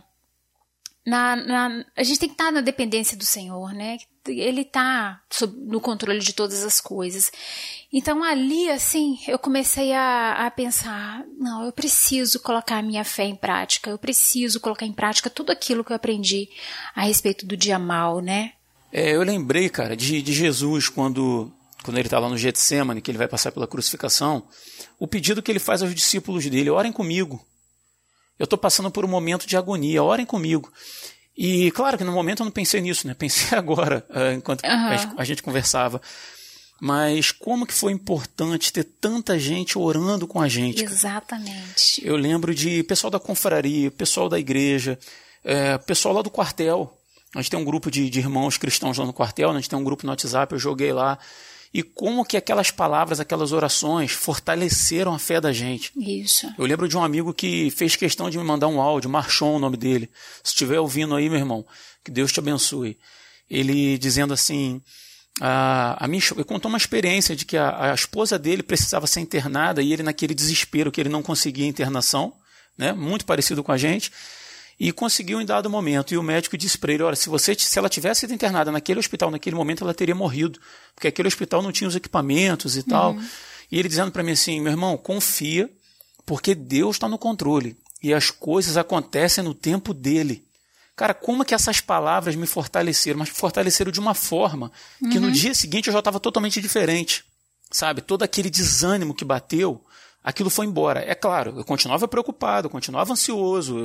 na, 1.06 1.36
na, 1.36 1.84
a 1.96 2.02
gente 2.02 2.18
tem 2.18 2.28
que 2.28 2.34
estar 2.34 2.46
tá 2.46 2.52
na 2.52 2.60
dependência 2.60 3.16
do 3.16 3.24
Senhor, 3.24 3.72
né, 3.72 3.96
ele 4.26 4.62
está 4.62 5.20
no 5.66 5.80
controle 5.80 6.18
de 6.18 6.32
todas 6.32 6.64
as 6.64 6.80
coisas. 6.80 7.30
Então 7.92 8.24
ali, 8.24 8.68
assim, 8.70 9.18
eu 9.28 9.38
comecei 9.38 9.92
a, 9.92 10.46
a, 10.46 10.50
pensar: 10.50 11.24
não, 11.38 11.64
eu 11.64 11.72
preciso 11.72 12.40
colocar 12.40 12.78
a 12.78 12.82
minha 12.82 13.04
fé 13.04 13.24
em 13.24 13.36
prática, 13.36 13.88
eu 13.88 13.98
preciso 13.98 14.58
colocar 14.58 14.84
em 14.84 14.92
prática 14.92 15.30
tudo 15.30 15.52
aquilo 15.52 15.84
que 15.84 15.92
eu 15.92 15.96
aprendi 15.96 16.48
a 16.94 17.02
respeito 17.02 17.46
do 17.46 17.56
dia 17.56 17.78
mal, 17.78 18.20
né? 18.20 18.52
É, 18.92 19.14
eu 19.14 19.22
lembrei, 19.22 19.68
cara, 19.68 19.96
de, 19.96 20.20
de 20.22 20.32
Jesus 20.32 20.88
quando, 20.88 21.52
quando 21.84 21.98
ele 21.98 22.06
está 22.06 22.18
lá 22.18 22.28
no 22.28 22.38
Getsemane, 22.38 23.00
que 23.00 23.10
ele 23.10 23.18
vai 23.18 23.28
passar 23.28 23.52
pela 23.52 23.66
crucificação, 23.66 24.46
o 24.98 25.06
pedido 25.06 25.42
que 25.42 25.52
ele 25.52 25.58
faz 25.58 25.82
aos 25.82 25.94
discípulos 25.94 26.44
dele: 26.46 26.70
orem 26.70 26.92
comigo. 26.92 27.44
Eu 28.38 28.44
estou 28.44 28.58
passando 28.58 28.90
por 28.90 29.04
um 29.04 29.08
momento 29.08 29.46
de 29.46 29.56
agonia, 29.56 30.02
orem 30.02 30.26
comigo. 30.26 30.72
E 31.36 31.70
claro 31.72 31.98
que 31.98 32.04
no 32.04 32.12
momento 32.12 32.40
eu 32.40 32.44
não 32.44 32.50
pensei 32.50 32.80
nisso, 32.80 33.06
né? 33.06 33.14
Pensei 33.14 33.56
agora, 33.58 34.04
uh, 34.10 34.32
enquanto 34.32 34.64
uhum. 34.64 35.14
a, 35.18 35.24
gente, 35.24 35.42
conversava. 35.42 36.00
Mas 36.80 37.30
como 37.30 37.66
que 37.66 37.72
foi 37.72 37.92
importante 37.92 38.72
ter 38.72 38.84
tanta 38.84 39.38
gente 39.38 39.78
orando 39.78 40.26
com 40.26 40.40
a 40.40 40.48
gente? 40.48 40.84
Exatamente. 40.84 42.06
Eu 42.06 42.16
lembro 42.16 42.54
de 42.54 42.82
pessoal 42.82 43.10
da 43.10 43.18
confraria, 43.18 43.90
pessoal 43.90 44.28
da 44.28 44.38
igreja, 44.38 44.98
é, 45.42 45.78
pessoal 45.78 46.14
lá 46.14 46.22
do 46.22 46.30
quartel. 46.30 46.94
A 47.34 47.40
gente 47.40 47.50
tem 47.50 47.60
um 47.60 47.64
grupo 47.64 47.90
de, 47.90 48.10
de 48.10 48.18
irmãos 48.18 48.58
cristãos 48.58 48.98
lá 48.98 49.06
no 49.06 49.12
quartel, 49.12 49.50
né? 49.50 49.58
a 49.58 49.60
gente 49.60 49.70
tem 49.70 49.78
um 49.78 49.84
grupo 49.84 50.04
no 50.04 50.12
WhatsApp, 50.12 50.52
eu 50.52 50.58
joguei 50.58 50.92
lá 50.92 51.18
e 51.72 51.82
como 51.82 52.24
que 52.24 52.36
aquelas 52.36 52.70
palavras, 52.70 53.20
aquelas 53.20 53.52
orações 53.52 54.12
fortaleceram 54.12 55.14
a 55.14 55.18
fé 55.18 55.40
da 55.40 55.52
gente. 55.52 55.92
Isso. 55.96 56.52
Eu 56.58 56.64
lembro 56.64 56.88
de 56.88 56.96
um 56.96 57.02
amigo 57.02 57.34
que 57.34 57.70
fez 57.70 57.96
questão 57.96 58.30
de 58.30 58.38
me 58.38 58.44
mandar 58.44 58.68
um 58.68 58.80
áudio, 58.80 59.10
Marchon 59.10 59.56
o 59.56 59.58
nome 59.58 59.76
dele. 59.76 60.10
Se 60.42 60.52
estiver 60.52 60.80
ouvindo 60.80 61.14
aí, 61.14 61.28
meu 61.28 61.38
irmão, 61.38 61.66
que 62.04 62.10
Deus 62.10 62.32
te 62.32 62.40
abençoe. 62.40 62.96
Ele 63.50 63.98
dizendo 63.98 64.32
assim, 64.32 64.80
a, 65.40 66.04
a 66.04 66.08
minha, 66.08 66.22
ele 66.34 66.44
contou 66.44 66.68
uma 66.68 66.78
experiência 66.78 67.36
de 67.36 67.44
que 67.44 67.56
a, 67.56 67.90
a 67.90 67.94
esposa 67.94 68.38
dele 68.38 68.62
precisava 68.62 69.06
ser 69.06 69.20
internada 69.20 69.82
e 69.82 69.92
ele 69.92 70.02
naquele 70.02 70.34
desespero 70.34 70.90
que 70.90 71.00
ele 71.00 71.10
não 71.10 71.22
conseguia 71.22 71.66
internação, 71.66 72.32
né, 72.76 72.92
muito 72.92 73.24
parecido 73.24 73.62
com 73.62 73.72
a 73.72 73.76
gente, 73.76 74.10
e 74.78 74.92
conseguiu 74.92 75.40
em 75.40 75.46
dado 75.46 75.70
momento. 75.70 76.12
E 76.12 76.18
o 76.18 76.22
médico 76.22 76.56
disse 76.56 76.78
para 76.78 76.92
ele: 76.92 77.02
Olha, 77.02 77.16
se, 77.16 77.28
você, 77.28 77.54
se 77.54 77.78
ela 77.78 77.88
tivesse 77.88 78.20
sido 78.20 78.34
internada 78.34 78.70
naquele 78.70 79.00
hospital, 79.00 79.30
naquele 79.30 79.56
momento, 79.56 79.82
ela 79.82 79.94
teria 79.94 80.14
morrido, 80.14 80.60
porque 80.94 81.08
aquele 81.08 81.28
hospital 81.28 81.62
não 81.62 81.72
tinha 81.72 81.88
os 81.88 81.96
equipamentos 81.96 82.76
e 82.76 82.82
tal. 82.82 83.12
Uhum. 83.12 83.28
E 83.70 83.78
ele 83.78 83.88
dizendo 83.88 84.12
para 84.12 84.22
mim 84.22 84.32
assim: 84.32 84.60
Meu 84.60 84.72
irmão, 84.72 84.96
confia, 84.96 85.70
porque 86.24 86.54
Deus 86.54 86.96
está 86.96 87.08
no 87.08 87.18
controle 87.18 87.76
e 88.02 88.12
as 88.12 88.30
coisas 88.30 88.76
acontecem 88.76 89.42
no 89.42 89.54
tempo 89.54 89.94
dele. 89.94 90.44
Cara, 90.94 91.12
como 91.12 91.42
é 91.42 91.44
que 91.44 91.54
essas 91.54 91.80
palavras 91.80 92.34
me 92.34 92.46
fortaleceram? 92.46 93.18
Mas 93.18 93.28
me 93.28 93.34
fortaleceram 93.34 93.92
de 93.92 94.00
uma 94.00 94.14
forma 94.14 94.72
que 94.98 95.18
uhum. 95.18 95.26
no 95.26 95.32
dia 95.32 95.54
seguinte 95.54 95.88
eu 95.88 95.92
já 95.92 95.98
estava 95.98 96.18
totalmente 96.18 96.60
diferente. 96.60 97.24
Sabe? 97.70 98.00
Todo 98.00 98.22
aquele 98.22 98.48
desânimo 98.48 99.14
que 99.14 99.24
bateu, 99.24 99.84
aquilo 100.26 100.50
foi 100.50 100.66
embora. 100.66 101.04
É 101.06 101.14
claro, 101.14 101.54
eu 101.56 101.64
continuava 101.64 102.08
preocupado, 102.08 102.66
eu 102.66 102.70
continuava 102.70 103.12
ansioso, 103.12 103.78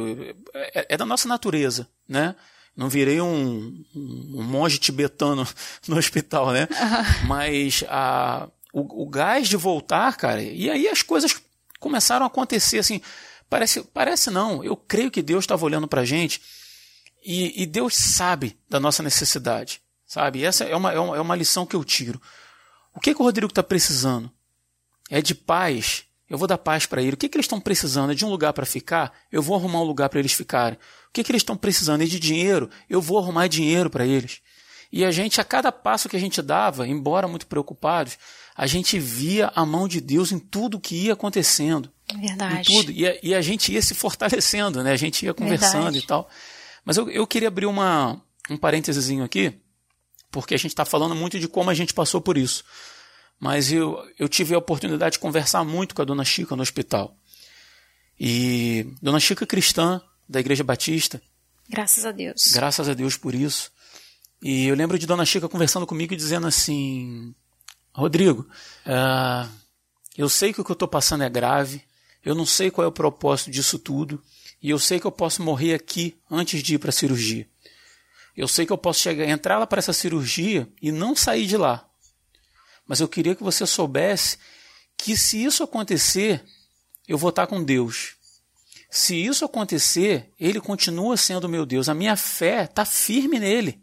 é, 0.56 0.88
é, 0.89 0.98
da 0.98 1.06
nossa 1.06 1.28
natureza, 1.28 1.88
né? 2.10 2.36
Não 2.76 2.89
virei 2.89 3.22
um, 3.22 3.86
um, 3.96 4.42
monge 4.42 4.80
tibetano 4.80 5.48
no 5.88 5.98
hospital, 5.98 6.52
né? 6.52 6.68
Uhum. 6.72 7.28
Mas 7.28 7.84
a, 7.88 8.50
o, 8.74 9.04
o 9.04 9.08
gás 9.08 9.48
de 9.48 9.56
voltar, 9.56 10.18
cara, 10.18 10.42
e 10.42 10.68
aí 10.68 10.88
as 10.88 11.04
coisas 11.04 11.39
começaram 11.80 12.26
a 12.26 12.28
acontecer 12.28 12.80
assim. 12.80 13.02
Parece, 13.48 13.84
parece 13.94 14.32
não, 14.32 14.64
eu 14.64 14.76
creio 14.76 15.12
que 15.12 15.22
Deus 15.22 15.44
estava 15.44 15.64
olhando 15.64 15.88
para 15.88 16.02
a 16.02 16.06
gente 16.06 16.42
e, 17.24 17.62
e, 17.62 17.66
Deus 17.68 17.96
sabe 17.96 18.58
da 18.70 18.80
nossa 18.80 19.04
necessidade, 19.04 19.82
sabe? 20.08 20.39
E 20.39 20.46
essa 20.46 20.64
é 20.64 20.76
uma, 20.76 20.92
é 20.92 21.00
uma, 21.00 21.18
é 21.18 21.20
uma 21.20 21.36
lição 21.36 21.66
que 21.66 21.76
eu 21.76 21.84
tiro. 21.84 22.20
O 22.96 23.00
que, 23.00 23.14
que 23.14 23.22
o 23.22 23.26
Rodrigo 23.26 23.52
está 23.52 23.62
precisando? 23.62 24.32
É 25.10 25.22
de 25.22 25.36
paz 25.36 26.06
eu 26.32 26.38
vou 26.38 26.48
dar 26.48 26.58
paz 26.58 26.86
para 26.86 27.02
ele. 27.02 27.16
O 27.16 27.18
que, 27.18 27.28
que 27.28 27.36
eles 27.36 27.44
estão 27.44 27.60
precisando? 27.60 28.14
É 28.14 28.16
de 28.16 28.24
um 28.24 28.30
lugar 28.30 28.54
para 28.54 28.66
ficar? 28.66 29.12
Eu 29.30 29.42
vou 29.42 29.54
arrumar 29.54 29.82
um 29.82 29.84
lugar 29.84 30.08
para 30.08 30.18
eles 30.18 30.32
ficarem. 30.32 30.80
O 31.10 31.12
que, 31.12 31.26
que 31.26 31.30
eles 31.30 31.42
estão 31.42 31.58
precisando? 31.58 32.04
É 32.04 32.06
de 32.06 32.18
dinheiro? 32.18 32.70
Eu 32.90 33.02
vou 33.02 33.20
arrumar 33.20 33.48
dinheiro 33.48 33.90
para 33.90 34.06
eles. 34.06 34.40
E 34.94 35.04
a 35.04 35.12
gente, 35.12 35.42
a 35.42 35.44
cada 35.44 35.74
passo 35.74 36.08
que 36.08 36.16
a 36.16 36.20
gente 36.20 36.42
dava, 36.42 36.88
embora 36.88 37.28
muito 37.28 37.46
preocupados, 37.48 38.18
a 38.56 38.66
gente 38.66 38.98
via 38.98 39.52
a 39.54 39.66
mão 39.66 39.90
de 39.90 40.00
Deus 40.00 40.32
em 40.32 40.40
tudo 40.40 40.80
que 40.80 40.96
ia 40.96 41.14
acontecendo. 41.14 41.92
Verdade. 42.18 42.72
Em 42.72 42.76
tudo. 42.78 42.92
E 42.94 43.06
a, 43.06 43.20
e 43.22 43.36
a 43.36 43.42
gente 43.42 43.74
ia 43.74 43.82
se 43.82 43.94
fortalecendo, 43.94 44.82
né? 44.82 44.94
A 44.94 44.98
gente 44.98 45.26
ia 45.26 45.34
conversando 45.34 45.84
Verdade. 45.84 46.00
e 46.00 46.08
tal. 46.08 46.30
Mas 46.86 46.96
eu, 46.96 47.10
eu 47.10 47.28
queria 47.28 47.50
abrir 47.50 47.66
uma, 47.66 48.22
um 48.50 48.56
parênteses 48.56 49.20
aqui, 49.20 49.54
porque 50.32 50.54
a 50.54 50.58
gente 50.58 50.72
está 50.72 50.86
falando 50.86 51.14
muito 51.14 51.38
de 51.38 51.50
como 51.50 51.70
a 51.70 51.74
gente 51.74 51.94
passou 51.94 52.22
por 52.22 52.38
isso 52.38 52.64
mas 53.42 53.72
eu, 53.72 54.00
eu 54.20 54.30
tive 54.30 54.54
a 54.54 54.60
oportunidade 54.60 55.14
de 55.14 55.20
conversar 55.20 55.64
muito 55.64 55.96
com 55.96 56.02
a 56.04 56.06
dona 56.06 56.24
Chica 56.24 56.56
no 56.56 56.62
hospital. 56.62 57.18
E 58.20 58.94
dona 59.02 59.20
Chica 59.20 59.48
cristã, 59.48 60.00
da 60.30 60.39
Igreja 60.39 60.64
Batista. 60.64 61.20
Graças 61.68 62.06
a 62.06 62.12
Deus. 62.12 62.52
Graças 62.54 62.88
a 62.88 62.94
Deus 62.94 63.18
por 63.18 63.34
isso. 63.34 63.72
E 64.44 64.68
eu 64.68 64.76
lembro 64.76 65.00
de 65.00 65.08
dona 65.08 65.26
Chica 65.26 65.50
conversando 65.50 65.88
comigo 65.88 66.14
e 66.14 66.18
dizendo 66.18 66.46
assim: 66.46 67.34
Rodrigo, 67.92 68.48
uh, 68.86 69.50
eu 70.16 70.30
sei 70.30 70.54
que 70.54 70.62
o 70.62 70.64
que 70.64 70.70
eu 70.70 70.76
estou 70.76 70.88
passando 70.88 71.24
é 71.24 71.30
grave, 71.30 71.82
eu 72.24 72.36
não 72.36 72.46
sei 72.46 72.70
qual 72.70 72.86
é 72.86 72.88
o 72.88 72.92
propósito 72.92 73.50
disso 73.50 73.80
tudo, 73.80 74.22
e 74.62 74.70
eu 74.70 74.78
sei 74.78 75.00
que 75.00 75.08
eu 75.08 75.12
posso 75.12 75.42
morrer 75.42 75.74
aqui 75.74 76.16
antes 76.30 76.62
de 76.62 76.76
ir 76.76 76.78
para 76.78 76.89
a 76.89 76.94
cirurgia. 76.94 77.50
Eu 78.38 78.48
sei 78.48 78.68
que 78.68 78.72
eu 78.72 78.78
posso 78.78 79.00
chegar, 79.00 79.28
entrar 79.28 79.58
lá 79.58 79.66
para 79.66 79.80
essa 79.80 79.94
cirurgia 79.94 80.72
e 80.80 80.92
não 80.92 81.16
sair 81.16 81.48
de 81.48 81.58
lá. 81.58 81.91
Mas 82.92 83.00
eu 83.00 83.08
queria 83.08 83.34
que 83.34 83.42
você 83.42 83.66
soubesse 83.66 84.38
que 84.98 85.16
se 85.16 85.42
isso 85.42 85.64
acontecer, 85.64 86.44
eu 87.08 87.18
vou 87.18 87.30
estar 87.30 87.48
com 87.48 87.64
Deus. 87.64 88.18
Se 88.89 89.16
isso 89.16 89.46
acontecer, 89.46 90.30
Ele 90.38 90.60
continua 90.60 91.16
sendo 91.16 91.48
meu 91.48 91.66
Deus. 91.66 91.88
A 91.88 91.94
minha 91.94 92.18
fé 92.18 92.66
está 92.66 92.84
firme 92.84 93.39
nele. 93.39 93.82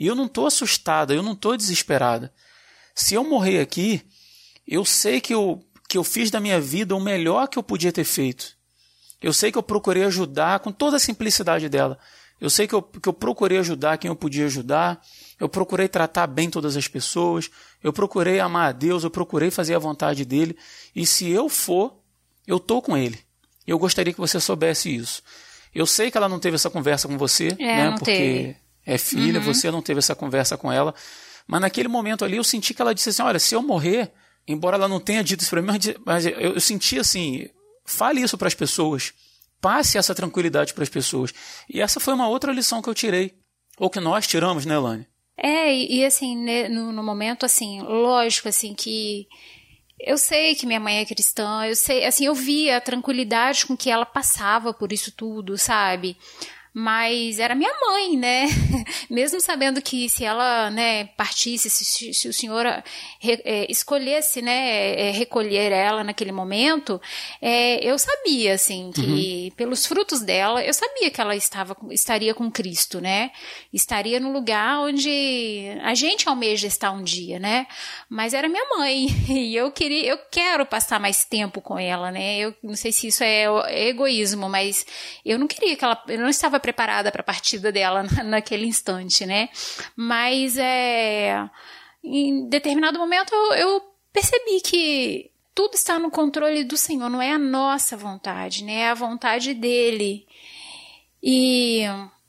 E 0.00 0.06
eu 0.06 0.14
não 0.14 0.24
estou 0.24 0.46
assustada, 0.46 1.12
eu 1.12 1.22
não 1.22 1.32
estou 1.32 1.54
desesperada. 1.54 2.32
Se 2.94 3.12
eu 3.12 3.22
morrer 3.24 3.60
aqui, 3.60 4.00
eu 4.66 4.86
sei 4.86 5.20
que 5.20 5.34
eu, 5.34 5.62
que 5.86 5.98
eu 5.98 6.02
fiz 6.02 6.30
da 6.30 6.40
minha 6.40 6.58
vida 6.58 6.96
o 6.96 7.00
melhor 7.00 7.46
que 7.46 7.58
eu 7.58 7.62
podia 7.62 7.92
ter 7.92 8.04
feito. 8.04 8.56
Eu 9.20 9.34
sei 9.34 9.52
que 9.52 9.58
eu 9.58 9.62
procurei 9.62 10.02
ajudar 10.04 10.60
com 10.60 10.72
toda 10.72 10.96
a 10.96 10.98
simplicidade 10.98 11.68
dela. 11.68 11.98
Eu 12.44 12.50
sei 12.50 12.68
que 12.68 12.74
eu, 12.74 12.82
que 12.82 13.08
eu 13.08 13.12
procurei 13.14 13.56
ajudar 13.56 13.96
quem 13.96 14.10
eu 14.10 14.14
podia 14.14 14.44
ajudar. 14.44 15.02
Eu 15.40 15.48
procurei 15.48 15.88
tratar 15.88 16.26
bem 16.26 16.50
todas 16.50 16.76
as 16.76 16.86
pessoas, 16.86 17.50
eu 17.82 17.90
procurei 17.90 18.38
amar 18.38 18.68
a 18.68 18.72
Deus, 18.72 19.02
eu 19.02 19.08
procurei 19.08 19.50
fazer 19.50 19.74
a 19.74 19.78
vontade 19.78 20.26
dele, 20.26 20.54
e 20.94 21.06
se 21.06 21.26
eu 21.30 21.48
for, 21.48 21.96
eu 22.46 22.60
tô 22.60 22.82
com 22.82 22.98
ele. 22.98 23.18
Eu 23.66 23.78
gostaria 23.78 24.12
que 24.12 24.20
você 24.20 24.38
soubesse 24.38 24.94
isso. 24.94 25.22
Eu 25.74 25.86
sei 25.86 26.10
que 26.10 26.18
ela 26.18 26.28
não 26.28 26.38
teve 26.38 26.56
essa 26.56 26.68
conversa 26.68 27.08
com 27.08 27.16
você, 27.16 27.48
é, 27.58 27.76
né? 27.76 27.90
Porque 27.92 28.04
teve. 28.04 28.56
é 28.84 28.98
filha, 28.98 29.40
uhum. 29.40 29.46
você 29.46 29.70
não 29.70 29.80
teve 29.80 30.00
essa 30.00 30.14
conversa 30.14 30.58
com 30.58 30.70
ela. 30.70 30.94
Mas 31.46 31.62
naquele 31.62 31.88
momento 31.88 32.26
ali 32.26 32.36
eu 32.36 32.44
senti 32.44 32.74
que 32.74 32.82
ela 32.82 32.94
disse 32.94 33.08
assim: 33.08 33.22
olha, 33.22 33.38
se 33.38 33.54
eu 33.54 33.62
morrer, 33.62 34.12
embora 34.46 34.76
ela 34.76 34.86
não 34.86 35.00
tenha 35.00 35.24
dito 35.24 35.40
isso 35.40 35.50
para 35.50 35.62
mim, 35.62 35.78
mas 36.04 36.26
eu, 36.26 36.32
eu 36.32 36.60
senti 36.60 36.98
assim: 36.98 37.48
fale 37.86 38.20
isso 38.20 38.36
para 38.36 38.48
as 38.48 38.54
pessoas. 38.54 39.14
Passe 39.60 39.98
essa 39.98 40.14
tranquilidade 40.14 40.74
para 40.74 40.82
as 40.82 40.88
pessoas. 40.88 41.32
E 41.68 41.80
essa 41.80 42.00
foi 42.00 42.14
uma 42.14 42.28
outra 42.28 42.52
lição 42.52 42.82
que 42.82 42.88
eu 42.88 42.94
tirei. 42.94 43.34
Ou 43.78 43.90
que 43.90 44.00
nós 44.00 44.26
tiramos, 44.26 44.64
né, 44.66 44.74
Elane? 44.74 45.06
É, 45.36 45.74
e, 45.74 45.98
e 45.98 46.04
assim, 46.04 46.36
no, 46.68 46.92
no, 46.92 47.02
momento, 47.02 47.44
assim, 47.44 47.82
lógico, 47.82 48.48
assim, 48.48 48.74
que 48.74 49.26
eu 49.98 50.16
sei 50.16 50.54
que 50.54 50.66
minha 50.66 50.78
mãe 50.78 50.98
é 50.98 51.04
cristã, 51.04 51.64
eu 51.66 51.74
sei, 51.74 52.04
assim, 52.04 52.26
eu 52.26 52.34
via 52.34 52.76
a 52.76 52.80
tranquilidade 52.80 53.66
com 53.66 53.76
que 53.76 53.90
ela 53.90 54.06
passava 54.06 54.72
por 54.72 54.92
isso 54.92 55.10
tudo, 55.10 55.58
sabe? 55.58 56.16
Mas 56.76 57.38
era 57.38 57.54
minha 57.54 57.72
mãe, 57.80 58.16
né? 58.16 58.46
Mesmo 59.08 59.40
sabendo 59.40 59.80
que 59.80 60.08
se 60.08 60.24
ela, 60.24 60.70
né, 60.70 61.04
partisse, 61.16 61.70
se, 61.70 62.12
se 62.12 62.28
o 62.28 62.32
senhor 62.32 62.66
é, 62.66 62.82
escolhesse, 63.70 64.42
né, 64.42 65.08
é, 65.08 65.10
recolher 65.12 65.70
ela 65.70 66.02
naquele 66.02 66.32
momento, 66.32 67.00
é, 67.40 67.76
eu 67.84 67.96
sabia, 67.96 68.54
assim, 68.54 68.90
que 68.92 69.50
uhum. 69.50 69.56
pelos 69.56 69.86
frutos 69.86 70.20
dela, 70.20 70.64
eu 70.64 70.74
sabia 70.74 71.12
que 71.12 71.20
ela 71.20 71.36
estava, 71.36 71.76
estaria 71.92 72.34
com 72.34 72.50
Cristo, 72.50 73.00
né? 73.00 73.30
Estaria 73.72 74.18
no 74.18 74.32
lugar 74.32 74.80
onde 74.80 75.68
a 75.80 75.94
gente 75.94 76.28
almeja 76.28 76.66
estar 76.66 76.90
um 76.90 77.04
dia, 77.04 77.38
né? 77.38 77.68
Mas 78.08 78.34
era 78.34 78.48
minha 78.48 78.68
mãe 78.76 79.06
e 79.30 79.54
eu 79.54 79.70
queria, 79.70 80.06
eu 80.08 80.18
quero 80.28 80.66
passar 80.66 80.98
mais 80.98 81.24
tempo 81.24 81.60
com 81.60 81.78
ela, 81.78 82.10
né? 82.10 82.38
Eu 82.38 82.52
não 82.60 82.74
sei 82.74 82.90
se 82.90 83.06
isso 83.06 83.22
é 83.22 83.46
egoísmo, 83.86 84.48
mas 84.48 84.84
eu 85.24 85.38
não 85.38 85.46
queria 85.46 85.76
que 85.76 85.84
ela, 85.84 86.02
eu 86.08 86.18
não 86.18 86.28
estava 86.28 86.63
preparada 86.64 87.12
para 87.12 87.20
a 87.20 87.24
partida 87.24 87.70
dela 87.70 88.06
naquele 88.24 88.66
instante, 88.66 89.26
né? 89.26 89.50
Mas 89.94 90.56
é, 90.56 91.46
em 92.02 92.48
determinado 92.48 92.98
momento 92.98 93.34
eu, 93.52 93.82
percebi 94.10 94.62
que 94.62 95.30
tudo 95.54 95.74
está 95.74 95.98
no 95.98 96.10
controle 96.10 96.64
do 96.64 96.76
Senhor, 96.76 97.10
não 97.10 97.20
é 97.20 97.32
a 97.32 97.38
nossa 97.38 97.98
vontade, 97.98 98.64
né? 98.64 98.76
É 98.76 98.88
a 98.88 98.94
vontade 98.94 99.52
dele. 99.52 100.26
E 101.22 101.82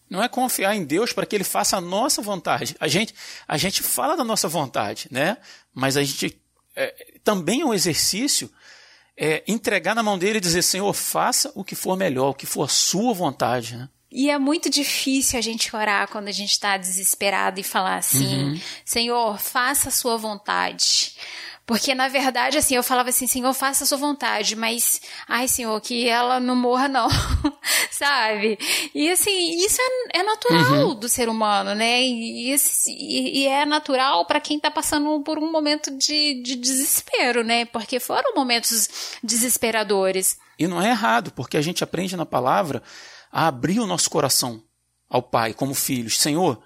não 0.10 0.22
é 0.22 0.28
confiar 0.28 0.76
em 0.76 0.84
Deus 0.84 1.14
para 1.14 1.26
que 1.26 1.34
ele 1.34 1.46
faça 1.46 1.78
a 1.78 1.82
nossa 1.82 2.22
vontade. 2.22 2.76
A 2.78 2.90
gente, 2.90 3.16
a 3.48 3.56
gente 3.56 3.82
fala 3.82 4.18
da 4.18 4.24
nossa 4.26 4.50
vontade, 4.50 5.08
né? 5.10 5.38
Mas 5.74 5.96
a 5.96 6.04
gente 6.04 6.42
é, 6.76 6.94
também 7.24 7.62
é 7.62 7.66
um 7.66 7.74
exercício 7.74 8.52
é, 9.16 9.44
entregar 9.48 9.96
na 9.96 10.04
mão 10.04 10.18
dele 10.18 10.40
e 10.40 10.42
dizer: 10.42 10.62
Senhor, 10.62 10.92
faça 10.94 11.54
o 11.56 11.64
que 11.64 11.74
for 11.74 11.96
melhor, 11.96 12.32
o 12.32 12.34
que 12.34 12.46
for 12.46 12.64
a 12.64 12.68
sua 12.68 13.14
vontade, 13.14 13.78
né? 13.78 13.88
E 14.16 14.30
é 14.30 14.40
muito 14.40 14.70
difícil 14.70 15.38
a 15.38 15.42
gente 15.42 15.76
orar 15.76 16.08
quando 16.08 16.30
a 16.30 16.32
gente 16.32 16.52
está 16.52 16.78
desesperado 16.78 17.60
e 17.60 17.64
falar 17.64 17.98
assim: 17.98 18.46
uhum. 18.46 18.62
Senhor, 18.86 19.38
faça 19.38 19.90
a 19.90 19.92
sua 19.92 20.16
vontade. 20.16 21.12
Porque, 21.66 21.94
na 21.94 22.08
verdade, 22.08 22.58
assim, 22.58 22.76
eu 22.76 22.84
falava 22.84 23.10
assim, 23.10 23.26
Senhor, 23.26 23.52
faça 23.52 23.84
a 23.84 23.88
sua 23.88 23.98
vontade, 23.98 24.56
mas, 24.56 25.02
ai, 25.28 25.48
Senhor, 25.48 25.82
que 25.82 26.08
ela 26.08 26.40
não 26.40 26.56
morra, 26.56 26.88
não. 26.88 27.10
Sabe? 27.92 28.58
E, 28.94 29.10
assim, 29.10 29.66
isso 29.66 29.82
é, 29.82 30.20
é 30.20 30.24
natural 30.24 30.90
uhum. 30.90 30.96
do 30.96 31.10
ser 31.10 31.28
humano, 31.28 31.74
né? 31.74 32.04
E, 32.04 32.56
e, 32.88 33.40
e 33.40 33.48
é 33.48 33.66
natural 33.66 34.26
para 34.26 34.40
quem 34.40 34.60
tá 34.60 34.70
passando 34.70 35.20
por 35.22 35.40
um 35.40 35.52
momento 35.52 35.90
de, 35.98 36.42
de 36.42 36.56
desespero, 36.56 37.44
né? 37.44 37.66
Porque 37.66 38.00
foram 38.00 38.36
momentos 38.36 39.18
desesperadores. 39.24 40.38
E 40.60 40.68
não 40.68 40.80
é 40.80 40.92
errado, 40.92 41.32
porque 41.32 41.58
a 41.58 41.62
gente 41.62 41.84
aprende 41.84 42.16
na 42.16 42.28
palavra 42.28 42.82
a 43.36 43.48
abrir 43.48 43.82
o 43.82 43.86
nosso 43.86 44.10
coração 44.10 44.64
ao 45.10 45.22
Pai 45.22 45.54
como 45.54 45.74
filhos. 45.74 46.18
Senhor, 46.18 46.58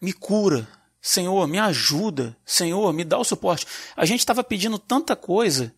me 0.00 0.14
cura. 0.14 0.66
Senhor, 0.98 1.46
me 1.46 1.58
ajuda. 1.58 2.34
Senhor, 2.42 2.90
me 2.94 3.04
dá 3.04 3.18
o 3.18 3.24
suporte. 3.24 3.66
A 3.94 4.06
gente 4.06 4.20
estava 4.20 4.42
pedindo 4.42 4.78
tanta 4.78 5.14
coisa 5.14 5.74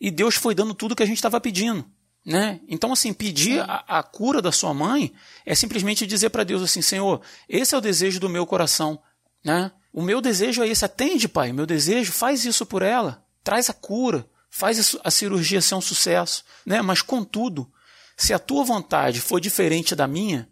e 0.00 0.10
Deus 0.10 0.34
foi 0.34 0.54
dando 0.54 0.72
tudo 0.72 0.96
que 0.96 1.02
a 1.02 1.06
gente 1.06 1.18
estava 1.18 1.38
pedindo. 1.38 1.84
Né? 2.24 2.60
Então, 2.66 2.90
assim, 2.90 3.12
pedir 3.12 3.60
a, 3.60 3.84
a, 3.86 4.02
cura 4.02 4.40
da 4.40 4.50
sua 4.50 4.72
mãe 4.72 5.12
é 5.44 5.54
simplesmente 5.54 6.06
dizer 6.06 6.30
para 6.30 6.42
Deus 6.42 6.62
assim: 6.62 6.80
Senhor, 6.80 7.20
esse 7.46 7.74
é 7.74 7.78
o 7.78 7.80
desejo 7.82 8.18
do 8.18 8.30
meu 8.30 8.46
coração. 8.46 8.98
Né? 9.44 9.70
O 9.92 10.00
meu 10.00 10.22
desejo 10.22 10.62
é 10.62 10.68
esse. 10.68 10.86
Atende, 10.86 11.28
Pai. 11.28 11.50
O 11.50 11.54
meu 11.54 11.66
desejo, 11.66 12.12
faz 12.12 12.46
isso 12.46 12.64
por 12.64 12.80
ela. 12.80 13.22
Traz 13.44 13.68
a 13.68 13.74
cura. 13.74 14.26
Faz 14.48 14.96
a 15.04 15.10
cirurgia 15.10 15.60
ser 15.60 15.74
um 15.74 15.82
sucesso. 15.82 16.44
Né? 16.64 16.80
Mas, 16.80 17.02
contudo, 17.02 17.70
se 18.22 18.32
a 18.32 18.38
tua 18.38 18.62
vontade 18.62 19.20
for 19.20 19.40
diferente 19.40 19.96
da 19.96 20.06
minha, 20.06 20.48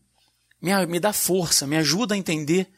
me, 0.60 0.74
me 0.86 0.98
dá 0.98 1.12
força, 1.12 1.68
me 1.68 1.76
ajuda 1.76 2.16
a 2.16 2.18
entender 2.18 2.68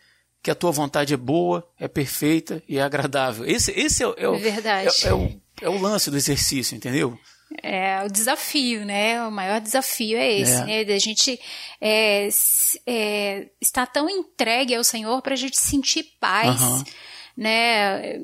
que 0.43 0.51
a 0.51 0.55
tua 0.55 0.71
vontade 0.71 1.15
é 1.15 1.17
boa, 1.17 1.67
é 1.81 1.89
perfeita 1.89 2.63
e 2.69 2.77
é 2.77 2.83
agradável. 2.83 3.47
Esse, 3.47 3.71
esse 3.71 4.03
é, 4.03 4.07
é, 4.19 4.29
o, 4.29 4.35
é, 4.35 4.87
é 5.05 5.15
o, 5.15 5.41
é 5.63 5.69
o 5.71 5.81
lance 5.81 6.11
do 6.11 6.17
exercício, 6.19 6.77
entendeu? 6.77 7.19
É 7.63 8.05
o 8.05 8.11
desafio, 8.11 8.85
né? 8.85 9.27
O 9.27 9.31
maior 9.31 9.63
desafio 9.63 10.19
é 10.19 10.31
esse, 10.31 10.53
é. 10.61 10.65
né? 10.67 10.85
Da 10.85 10.99
gente 10.99 11.41
é, 11.81 12.29
é, 12.87 13.49
estar 13.63 13.87
tão 13.87 14.11
entregue 14.11 14.75
ao 14.75 14.85
Senhor 14.85 15.23
para 15.23 15.33
a 15.33 15.39
gente 15.39 15.59
sentir 15.59 16.05
paz, 16.21 16.61
uhum. 16.61 16.85
né? 17.35 18.21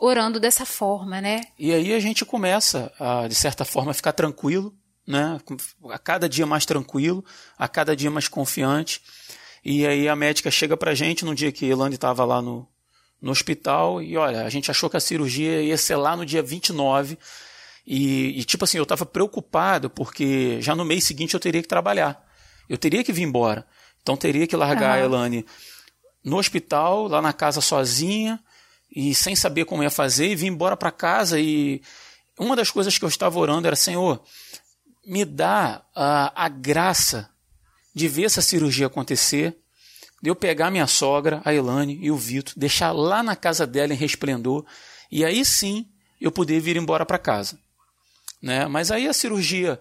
Orando 0.00 0.40
dessa 0.40 0.64
forma, 0.64 1.20
né? 1.20 1.42
E 1.58 1.74
aí 1.74 1.92
a 1.92 2.00
gente 2.00 2.24
começa, 2.24 2.90
a, 2.98 3.28
de 3.28 3.34
certa 3.34 3.66
forma, 3.66 3.90
a 3.90 3.94
ficar 3.94 4.12
tranquilo, 4.12 4.74
né? 5.12 5.38
A 5.90 5.98
cada 5.98 6.28
dia 6.28 6.46
mais 6.46 6.64
tranquilo, 6.64 7.24
a 7.56 7.68
cada 7.68 7.94
dia 7.94 8.10
mais 8.10 8.26
confiante. 8.26 9.00
E 9.64 9.86
aí 9.86 10.08
a 10.08 10.16
médica 10.16 10.50
chega 10.50 10.76
pra 10.76 10.94
gente 10.94 11.24
no 11.24 11.34
dia 11.34 11.52
que 11.52 11.66
Elane 11.66 11.94
estava 11.94 12.24
lá 12.24 12.42
no, 12.42 12.66
no 13.20 13.30
hospital 13.30 14.02
e 14.02 14.16
olha, 14.16 14.44
a 14.44 14.48
gente 14.48 14.70
achou 14.70 14.90
que 14.90 14.96
a 14.96 15.00
cirurgia 15.00 15.62
ia 15.62 15.76
ser 15.76 15.96
lá 15.96 16.16
no 16.16 16.26
dia 16.26 16.42
29 16.42 17.16
e, 17.86 18.40
e 18.40 18.44
tipo 18.44 18.64
assim, 18.64 18.78
eu 18.78 18.82
estava 18.82 19.06
preocupado 19.06 19.88
porque 19.88 20.60
já 20.60 20.74
no 20.74 20.84
mês 20.84 21.04
seguinte 21.04 21.34
eu 21.34 21.40
teria 21.40 21.62
que 21.62 21.68
trabalhar. 21.68 22.26
Eu 22.68 22.78
teria 22.78 23.04
que 23.04 23.12
vir 23.12 23.22
embora. 23.22 23.66
Então 24.02 24.16
teria 24.16 24.46
que 24.46 24.56
largar 24.56 24.98
uhum. 24.98 25.02
a 25.02 25.06
Elane 25.06 25.46
no 26.24 26.38
hospital, 26.38 27.06
lá 27.06 27.20
na 27.20 27.32
casa 27.32 27.60
sozinha 27.60 28.40
e 28.90 29.14
sem 29.14 29.36
saber 29.36 29.64
como 29.66 29.82
ia 29.82 29.90
fazer 29.90 30.28
e 30.28 30.36
vir 30.36 30.46
embora 30.46 30.76
para 30.76 30.90
casa 30.90 31.38
e 31.38 31.82
uma 32.38 32.56
das 32.56 32.70
coisas 32.70 32.96
que 32.96 33.04
eu 33.04 33.08
estava 33.08 33.38
orando 33.38 33.66
era, 33.66 33.76
Senhor, 33.76 34.22
me 35.06 35.24
dá 35.24 35.82
a, 35.94 36.44
a 36.44 36.48
graça 36.48 37.28
de 37.94 38.08
ver 38.08 38.24
essa 38.24 38.40
cirurgia 38.40 38.86
acontecer, 38.86 39.56
de 40.22 40.30
eu 40.30 40.36
pegar 40.36 40.70
minha 40.70 40.86
sogra, 40.86 41.42
a 41.44 41.52
Elane 41.52 41.98
e 42.00 42.10
o 42.10 42.16
Vitor, 42.16 42.54
deixar 42.56 42.92
lá 42.92 43.22
na 43.22 43.34
casa 43.36 43.66
dela 43.66 43.92
em 43.92 43.96
resplendor, 43.96 44.64
e 45.10 45.24
aí 45.24 45.44
sim 45.44 45.88
eu 46.20 46.30
poder 46.30 46.60
vir 46.60 46.76
embora 46.76 47.04
para 47.04 47.18
casa. 47.18 47.58
Né? 48.40 48.66
Mas 48.66 48.90
aí 48.90 49.08
a 49.08 49.12
cirurgia 49.12 49.78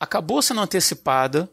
acabou 0.00 0.42
sendo 0.42 0.60
antecipada 0.60 1.48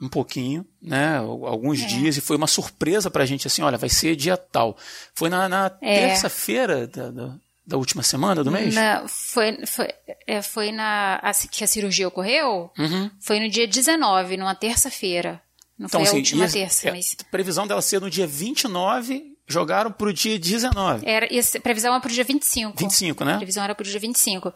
um 0.00 0.08
pouquinho, 0.08 0.66
né? 0.80 1.16
Alguns 1.16 1.80
é. 1.80 1.86
dias, 1.86 2.16
e 2.16 2.20
foi 2.20 2.36
uma 2.36 2.46
surpresa 2.46 3.10
para 3.10 3.22
a 3.22 3.26
gente 3.26 3.46
assim, 3.46 3.62
olha, 3.62 3.78
vai 3.78 3.88
ser 3.88 4.14
dia 4.14 4.36
tal. 4.36 4.76
Foi 5.14 5.30
na, 5.30 5.48
na 5.48 5.66
é. 5.80 6.08
terça-feira 6.08 6.86
da, 6.86 7.10
da, 7.10 7.34
da, 7.66 7.76
última 7.76 8.02
semana 8.02 8.44
do 8.44 8.50
mês? 8.50 8.74
Na, 8.74 9.06
foi, 9.08 9.64
foi, 9.66 9.88
é, 10.26 10.42
foi 10.42 10.72
na 10.72 11.16
a, 11.16 11.32
que 11.50 11.64
a 11.64 11.66
cirurgia 11.66 12.08
ocorreu? 12.08 12.70
Uhum. 12.78 13.10
Foi 13.20 13.40
no 13.40 13.48
dia 13.48 13.66
19, 13.66 14.36
numa 14.36 14.54
terça-feira. 14.54 15.42
Não 15.78 15.86
então, 15.86 16.00
foi 16.00 16.08
assim, 16.08 16.16
a 16.16 16.18
última 16.18 16.44
ia, 16.44 16.50
terça, 16.50 16.88
é, 16.88 16.92
mas... 16.92 17.14
Previsão 17.30 17.66
dela 17.66 17.82
ser 17.82 18.00
no 18.00 18.08
dia 18.08 18.26
29, 18.26 19.36
jogaram 19.46 19.92
para 19.92 20.08
o 20.08 20.12
dia 20.12 20.38
19. 20.38 21.06
Era, 21.06 21.26
a 21.26 21.60
previsão 21.60 21.92
era 21.92 22.00
para 22.00 22.10
o 22.10 22.14
dia 22.14 22.24
25. 22.24 22.78
25, 22.78 23.24
né? 23.24 23.34
A 23.34 23.36
previsão 23.36 23.62
era 23.62 23.74
para 23.74 23.82
o 23.82 23.86
dia 23.86 24.00
25. 24.00 24.52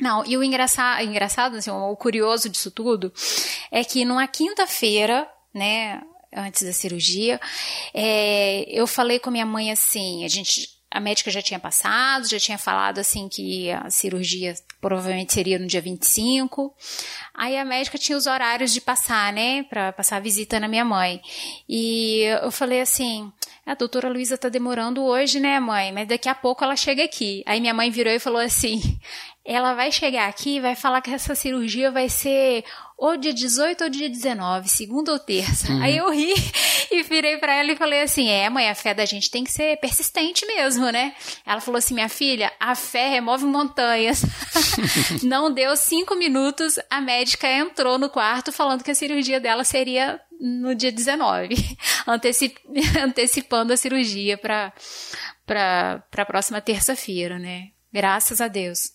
Não, 0.00 0.24
e 0.26 0.36
o 0.36 0.42
engraçado, 0.42 1.02
engraçado 1.02 1.56
assim, 1.56 1.70
o 1.70 1.96
curioso 1.96 2.48
disso 2.48 2.70
tudo 2.70 3.12
é 3.70 3.84
que 3.84 4.04
numa 4.04 4.26
quinta-feira, 4.26 5.26
né, 5.54 6.02
antes 6.34 6.64
da 6.64 6.72
cirurgia, 6.72 7.40
é, 7.92 8.64
eu 8.68 8.86
falei 8.86 9.18
com 9.20 9.30
minha 9.30 9.46
mãe 9.46 9.70
assim, 9.70 10.24
a 10.24 10.28
gente 10.28 10.68
a 10.94 11.00
médica 11.00 11.28
já 11.28 11.42
tinha 11.42 11.58
passado, 11.58 12.28
já 12.28 12.38
tinha 12.38 12.56
falado 12.56 13.00
assim 13.00 13.28
que 13.28 13.68
a 13.68 13.90
cirurgia 13.90 14.54
provavelmente 14.80 15.34
seria 15.34 15.58
no 15.58 15.66
dia 15.66 15.80
25. 15.80 16.72
Aí 17.34 17.58
a 17.58 17.64
médica 17.64 17.98
tinha 17.98 18.16
os 18.16 18.28
horários 18.28 18.72
de 18.72 18.80
passar, 18.80 19.32
né, 19.32 19.64
para 19.64 19.92
passar 19.92 20.18
a 20.18 20.20
visita 20.20 20.60
na 20.60 20.68
minha 20.68 20.84
mãe. 20.84 21.20
E 21.68 22.20
eu 22.40 22.52
falei 22.52 22.80
assim: 22.80 23.32
a 23.66 23.74
doutora 23.74 24.08
Luísa 24.08 24.38
tá 24.38 24.48
demorando 24.48 25.02
hoje, 25.02 25.40
né, 25.40 25.58
mãe? 25.58 25.90
Mas 25.90 26.06
daqui 26.06 26.28
a 26.28 26.34
pouco 26.34 26.62
ela 26.62 26.76
chega 26.76 27.02
aqui. 27.02 27.42
Aí 27.44 27.60
minha 27.60 27.74
mãe 27.74 27.90
virou 27.90 28.12
e 28.12 28.20
falou 28.20 28.40
assim: 28.40 28.80
ela 29.44 29.74
vai 29.74 29.92
chegar 29.92 30.28
aqui 30.28 30.56
e 30.56 30.60
vai 30.60 30.74
falar 30.74 31.02
que 31.02 31.10
essa 31.10 31.34
cirurgia 31.34 31.90
vai 31.90 32.08
ser 32.08 32.64
ou 32.96 33.16
dia 33.16 33.34
18 33.34 33.84
ou 33.84 33.90
dia 33.90 34.08
19, 34.08 34.68
segunda 34.68 35.12
ou 35.12 35.18
terça. 35.18 35.70
Uhum. 35.70 35.82
Aí 35.82 35.96
eu 35.98 36.10
ri 36.10 36.32
e 36.90 37.02
virei 37.02 37.36
para 37.36 37.54
ela 37.54 37.72
e 37.72 37.76
falei 37.76 38.00
assim: 38.00 38.30
é, 38.30 38.48
mãe, 38.48 38.70
a 38.70 38.74
fé 38.74 38.94
da 38.94 39.04
gente 39.04 39.30
tem 39.30 39.44
que 39.44 39.52
ser 39.52 39.76
persistente 39.78 40.46
mesmo, 40.46 40.90
né? 40.90 41.14
Ela 41.44 41.60
falou 41.60 41.78
assim: 41.78 41.92
minha 41.92 42.08
filha, 42.08 42.50
a 42.58 42.74
fé 42.74 43.08
remove 43.10 43.44
montanhas. 43.44 44.22
Não 45.22 45.52
deu 45.52 45.76
cinco 45.76 46.14
minutos, 46.14 46.78
a 46.88 47.00
médica 47.00 47.46
entrou 47.50 47.98
no 47.98 48.08
quarto 48.08 48.50
falando 48.50 48.82
que 48.82 48.90
a 48.90 48.94
cirurgia 48.94 49.40
dela 49.40 49.64
seria 49.64 50.20
no 50.40 50.74
dia 50.74 50.90
19, 50.90 51.54
antecip... 52.06 52.56
antecipando 53.02 53.72
a 53.72 53.76
cirurgia 53.76 54.38
para 54.38 54.72
a 56.16 56.24
próxima 56.24 56.60
terça-feira, 56.60 57.38
né? 57.38 57.68
Graças 57.92 58.40
a 58.40 58.48
Deus. 58.48 58.94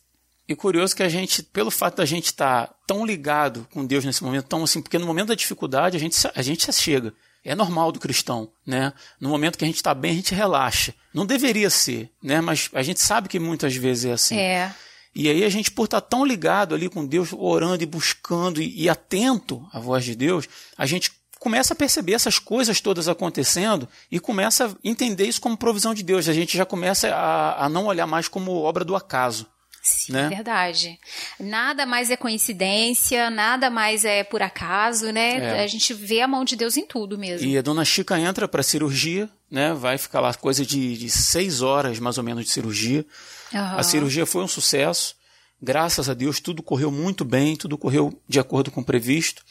E 0.49 0.55
curioso 0.55 0.95
que 0.95 1.03
a 1.03 1.07
gente, 1.07 1.43
pelo 1.43 1.69
fato 1.69 1.97
da 1.97 2.05
gente 2.05 2.25
estar 2.25 2.65
tá 2.65 2.75
tão 2.87 3.05
ligado 3.05 3.67
com 3.71 3.85
Deus 3.85 4.03
nesse 4.03 4.23
momento, 4.23 4.47
tão 4.47 4.63
assim, 4.63 4.81
porque 4.81 4.97
no 4.97 5.05
momento 5.05 5.27
da 5.27 5.35
dificuldade 5.35 5.95
a 5.95 5.99
gente, 5.99 6.17
a 6.33 6.41
gente 6.41 6.65
se 6.65 6.81
chega. 6.81 7.13
É 7.45 7.53
normal 7.53 7.91
do 7.91 7.99
cristão, 7.99 8.49
né? 8.65 8.91
No 9.21 9.29
momento 9.29 9.59
que 9.59 9.63
a 9.63 9.67
gente 9.67 9.75
está 9.75 9.93
bem, 9.93 10.09
a 10.09 10.15
gente 10.15 10.33
relaxa. 10.33 10.91
Não 11.13 11.23
deveria 11.23 11.69
ser, 11.69 12.09
né? 12.21 12.41
Mas 12.41 12.67
a 12.73 12.81
gente 12.81 12.99
sabe 12.99 13.29
que 13.29 13.37
muitas 13.37 13.75
vezes 13.75 14.05
é 14.05 14.11
assim. 14.11 14.37
É. 14.37 14.73
E 15.13 15.29
aí 15.29 15.43
a 15.43 15.49
gente, 15.49 15.69
por 15.69 15.85
estar 15.85 16.01
tá 16.01 16.07
tão 16.07 16.25
ligado 16.25 16.73
ali 16.73 16.89
com 16.89 17.05
Deus, 17.05 17.29
orando 17.31 17.83
e 17.83 17.85
buscando 17.85 18.59
e, 18.59 18.81
e 18.81 18.89
atento 18.89 19.63
à 19.71 19.79
voz 19.79 20.03
de 20.03 20.15
Deus, 20.15 20.49
a 20.75 20.87
gente 20.87 21.11
começa 21.39 21.73
a 21.73 21.77
perceber 21.77 22.13
essas 22.13 22.39
coisas 22.39 22.81
todas 22.81 23.07
acontecendo 23.07 23.87
e 24.11 24.19
começa 24.19 24.65
a 24.65 24.71
entender 24.83 25.25
isso 25.25 25.39
como 25.39 25.55
provisão 25.55 25.93
de 25.93 26.01
Deus. 26.01 26.27
A 26.27 26.33
gente 26.33 26.57
já 26.57 26.65
começa 26.65 27.07
a, 27.13 27.65
a 27.65 27.69
não 27.69 27.85
olhar 27.85 28.07
mais 28.07 28.27
como 28.27 28.51
obra 28.63 28.83
do 28.83 28.95
acaso. 28.95 29.45
Sim, 29.81 30.13
né? 30.13 30.29
verdade. 30.29 30.99
Nada 31.39 31.85
mais 31.85 32.11
é 32.11 32.17
coincidência, 32.17 33.29
nada 33.29 33.69
mais 33.69 34.03
é 34.03 34.23
por 34.23 34.41
acaso, 34.41 35.11
né? 35.11 35.37
É. 35.37 35.63
A 35.63 35.67
gente 35.67 35.93
vê 35.93 36.21
a 36.21 36.27
mão 36.27 36.43
de 36.43 36.55
Deus 36.55 36.77
em 36.77 36.85
tudo 36.85 37.17
mesmo. 37.17 37.47
E 37.47 37.57
a 37.57 37.61
dona 37.61 37.85
Chica 37.85 38.19
entra 38.19 38.47
para 38.47 38.61
cirurgia, 38.61 39.29
né? 39.49 39.73
Vai 39.73 39.97
ficar 39.97 40.19
lá 40.19 40.33
coisa 40.33 40.65
de, 40.65 40.97
de 40.97 41.09
seis 41.09 41.61
horas 41.61 41.99
mais 41.99 42.17
ou 42.17 42.23
menos 42.23 42.45
de 42.45 42.51
cirurgia. 42.51 43.05
Uhum. 43.53 43.59
A 43.59 43.83
cirurgia 43.83 44.25
foi 44.25 44.43
um 44.43 44.47
sucesso. 44.47 45.15
Graças 45.61 46.09
a 46.09 46.13
Deus, 46.13 46.39
tudo 46.39 46.63
correu 46.63 46.91
muito 46.91 47.25
bem, 47.25 47.55
tudo 47.55 47.77
correu 47.77 48.17
de 48.27 48.39
acordo 48.39 48.71
com 48.71 48.81
o 48.81 48.85
previsto. 48.85 49.43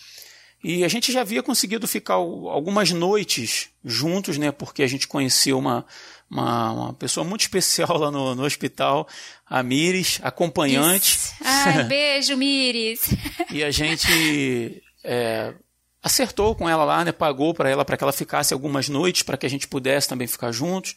E 0.63 0.83
a 0.83 0.89
gente 0.89 1.13
já 1.13 1.21
havia 1.21 1.43
conseguido 1.43 1.87
ficar 1.87 2.15
algumas 2.15 2.91
noites 2.91 3.69
juntos, 3.85 4.39
né? 4.39 4.51
Porque 4.51 4.83
a 4.83 4.87
gente 4.87 5.07
conheceu 5.07 5.59
uma, 5.59 5.87
uma, 6.31 6.73
uma 6.73 6.93
pessoa 6.93 7.25
muito 7.25 7.43
especial 7.43 7.97
lá 7.97 8.11
no, 8.11 8.35
no 8.35 8.45
hospital, 8.45 9.09
a 9.47 9.63
Miris, 9.63 10.21
acompanhante. 10.23 11.17
Isso. 11.17 11.35
Ai, 11.43 11.85
beijo, 11.89 12.37
Miris. 12.37 13.01
e 13.51 13.65
a 13.65 13.71
gente 13.71 14.83
é, 15.03 15.55
acertou 16.03 16.55
com 16.55 16.69
ela 16.69 16.85
lá, 16.85 17.05
né? 17.05 17.13
Pagou 17.13 17.55
para 17.55 17.71
ela 17.71 17.85
para 17.85 17.97
que 17.97 18.05
ela 18.05 18.13
ficasse 18.13 18.53
algumas 18.53 18.89
noites 18.89 19.23
para 19.23 19.37
que 19.37 19.47
a 19.47 19.51
gente 19.51 19.67
pudesse 19.67 20.09
também 20.09 20.27
ficar 20.27 20.53
juntos. 20.53 20.95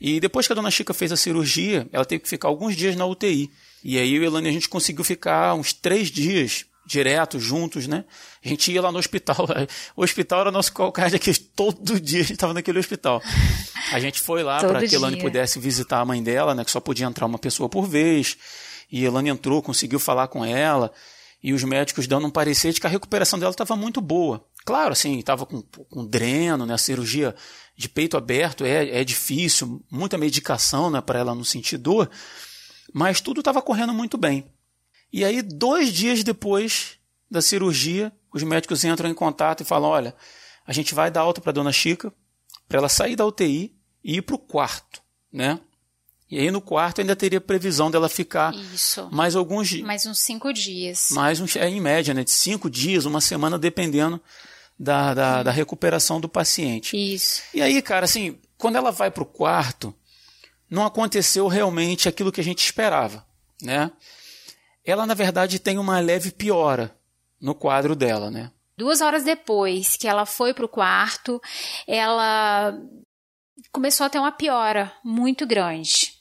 E 0.00 0.20
depois 0.20 0.46
que 0.46 0.52
a 0.52 0.56
dona 0.56 0.70
Chica 0.70 0.92
fez 0.92 1.10
a 1.10 1.16
cirurgia, 1.16 1.88
ela 1.92 2.04
teve 2.04 2.22
que 2.22 2.28
ficar 2.28 2.48
alguns 2.48 2.76
dias 2.76 2.96
na 2.96 3.06
UTI. 3.06 3.50
E 3.82 3.98
aí 3.98 4.14
eu 4.14 4.22
e 4.22 4.24
a 4.24 4.28
Elane 4.28 4.48
a 4.48 4.52
gente 4.52 4.68
conseguiu 4.68 5.04
ficar 5.04 5.54
uns 5.54 5.72
três 5.72 6.10
dias 6.10 6.66
direto, 6.86 7.40
juntos, 7.40 7.86
né? 7.88 8.04
A 8.44 8.48
gente 8.48 8.70
ia 8.70 8.80
lá 8.80 8.92
no 8.92 8.98
hospital. 8.98 9.46
O 9.96 10.02
hospital 10.02 10.42
era 10.42 10.50
nosso 10.50 10.72
calcanhar 10.72 11.10
de 11.10 11.16
Aquiles. 11.16 11.38
Todo 11.38 12.00
dia 12.00 12.20
a 12.20 12.22
gente 12.22 12.34
estava 12.34 12.54
naquele 12.54 12.78
hospital. 12.78 13.20
A 13.92 13.98
gente 13.98 14.20
foi 14.20 14.42
lá 14.42 14.58
para 14.58 14.86
que 14.86 14.94
a 14.94 14.98
Elane 14.98 15.18
pudesse 15.18 15.58
visitar 15.58 16.00
a 16.00 16.04
mãe 16.04 16.22
dela, 16.22 16.54
né? 16.54 16.64
Que 16.64 16.70
só 16.70 16.80
podia 16.80 17.06
entrar 17.06 17.26
uma 17.26 17.38
pessoa 17.38 17.68
por 17.68 17.86
vez. 17.86 18.36
E 18.90 19.04
a 19.04 19.08
Elane 19.08 19.30
entrou, 19.30 19.60
conseguiu 19.62 19.98
falar 19.98 20.28
com 20.28 20.44
ela. 20.44 20.92
E 21.42 21.52
os 21.52 21.62
médicos 21.64 22.06
dando 22.06 22.26
um 22.26 22.30
parecer 22.30 22.72
de 22.72 22.80
que 22.80 22.86
a 22.86 22.90
recuperação 22.90 23.38
dela 23.38 23.50
estava 23.50 23.76
muito 23.76 24.00
boa. 24.00 24.44
Claro, 24.64 24.92
assim, 24.92 25.18
estava 25.18 25.46
com, 25.46 25.62
com 25.62 26.06
dreno, 26.06 26.66
né? 26.66 26.74
A 26.74 26.78
cirurgia 26.78 27.34
de 27.76 27.88
peito 27.88 28.16
aberto 28.16 28.64
é, 28.64 29.00
é 29.00 29.04
difícil, 29.04 29.84
muita 29.90 30.16
medicação 30.16 30.90
né, 30.90 31.00
para 31.00 31.18
ela 31.18 31.34
não 31.34 31.44
sentir 31.44 31.76
dor. 31.76 32.10
Mas 32.92 33.20
tudo 33.20 33.40
estava 33.40 33.60
correndo 33.60 33.92
muito 33.92 34.16
bem. 34.16 34.46
E 35.12 35.24
aí, 35.24 35.42
dois 35.42 35.92
dias 35.92 36.22
depois 36.22 36.98
da 37.30 37.40
cirurgia, 37.40 38.12
os 38.32 38.42
médicos 38.42 38.84
entram 38.84 39.08
em 39.08 39.14
contato 39.14 39.62
e 39.62 39.64
falam: 39.64 39.88
olha, 39.88 40.14
a 40.66 40.72
gente 40.72 40.94
vai 40.94 41.10
dar 41.10 41.20
alta 41.20 41.40
para 41.40 41.52
dona 41.52 41.72
Chica, 41.72 42.12
para 42.68 42.78
ela 42.78 42.88
sair 42.88 43.16
da 43.16 43.26
UTI 43.26 43.74
e 44.02 44.16
ir 44.16 44.22
para 44.22 44.34
o 44.34 44.38
quarto, 44.38 45.00
né? 45.32 45.58
E 46.28 46.38
aí 46.38 46.50
no 46.50 46.60
quarto 46.60 47.00
ainda 47.00 47.14
teria 47.14 47.40
previsão 47.40 47.88
dela 47.88 48.08
ficar 48.08 48.52
Isso. 48.54 49.08
mais 49.12 49.36
alguns 49.36 49.68
dias. 49.68 49.86
Mais 49.86 50.06
uns 50.06 50.18
cinco 50.18 50.52
dias. 50.52 51.08
Mais 51.12 51.40
um, 51.40 51.46
é 51.56 51.68
em 51.68 51.80
média, 51.80 52.12
né? 52.12 52.24
De 52.24 52.32
cinco 52.32 52.68
dias, 52.68 53.04
uma 53.04 53.20
semana, 53.20 53.56
dependendo 53.56 54.20
da, 54.78 55.14
da, 55.14 55.42
da 55.44 55.50
recuperação 55.52 56.20
do 56.20 56.28
paciente. 56.28 56.96
Isso. 56.96 57.42
E 57.54 57.62
aí, 57.62 57.80
cara, 57.80 58.04
assim, 58.04 58.38
quando 58.58 58.76
ela 58.76 58.90
vai 58.90 59.08
para 59.08 59.22
o 59.22 59.26
quarto, 59.26 59.94
não 60.68 60.84
aconteceu 60.84 61.46
realmente 61.46 62.08
aquilo 62.08 62.32
que 62.32 62.40
a 62.40 62.44
gente 62.44 62.64
esperava, 62.64 63.24
né? 63.62 63.92
Ela 64.86 65.04
na 65.04 65.14
verdade 65.14 65.58
tem 65.58 65.78
uma 65.78 65.98
leve 65.98 66.30
piora, 66.30 66.96
no 67.40 67.54
quadro 67.54 67.94
dela, 67.94 68.30
né? 68.30 68.50
Duas 68.78 69.00
horas 69.00 69.24
depois 69.24 69.96
que 69.96 70.06
ela 70.06 70.24
foi 70.24 70.54
para 70.54 70.64
o 70.64 70.68
quarto, 70.68 71.40
ela 71.86 72.78
começou 73.72 74.06
a 74.06 74.10
ter 74.10 74.18
uma 74.18 74.32
piora 74.32 74.92
muito 75.02 75.46
grande. 75.46 76.14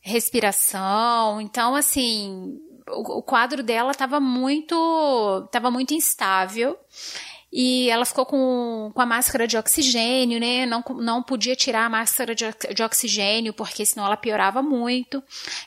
Respiração, 0.00 1.40
então 1.40 1.74
assim, 1.74 2.58
o, 2.90 3.22
quadro 3.22 3.62
dela 3.62 3.90
estava 3.90 4.20
muito, 4.20 5.48
tava 5.50 5.70
muito 5.70 5.92
instável 5.94 6.78
e 7.50 7.88
ela 7.88 8.04
ficou 8.04 8.26
com, 8.26 8.90
com 8.94 9.00
a 9.00 9.06
máscara 9.06 9.46
de 9.46 9.56
oxigênio, 9.56 10.38
né? 10.38 10.66
Não, 10.66 10.84
não 10.96 11.22
podia 11.22 11.56
tirar 11.56 11.86
a 11.86 11.88
máscara 11.88 12.34
de, 12.34 12.44
de 12.74 12.82
oxigênio, 12.82 13.54
porque 13.54 13.86
senão 13.86 14.04
ela 14.04 14.18
piorava 14.18 14.62
muito. 14.62 15.22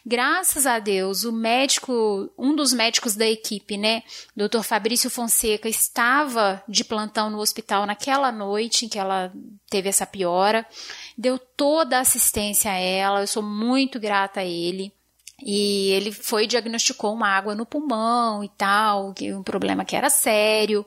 Graças 0.05 0.67
a 0.67 0.77
Deus, 0.77 1.23
o 1.23 1.32
médico, 1.32 2.32
um 2.38 2.55
dos 2.55 2.71
médicos 2.71 3.15
da 3.15 3.27
equipe, 3.27 3.77
né? 3.77 4.03
Dr. 4.36 4.61
Fabrício 4.61 5.09
Fonseca, 5.09 5.67
estava 5.67 6.63
de 6.67 6.84
plantão 6.84 7.32
no 7.32 7.39
hospital 7.39 7.88
naquela 7.88 8.32
noite 8.32 8.86
em 8.86 8.89
que 8.89 8.99
ela 8.99 9.34
teve 9.67 9.89
essa 9.89 10.05
piora. 10.05 10.63
Deu 11.17 11.39
toda 11.39 11.97
a 11.97 12.01
assistência 12.01 12.71
a 12.71 12.75
ela, 12.75 13.21
eu 13.21 13.27
sou 13.27 13.41
muito 13.41 13.99
grata 13.99 14.41
a 14.41 14.45
ele. 14.45 14.93
E 15.43 15.89
ele 15.93 16.11
foi 16.11 16.45
diagnosticou 16.45 17.11
uma 17.11 17.27
água 17.27 17.55
no 17.55 17.65
pulmão 17.65 18.43
e 18.43 18.49
tal, 18.49 19.15
um 19.36 19.41
problema 19.41 19.84
que 19.84 19.95
era 19.95 20.07
sério. 20.07 20.86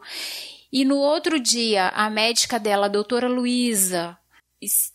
E 0.75 0.85
no 0.85 0.97
outro 0.97 1.39
dia, 1.39 1.91
a 1.91 2.11
médica 2.11 2.59
dela, 2.59 2.87
a 2.87 2.89
doutora 2.89 3.29
Luísa, 3.29 4.19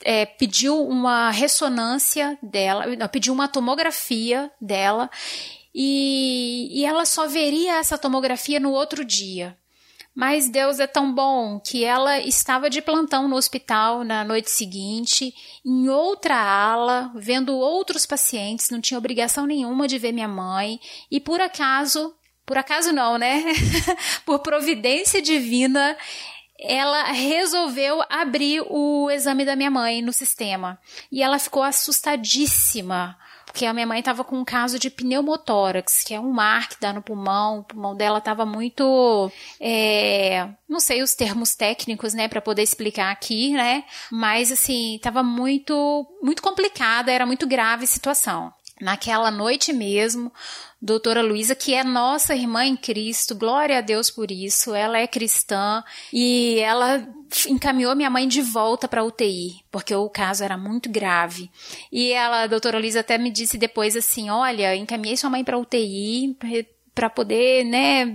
é, 0.03 0.25
pediu 0.25 0.85
uma 0.85 1.31
ressonância 1.31 2.37
dela, 2.43 3.07
pediu 3.07 3.33
uma 3.33 3.47
tomografia 3.47 4.51
dela, 4.59 5.09
e, 5.73 6.67
e 6.77 6.83
ela 6.83 7.05
só 7.05 7.27
veria 7.27 7.77
essa 7.77 7.97
tomografia 7.97 8.59
no 8.59 8.73
outro 8.73 9.05
dia. 9.05 9.57
Mas 10.13 10.49
Deus 10.49 10.81
é 10.81 10.87
tão 10.87 11.13
bom 11.13 11.61
que 11.61 11.85
ela 11.85 12.19
estava 12.19 12.69
de 12.69 12.81
plantão 12.81 13.25
no 13.29 13.37
hospital 13.37 14.03
na 14.03 14.25
noite 14.25 14.51
seguinte, 14.51 15.33
em 15.65 15.87
outra 15.87 16.35
ala, 16.35 17.09
vendo 17.15 17.55
outros 17.55 18.05
pacientes, 18.05 18.69
não 18.69 18.81
tinha 18.81 18.97
obrigação 18.97 19.45
nenhuma 19.45 19.87
de 19.87 19.97
ver 19.97 20.11
minha 20.11 20.27
mãe, 20.27 20.77
e 21.09 21.21
por 21.21 21.39
acaso 21.39 22.13
por 22.49 22.57
acaso 22.57 22.91
não, 22.91 23.19
né? 23.19 23.43
por 24.25 24.39
providência 24.39 25.21
divina, 25.21 25.95
ela 26.59 27.03
resolveu 27.11 28.01
abrir 28.09 28.63
o 28.67 29.07
exame 29.11 29.45
da 29.45 29.55
minha 29.55 29.69
mãe 29.69 30.01
no 30.01 30.11
sistema. 30.11 30.79
E 31.11 31.21
ela 31.21 31.37
ficou 31.37 31.61
assustadíssima, 31.61 33.15
porque 33.45 33.67
a 33.67 33.73
minha 33.73 33.85
mãe 33.85 33.99
estava 33.99 34.23
com 34.23 34.35
um 34.35 34.43
caso 34.43 34.79
de 34.79 34.89
pneumotórax, 34.89 36.03
que 36.03 36.15
é 36.15 36.19
um 36.19 36.31
mar 36.31 36.69
que 36.69 36.81
dá 36.81 36.91
no 36.91 37.03
pulmão. 37.03 37.59
O 37.59 37.63
pulmão 37.65 37.95
dela 37.95 38.17
estava 38.17 38.47
muito. 38.47 39.31
É, 39.61 40.49
não 40.67 40.79
sei 40.79 41.03
os 41.03 41.13
termos 41.13 41.53
técnicos, 41.53 42.15
né, 42.15 42.27
para 42.27 42.41
poder 42.41 42.63
explicar 42.63 43.11
aqui, 43.11 43.53
né? 43.53 43.83
Mas, 44.11 44.51
assim, 44.51 44.95
estava 44.95 45.21
muito, 45.21 46.03
muito 46.23 46.41
complicada, 46.41 47.11
era 47.11 47.27
muito 47.27 47.45
grave 47.45 47.83
a 47.83 47.87
situação. 47.87 48.51
Naquela 48.81 49.29
noite 49.29 49.73
mesmo, 49.73 50.31
doutora 50.81 51.21
Luísa, 51.21 51.53
que 51.53 51.73
é 51.73 51.83
nossa 51.83 52.33
irmã 52.33 52.63
em 52.63 52.77
Cristo, 52.77 53.35
glória 53.35 53.77
a 53.77 53.81
Deus 53.81 54.09
por 54.09 54.31
isso, 54.31 54.73
ela 54.73 54.97
é 54.97 55.05
cristã 55.05 55.83
e 56.13 56.59
ela 56.59 57.07
encaminhou 57.47 57.95
minha 57.95 58.09
mãe 58.09 58.27
de 58.27 58.41
volta 58.41 58.87
para 58.87 59.03
UTI, 59.03 59.61
porque 59.69 59.93
o 59.93 60.09
caso 60.09 60.43
era 60.43 60.57
muito 60.57 60.89
grave. 60.89 61.51
E 61.91 62.11
ela, 62.11 62.43
a 62.43 62.47
doutora 62.47 62.79
Luísa 62.79 63.01
até 63.01 63.17
me 63.17 63.29
disse 63.29 63.57
depois 63.57 63.95
assim: 63.95 64.29
"Olha, 64.29 64.75
encaminhei 64.75 65.17
sua 65.17 65.29
mãe 65.29 65.43
para 65.43 65.57
UTI 65.57 66.37
para 66.95 67.09
poder, 67.09 67.63
né, 67.65 68.05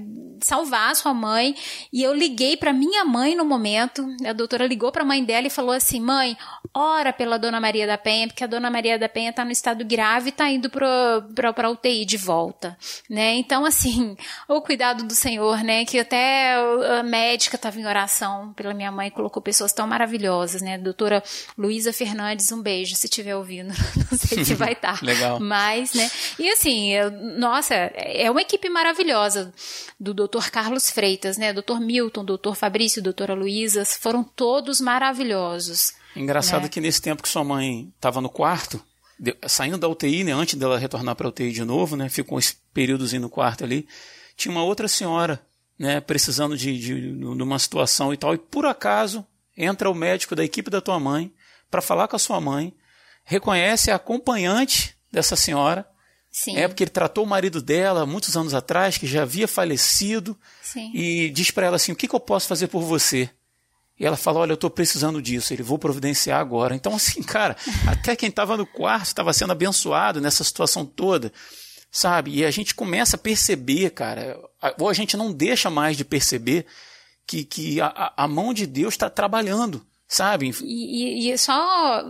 salvar 0.41 0.95
sua 0.95 1.13
mãe. 1.13 1.55
E 1.93 2.03
eu 2.03 2.15
liguei 2.15 2.57
para 2.57 2.73
minha 2.73 3.05
mãe 3.05 3.35
no 3.35 3.45
momento. 3.45 4.07
A 4.27 4.33
doutora 4.33 4.67
ligou 4.67 4.93
para 4.93 5.03
a 5.03 5.07
mãe 5.07 5.25
dela 5.25 5.47
e 5.47 5.51
falou 5.51 5.73
assim: 5.73 6.01
"Mãe, 6.01 6.37
ora 6.73 7.13
pela 7.13 7.39
Dona 7.39 7.61
Maria 7.61 7.87
da 7.87 7.99
Penha, 7.99 8.29
porque 8.29 8.45
a 8.45 8.47
Dona 8.47 8.71
Maria 8.71 8.99
da 8.99 9.09
Penha 9.09 9.31
está 9.31 9.45
no 9.45 9.51
estado 9.51 9.85
grave 9.85 10.27
e 10.27 10.31
está 10.31 10.49
indo 10.49 10.71
para 10.71 11.67
a 11.67 11.71
UTI 11.71 12.05
de 12.05 12.17
volta, 12.17 12.77
né? 13.09 13.35
Então 13.35 13.65
assim, 13.65 14.17
o 14.49 14.61
cuidado 14.61 15.05
do 15.05 15.15
Senhor, 15.15 15.63
né, 15.63 15.85
que 15.85 15.99
até 15.99 16.55
a 16.99 17.03
médica 17.03 17.57
estava 17.57 17.79
em 17.79 17.87
oração 17.87 18.53
pela 18.55 18.75
minha 18.75 18.93
mãe, 18.93 19.11
colocou 19.11 19.43
pessoas 19.43 19.73
tão 19.73 19.87
maravilhosas, 19.87 20.63
né? 20.63 20.79
doutora 20.85 21.23
Luísa 21.59 21.93
Fernandes, 21.93 22.53
um 22.53 22.63
beijo 22.63 22.95
se 22.95 23.07
estiver 23.07 23.35
ouvindo. 23.35 23.73
Não 24.11 24.19
sei 24.19 24.45
se 24.45 24.55
vai 24.55 24.73
estar. 24.73 24.99
Tá. 24.99 25.01
Legal. 25.05 25.41
Mas, 25.41 25.95
né? 25.95 26.11
E 26.39 26.49
assim, 26.51 26.93
eu, 26.93 27.11
nossa, 27.11 27.75
é 27.75 28.31
uma 28.31 28.43
equipe 28.43 28.69
maravilhosa 28.69 29.53
do 29.99 30.15
Dr. 30.27 30.51
Carlos 30.51 30.91
Freitas, 30.91 31.37
né? 31.37 31.53
Dr. 31.53 31.79
Milton, 31.81 32.25
Dr. 32.25 32.55
Fabrício, 32.55 33.03
doutora 33.03 33.35
Luísa, 33.35 33.85
foram 33.85 34.23
todos 34.25 34.81
maravilhosos. 34.81 35.93
Engraçado 36.17 36.63
né? 36.63 36.69
que 36.69 36.81
nesse 36.81 37.03
tempo 37.03 37.23
que 37.23 37.29
sua 37.29 37.45
mãe 37.45 37.93
estava 37.97 38.21
no 38.21 38.29
quarto, 38.29 38.81
de, 39.19 39.37
saindo 39.47 39.79
da 39.79 39.89
UTI, 39.89 40.25
né, 40.25 40.33
antes 40.33 40.55
dela 40.55 40.79
retornar 40.79 41.15
para 41.15 41.27
a 41.27 41.31
UTI 41.31 41.53
de 41.53 41.65
novo, 41.65 41.97
né, 41.97 42.09
ficou 42.09 42.39
esse 42.39 42.57
períodozinho 42.73 43.23
no 43.23 43.31
quarto 43.31 43.65
ali, 43.65 43.87
tinha 44.37 44.53
uma 44.53 44.65
outra 44.65 44.89
senhora, 44.89 45.41
né, 45.79 46.01
precisando 46.01 46.57
de, 46.57 46.79
de, 46.79 47.13
de 47.13 47.43
uma 47.43 47.59
situação 47.59 48.13
e 48.13 48.17
tal, 48.17 48.35
e 48.35 48.39
por 48.39 48.67
acaso 48.67 49.27
entra 49.57 49.91
o 49.91 49.95
médico 49.95 50.35
da 50.35 50.45
equipe 50.45 50.71
da 50.71 50.81
tua 50.81 50.99
mãe 50.99 51.33
para 51.71 51.83
falar 51.83 52.09
com 52.09 52.17
a 52.17 52.19
sua 52.19 52.41
mãe, 52.41 52.75
reconhece 53.25 53.91
a 53.91 53.97
acompanhante 53.97 54.97
dessa 55.11 55.37
senhora 55.37 55.87
Sim. 56.35 56.57
É 56.57 56.67
porque 56.67 56.83
ele 56.83 56.91
tratou 56.91 57.23
o 57.23 57.27
marido 57.29 57.63
dela 57.63 58.05
muitos 58.05 58.37
anos 58.37 58.55
atrás, 58.55 58.99
que 58.99 59.07
já 59.07 59.23
havia 59.23 59.47
falecido, 59.47 60.37
Sim. 60.61 60.91
e 60.93 61.31
diz 61.31 61.53
para 61.53 61.67
ela 61.67 61.77
assim: 61.77 61.93
O 61.93 61.97
que, 61.97 62.09
que 62.09 62.15
eu 62.15 62.19
posso 62.19 62.49
fazer 62.49 62.67
por 62.67 62.83
você? 62.83 63.31
E 64.01 64.05
ela 64.05 64.17
fala: 64.17 64.41
Olha, 64.41 64.51
eu 64.51 64.57
estou 64.57 64.69
precisando 64.69 65.23
disso, 65.23 65.55
ele 65.55 65.63
vou 65.63 65.79
providenciar 65.79 66.41
agora. 66.41 66.75
Então, 66.75 66.97
assim, 66.97 67.23
cara, 67.25 67.57
até 67.87 68.17
quem 68.17 68.31
estava 68.31 68.57
no 68.57 68.67
quarto 68.67 69.07
estava 69.07 69.33
sendo 69.33 69.53
abençoado 69.53 70.21
nessa 70.21 70.43
situação 70.43 70.85
toda, 70.85 71.33
sabe? 71.89 72.33
E 72.35 72.45
a 72.45 72.51
gente 72.51 72.75
começa 72.75 73.15
a 73.15 73.19
perceber, 73.19 73.91
cara, 73.91 74.37
ou 74.81 74.89
a 74.89 74.93
gente 74.93 75.17
não 75.17 75.33
deixa 75.33 75.71
mais 75.71 75.97
de 75.97 76.05
perceber 76.05 76.67
que, 77.25 77.45
que 77.45 77.81
a, 77.81 78.13
a 78.17 78.27
mão 78.27 78.53
de 78.53 78.67
Deus 78.67 78.95
está 78.95 79.09
trabalhando 79.09 79.87
sabe? 80.07 80.55
E, 80.63 81.29
e, 81.29 81.33
e, 81.33 81.39
só 81.39 82.05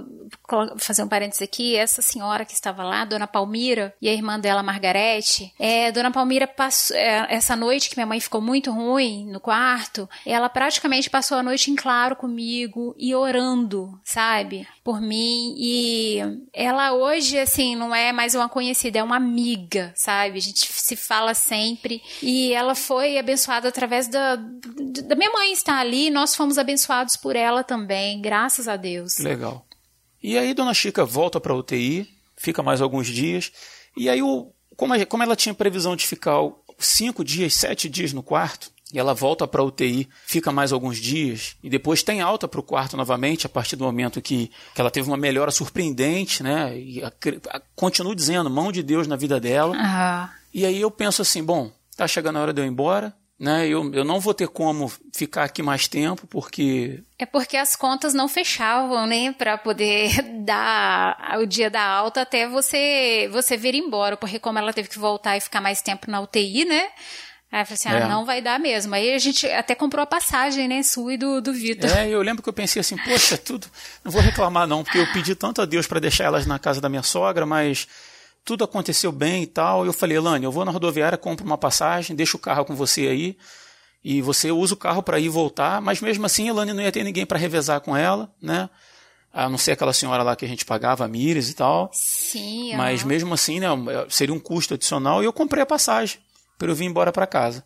fazer 0.79 1.03
um 1.03 1.09
parênteses 1.09 1.43
aqui, 1.43 1.77
essa 1.77 2.03
senhora 2.03 2.45
que 2.45 2.53
estava 2.53 2.83
lá, 2.83 3.05
Dona 3.05 3.27
Palmira, 3.27 3.95
e 4.01 4.09
a 4.09 4.13
irmã 4.13 4.39
dela, 4.39 4.63
Margarete, 4.63 5.53
é, 5.59 5.91
Dona 5.91 6.11
Palmira 6.11 6.47
passou, 6.47 6.97
é, 6.97 7.27
essa 7.31 7.57
noite 7.57 7.89
que 7.89 7.97
minha 7.97 8.07
mãe 8.07 8.21
ficou 8.21 8.41
muito 8.41 8.71
ruim 8.71 9.27
no 9.31 9.41
quarto, 9.41 10.09
ela 10.27 10.49
praticamente 10.49 11.09
passou 11.09 11.39
a 11.39 11.43
noite 11.43 11.71
em 11.71 11.77
claro 11.77 12.17
comigo 12.17 12.95
e 12.99 13.15
orando, 13.15 13.99
sabe? 14.05 14.67
Por 14.85 15.01
mim, 15.01 15.55
e 15.57 16.18
ela 16.53 16.93
hoje, 16.93 17.39
assim, 17.39 17.74
não 17.74 17.95
é 17.95 18.12
mais 18.12 18.35
uma 18.35 18.51
conhecida, 18.51 18.99
é 18.99 19.03
uma 19.03 19.16
amiga, 19.16 19.95
sabe? 19.97 20.37
A 20.37 20.43
gente 20.43 20.70
se 20.70 20.95
fala 20.95 21.32
sempre, 21.32 22.03
e 22.22 22.53
ela 22.53 22.74
foi 22.74 23.16
abençoada 23.16 23.66
através 23.66 24.09
da, 24.09 24.37
da 24.37 25.16
minha 25.16 25.32
mãe 25.32 25.55
estar 25.55 25.78
ali, 25.78 26.11
nós 26.11 26.37
fomos 26.37 26.59
abençoados 26.59 27.16
por 27.16 27.35
ela 27.35 27.64
também 27.64 28.20
graças 28.20 28.68
a 28.68 28.76
Deus. 28.76 29.18
Legal. 29.18 29.66
E 30.22 30.37
aí 30.37 30.53
Dona 30.53 30.74
Chica 30.74 31.03
volta 31.03 31.41
para 31.41 31.55
UTI, 31.55 32.07
fica 32.37 32.62
mais 32.62 32.82
alguns 32.82 33.07
dias, 33.07 33.53
e 33.97 34.11
aí 34.11 34.22
o, 34.22 34.53
como, 34.76 35.07
como 35.07 35.22
ela 35.22 35.35
tinha 35.35 35.55
previsão 35.55 35.97
de 35.97 36.07
ficar 36.07 36.37
cinco 36.78 37.24
dias, 37.24 37.55
sete 37.55 37.89
dias 37.89 38.12
no 38.12 38.22
quarto, 38.22 38.70
e 38.95 38.99
ela 38.99 39.13
volta 39.13 39.45
para 39.45 39.61
a 39.61 39.65
UTI, 39.65 40.09
fica 40.25 40.53
mais 40.53 40.73
alguns 40.73 40.99
dias, 40.99 41.57
e 41.61 41.69
depois 41.69 42.05
tem 42.05 42.21
alta 42.21 42.47
para 42.47 42.61
o 42.61 42.63
quarto 42.63 42.97
novamente, 42.97 43.45
a 43.45 43.49
partir 43.49 43.75
do 43.75 43.83
momento 43.83 44.23
que, 44.23 44.53
que 44.73 44.81
ela 44.81 44.91
teve 44.91 45.09
uma 45.09 45.17
melhora 45.17 45.51
surpreendente, 45.51 46.45
né? 46.45 46.79
E 46.79 47.03
a, 47.03 47.09
a, 47.09 47.61
continuo 47.75 48.15
dizendo, 48.15 48.49
mão 48.49 48.71
de 48.71 48.85
Deus 48.85 49.09
na 49.09 49.17
vida 49.17 49.41
dela. 49.41 49.77
Ah. 49.77 50.31
E 50.55 50.65
aí 50.65 50.81
eu 50.81 50.93
penso 50.93 51.23
assim, 51.23 51.43
bom, 51.43 51.73
tá 51.97 52.07
chegando 52.07 52.37
a 52.37 52.43
hora 52.43 52.53
de 52.53 52.61
eu 52.61 52.65
ir 52.65 52.69
embora, 52.69 53.13
né? 53.37 53.67
Eu, 53.67 53.93
eu 53.93 54.05
não 54.05 54.21
vou 54.21 54.33
ter 54.33 54.47
como 54.47 54.89
ficar 55.13 55.43
aqui 55.43 55.61
mais 55.61 55.89
tempo, 55.89 56.25
porque. 56.29 57.03
É 57.19 57.27
porque 57.27 57.57
as 57.57 57.75
contas 57.75 58.15
não 58.15 58.29
fechavam, 58.29 59.09
né? 59.09 59.33
Para 59.33 59.59
poder 59.59 60.23
dar 60.47 61.37
o 61.41 61.47
dia 61.47 61.69
da 61.69 61.83
alta 61.85 62.21
até 62.21 62.49
você, 62.49 63.29
você 63.33 63.57
vir 63.57 63.75
embora. 63.75 64.17
Porque, 64.17 64.39
como 64.39 64.61
ela 64.61 64.73
teve 64.73 64.89
que 64.89 65.01
voltar 65.01 65.37
e 65.37 65.41
ficar 65.41 65.61
mais 65.61 65.83
tempo 65.83 66.09
na 66.09 66.21
UTI, 66.21 66.65
né? 66.65 66.91
Aí 67.55 67.61
eu 67.61 67.67
falei 67.67 67.75
assim, 67.75 67.89
ah, 67.89 68.07
é. 68.07 68.09
não 68.09 68.25
vai 68.25 68.43
dar 68.43 68.59
mesmo. 68.59 68.93
Aí 68.97 69.15
a 69.15 69.19
gente 69.21 69.47
até 69.47 69.77
comprou 69.77 70.03
a 70.03 70.07
passagem, 70.07 70.67
né, 70.67 70.83
sua 70.83 71.15
e 71.15 71.17
do, 71.17 71.41
do 71.41 71.53
Vitor. 71.53 71.89
É, 71.89 72.09
eu 72.09 72.21
lembro 72.21 72.43
que 72.43 72.49
eu 72.49 72.53
pensei 72.53 72.81
assim, 72.81 72.97
poxa, 72.97 73.39
tudo, 73.39 73.69
não 74.03 74.11
vou 74.11 74.21
reclamar 74.21 74.67
não, 74.67 74.83
porque 74.83 74.99
eu 74.99 75.07
pedi 75.13 75.37
tanto 75.37 75.63
a 75.63 75.65
Deus 75.65 75.87
para 75.87 76.01
deixar 76.01 76.25
elas 76.25 76.47
na 76.47 76.59
casa 76.59 76.81
da 76.81 76.89
minha 76.89 77.05
sogra, 77.05 77.47
mas 77.47 77.87
tudo 78.45 78.65
aconteceu 78.65 79.13
bem 79.13 79.45
e 79.45 79.47
tal. 79.47 79.87
Eu 79.87 79.93
falei, 79.93 80.17
Elane, 80.17 80.45
eu 80.45 80.51
vou 80.51 80.65
na 80.65 80.73
rodoviária, 80.73 81.17
compro 81.17 81.47
uma 81.47 81.57
passagem, 81.57 82.17
deixo 82.17 82.39
o 82.39 82.41
carro 82.41 82.65
com 82.65 82.75
você 82.75 83.03
aí, 83.03 83.39
e 84.03 84.21
você 84.21 84.51
usa 84.51 84.75
o 84.75 84.77
carro 84.77 85.01
para 85.01 85.21
ir 85.21 85.27
e 85.27 85.29
voltar, 85.29 85.81
mas 85.81 86.01
mesmo 86.01 86.27
assim, 86.27 86.49
Elane 86.49 86.73
não 86.73 86.83
ia 86.83 86.91
ter 86.91 87.05
ninguém 87.05 87.25
para 87.25 87.39
revezar 87.39 87.81
com 87.83 87.97
ela, 87.97 88.29
né? 88.43 88.69
A 89.33 89.49
não 89.49 89.59
ser 89.59 89.71
aquela 89.71 89.93
senhora 89.93 90.25
lá 90.25 90.35
que 90.35 90.45
a 90.45 90.49
gente 90.49 90.65
pagava, 90.65 91.05
a 91.05 91.09
Mires 91.09 91.51
e 91.51 91.55
tal. 91.55 91.89
Sim. 91.93 92.75
Mas 92.75 93.05
mesmo 93.05 93.33
assim, 93.33 93.61
né, 93.61 93.69
seria 94.09 94.35
um 94.35 94.41
custo 94.41 94.75
adicional 94.75 95.23
e 95.23 95.27
eu 95.27 95.33
comprei 95.33 95.63
a 95.63 95.67
passagem 95.67 96.19
para 96.59 96.69
eu 96.71 96.75
vir 96.75 96.85
embora 96.85 97.13
para 97.13 97.27
casa. 97.27 97.65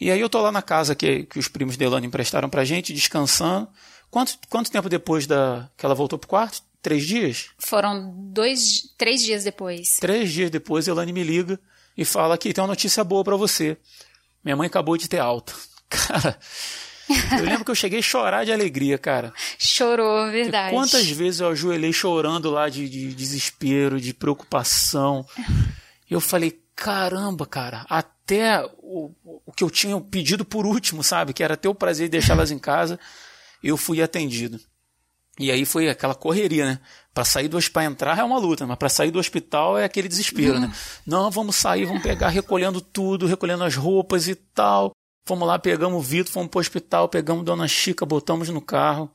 E 0.00 0.10
aí 0.10 0.20
eu 0.20 0.28
tô 0.28 0.40
lá 0.40 0.50
na 0.50 0.62
casa 0.62 0.94
que, 0.94 1.24
que 1.24 1.38
os 1.38 1.48
primos 1.48 1.76
de 1.76 1.84
Elane 1.84 2.06
emprestaram 2.06 2.48
pra 2.48 2.64
gente, 2.64 2.92
descansando. 2.92 3.68
Quanto, 4.10 4.38
quanto 4.48 4.70
tempo 4.70 4.88
depois 4.88 5.26
da 5.26 5.70
que 5.76 5.84
ela 5.84 5.94
voltou 5.94 6.18
pro 6.18 6.28
quarto? 6.28 6.62
Três 6.82 7.06
dias? 7.06 7.48
Foram 7.58 8.12
dois, 8.30 8.92
três 8.98 9.22
dias 9.22 9.44
depois. 9.44 9.96
Três 10.00 10.32
dias 10.32 10.50
depois, 10.50 10.86
Elane 10.86 11.12
me 11.12 11.22
liga 11.22 11.58
e 11.96 12.04
fala 12.04 12.36
que 12.36 12.52
tem 12.52 12.62
uma 12.62 12.68
notícia 12.68 13.02
boa 13.02 13.24
para 13.24 13.36
você. 13.36 13.78
Minha 14.44 14.56
mãe 14.56 14.66
acabou 14.66 14.96
de 14.96 15.08
ter 15.08 15.18
alta. 15.18 15.54
Cara, 15.88 16.38
eu 17.38 17.44
lembro 17.44 17.64
que 17.64 17.70
eu 17.70 17.74
cheguei 17.74 18.00
a 18.00 18.02
chorar 18.02 18.44
de 18.44 18.52
alegria, 18.52 18.96
cara. 18.98 19.32
Chorou, 19.58 20.30
verdade. 20.30 20.74
Porque 20.74 20.74
quantas 20.74 21.08
vezes 21.08 21.40
eu 21.40 21.48
ajoelhei 21.48 21.92
chorando 21.92 22.50
lá 22.50 22.68
de, 22.68 22.88
de 22.88 23.14
desespero, 23.14 24.00
de 24.00 24.14
preocupação. 24.14 25.26
Eu 26.10 26.20
falei, 26.20 26.58
caramba, 26.74 27.46
cara, 27.46 27.84
até 27.88 28.13
o, 28.78 29.12
o 29.46 29.52
que 29.52 29.62
eu 29.62 29.70
tinha 29.70 30.00
pedido 30.00 30.44
por 30.44 30.66
último, 30.66 31.02
sabe? 31.02 31.32
Que 31.32 31.42
era 31.42 31.56
ter 31.56 31.68
o 31.68 31.74
prazer 31.74 32.08
de 32.08 32.12
deixá-las 32.12 32.50
em 32.50 32.58
casa, 32.58 32.98
eu 33.62 33.76
fui 33.76 34.02
atendido. 34.02 34.60
E 35.38 35.50
aí 35.50 35.64
foi 35.64 35.88
aquela 35.88 36.14
correria, 36.14 36.64
né? 36.64 36.80
Para 37.12 37.24
sair 37.24 37.48
do 37.48 37.56
hospital, 37.56 37.82
entrar 37.82 38.18
é 38.18 38.22
uma 38.22 38.38
luta, 38.38 38.66
mas 38.66 38.78
para 38.78 38.88
sair 38.88 39.10
do 39.10 39.18
hospital 39.18 39.76
é 39.76 39.84
aquele 39.84 40.08
desespero, 40.08 40.60
né? 40.60 40.72
Não, 41.04 41.30
vamos 41.30 41.56
sair, 41.56 41.84
vamos 41.84 42.02
pegar 42.02 42.28
recolhendo 42.28 42.80
tudo, 42.80 43.26
recolhendo 43.26 43.64
as 43.64 43.74
roupas 43.74 44.28
e 44.28 44.34
tal. 44.34 44.92
Fomos 45.24 45.48
lá, 45.48 45.58
pegamos 45.58 45.98
o 45.98 46.02
Vitor, 46.02 46.32
fomos 46.32 46.50
pro 46.50 46.60
hospital, 46.60 47.08
pegamos 47.08 47.44
Dona 47.44 47.66
Chica, 47.66 48.06
botamos 48.06 48.48
no 48.48 48.60
carro. 48.60 49.10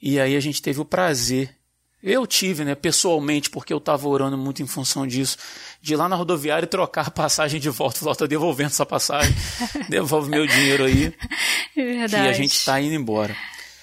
E 0.00 0.20
aí 0.20 0.36
a 0.36 0.40
gente 0.40 0.62
teve 0.62 0.80
o 0.80 0.84
prazer. 0.84 1.56
Eu 2.02 2.26
tive, 2.26 2.64
né, 2.64 2.74
pessoalmente, 2.74 3.50
porque 3.50 3.72
eu 3.72 3.78
estava 3.78 4.08
orando 4.08 4.36
muito 4.38 4.62
em 4.62 4.66
função 4.66 5.06
disso, 5.06 5.36
de 5.82 5.92
ir 5.92 5.96
lá 5.96 6.08
na 6.08 6.16
rodoviária 6.16 6.64
e 6.64 6.68
trocar 6.68 7.08
a 7.08 7.10
passagem 7.10 7.60
de 7.60 7.68
volta. 7.68 7.98
Falar, 7.98 8.16
tô 8.16 8.26
devolvendo 8.26 8.68
essa 8.68 8.86
passagem, 8.86 9.34
devolve 9.88 10.30
meu 10.30 10.46
dinheiro 10.46 10.84
aí. 10.84 11.14
É 11.76 11.84
verdade. 11.84 12.26
E 12.26 12.28
a 12.28 12.32
gente 12.32 12.52
está 12.52 12.80
indo 12.80 12.94
embora. 12.94 13.36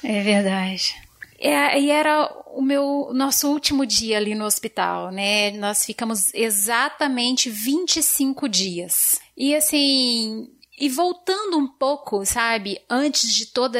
É 0.03 0.22
verdade. 0.24 0.95
É, 1.39 1.80
e 1.80 1.91
era 1.91 2.32
o 2.47 2.61
meu 2.61 3.11
nosso 3.13 3.47
último 3.51 3.86
dia 3.86 4.18
ali 4.18 4.34
no 4.34 4.45
hospital, 4.45 5.11
né? 5.11 5.51
Nós 5.51 5.86
ficamos 5.86 6.34
exatamente 6.34 7.49
25 7.49 8.49
dias. 8.49 9.22
E 9.38 9.55
assim, 9.55 10.49
e 10.78 10.88
voltando 10.89 11.57
um 11.57 11.67
pouco, 11.67 12.23
sabe, 12.25 12.80
antes 12.88 13.34
de 13.34 13.47
toda 13.47 13.80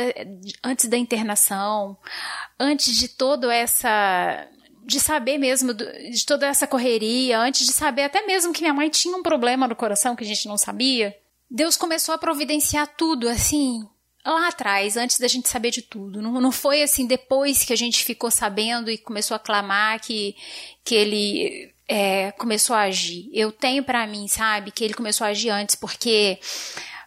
antes 0.64 0.88
da 0.88 0.98
internação, 0.98 1.96
antes 2.60 2.98
de 2.98 3.08
toda 3.08 3.54
essa 3.54 4.48
de 4.84 5.00
saber 5.00 5.38
mesmo 5.38 5.74
de 5.74 6.26
toda 6.26 6.48
essa 6.48 6.66
correria, 6.66 7.40
antes 7.40 7.66
de 7.66 7.74
saber 7.74 8.04
até 8.04 8.26
mesmo 8.26 8.54
que 8.54 8.62
minha 8.62 8.74
mãe 8.74 8.90
tinha 8.90 9.16
um 9.16 9.22
problema 9.22 9.68
no 9.68 9.76
coração 9.76 10.16
que 10.16 10.24
a 10.24 10.28
gente 10.28 10.48
não 10.48 10.58
sabia, 10.58 11.16
Deus 11.52 11.78
começou 11.78 12.16
a 12.16 12.18
providenciar 12.18 12.88
tudo 12.98 13.30
assim, 13.30 13.88
lá 14.26 14.48
atrás, 14.48 14.98
antes 14.98 15.20
da 15.20 15.28
gente 15.28 15.48
saber 15.50 15.72
de 15.72 15.82
tudo. 15.82 16.22
Não, 16.22 16.42
não 16.42 16.52
foi 16.52 16.82
assim 16.82 17.06
depois 17.06 17.64
que 17.64 17.74
a 17.74 17.78
gente 17.78 18.04
ficou 18.04 18.32
sabendo 18.32 18.90
e 18.90 18.98
começou 18.98 19.36
a 19.36 19.40
clamar 19.40 20.02
que, 20.02 20.36
que 20.84 20.96
ele 20.96 21.74
é, 21.88 22.32
começou 22.34 22.76
a 22.76 22.82
agir. 22.82 23.30
Eu 23.34 23.52
tenho 23.52 23.84
para 23.84 24.06
mim, 24.06 24.28
sabe, 24.28 24.72
que 24.72 24.84
ele 24.84 24.94
começou 24.94 25.26
a 25.26 25.30
agir 25.30 25.50
antes, 25.50 25.76
porque 25.76 26.40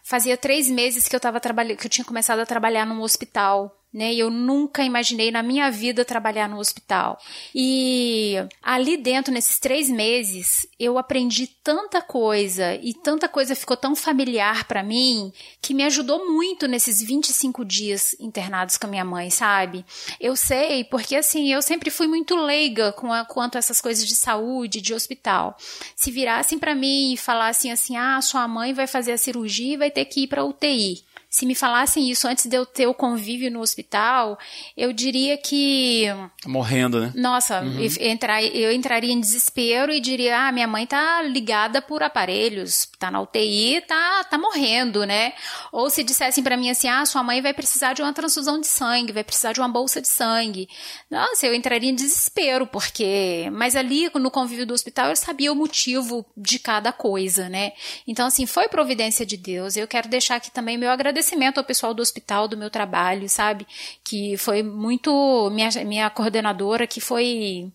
fazia 0.03 0.37
três 0.37 0.69
meses 0.69 1.07
que 1.07 1.15
eu 1.15 1.21
tava 1.21 1.39
trabalhando, 1.41 1.79
que 1.79 1.87
eu 1.87 1.91
tinha 1.91 2.05
começado 2.05 2.41
a 2.41 2.47
trabalhar 2.47 2.87
num 2.87 3.01
hospital 3.01 3.80
né? 3.93 4.15
Eu 4.15 4.31
nunca 4.31 4.85
imaginei 4.85 5.31
na 5.31 5.43
minha 5.43 5.71
vida 5.71 6.05
trabalhar 6.05 6.49
no 6.49 6.59
hospital. 6.59 7.19
E 7.55 8.37
ali 8.63 8.97
dentro, 8.97 9.33
nesses 9.33 9.59
três 9.59 9.89
meses, 9.89 10.67
eu 10.79 10.97
aprendi 10.97 11.47
tanta 11.47 12.01
coisa 12.01 12.77
e 12.77 12.95
tanta 12.95 13.29
coisa 13.29 13.57
ficou 13.57 13.77
tão 13.77 13.97
familiar 13.97 14.65
para 14.65 14.83
mim 14.83 15.33
que 15.61 15.75
me 15.75 15.83
ajudou 15.85 16.31
muito 16.31 16.69
nesses 16.69 17.03
25 17.03 17.65
dias 17.65 18.15
internados 18.21 18.77
com 18.77 18.87
a 18.87 18.91
minha 18.91 19.05
mãe, 19.05 19.29
sabe? 19.29 19.85
Eu 20.21 20.37
sei, 20.37 20.85
porque 20.85 21.17
assim, 21.17 21.53
eu 21.53 21.61
sempre 21.61 21.91
fui 21.91 22.07
muito 22.07 22.37
leiga 22.37 22.93
com 22.93 23.13
a, 23.13 23.25
quanto 23.25 23.57
a 23.57 23.59
essas 23.59 23.81
coisas 23.81 24.07
de 24.07 24.15
saúde, 24.15 24.81
de 24.81 24.95
hospital. 24.95 25.57
Se 25.97 26.11
virassem 26.11 26.59
para 26.59 26.75
mim 26.75 27.13
e 27.13 27.17
falassem 27.17 27.73
assim: 27.73 27.97
ah, 27.97 28.21
sua 28.23 28.47
mãe 28.47 28.73
vai 28.73 28.87
fazer 28.87 29.13
a 29.13 29.19
cirurgia 29.19 29.75
e 29.75 29.79
vai 29.79 29.91
ter 29.91 30.05
que 30.05 30.23
ir 30.23 30.27
para 30.29 30.45
UTI 30.45 31.10
se 31.31 31.47
me 31.47 31.55
falassem 31.55 32.11
isso 32.11 32.27
antes 32.27 32.47
de 32.47 32.57
eu 32.57 32.67
ter 32.67 32.89
o 32.89 32.93
convívio 32.93 33.53
no 33.53 33.61
hospital, 33.61 34.37
eu 34.77 34.93
diria 34.93 35.39
que. 35.39 36.07
Morrendo, 36.45 37.01
né? 37.01 37.13
Nossa, 37.15 37.61
uhum. 37.61 37.79
entrar, 38.01 38.43
eu 38.43 38.73
entraria 38.73 39.13
em 39.13 39.21
desespero 39.21 39.93
e 39.93 40.01
diria: 40.01 40.49
ah, 40.49 40.51
minha 40.51 40.67
mãe 40.67 40.85
tá 40.89 41.23
ligada 41.23 41.81
por 41.81 42.03
aparelhos, 42.03 42.89
tá 42.99 43.13
na 43.13 43.21
UTI, 43.21 43.81
tá, 43.83 44.25
tá 44.25 44.37
morrendo, 44.37 45.07
né? 45.07 45.33
Ou 45.71 45.89
se 45.89 46.03
dissessem 46.03 46.43
para 46.43 46.57
mim 46.57 46.69
assim: 46.69 46.89
ah, 46.89 47.07
sua 47.07 47.23
mãe 47.23 47.41
vai 47.41 47.55
precisar 47.55 47.93
de 47.93 48.03
uma 48.03 48.13
transfusão 48.13 48.61
de 48.61 48.67
sangue, 48.67 49.13
vai 49.13 49.23
precisar 49.23 49.53
de 49.53 49.61
uma 49.61 49.69
bolsa 49.69 50.01
de 50.01 50.09
sangue. 50.09 50.69
Nossa, 51.09 51.47
eu 51.47 51.55
entraria 51.55 51.91
em 51.91 51.95
desespero, 51.95 52.67
porque. 52.67 53.49
Mas 53.53 53.77
ali 53.77 54.11
no 54.17 54.33
convívio 54.33 54.67
do 54.67 54.75
hospital 54.75 55.11
eu 55.11 55.17
sabia 55.17 55.53
o 55.53 55.57
motivo 55.57 56.27
de 56.37 56.59
cada 56.59 56.93
coisa, 56.93 57.49
né? 57.49 57.71
Então, 58.05 58.27
assim, 58.27 58.47
foi 58.47 58.67
providência 58.67 59.25
de 59.25 59.37
Deus. 59.37 59.77
Eu 59.77 59.87
quero 59.87 60.09
deixar 60.09 60.35
aqui 60.35 60.51
também 60.51 60.77
meu 60.77 60.91
agradecimento 60.91 61.20
agradecimento 61.21 61.59
ao 61.59 61.65
pessoal 61.65 61.95
do 61.95 62.03
hospital, 62.03 62.49
do 62.49 62.57
meu 62.57 62.71
trabalho, 62.71 63.29
sabe? 63.29 63.67
Que 64.03 64.37
foi 64.37 64.63
muito. 64.63 65.51
Minha, 65.53 65.69
minha 65.85 66.11
coordenadora, 66.11 66.87
que 66.87 67.01
foi 67.01 67.71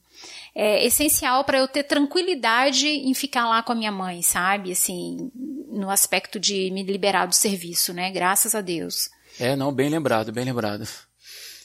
é, 0.53 0.85
essencial 0.85 1.43
para 1.43 1.59
eu 1.59 1.67
ter 1.67 1.83
tranquilidade 1.83 2.87
em 2.87 3.13
ficar 3.13 3.47
lá 3.47 3.61
com 3.61 3.71
a 3.71 3.75
minha 3.75 3.91
mãe, 3.91 4.21
sabe? 4.21 4.71
Assim, 4.71 5.31
no 5.69 5.89
aspecto 5.89 6.39
de 6.39 6.71
me 6.71 6.83
liberar 6.83 7.27
do 7.27 7.35
serviço, 7.35 7.93
né? 7.93 8.11
Graças 8.11 8.55
a 8.55 8.61
Deus. 8.61 9.09
É, 9.39 9.55
não, 9.55 9.71
bem 9.71 9.89
lembrado, 9.89 10.31
bem 10.31 10.45
lembrado. 10.45 10.87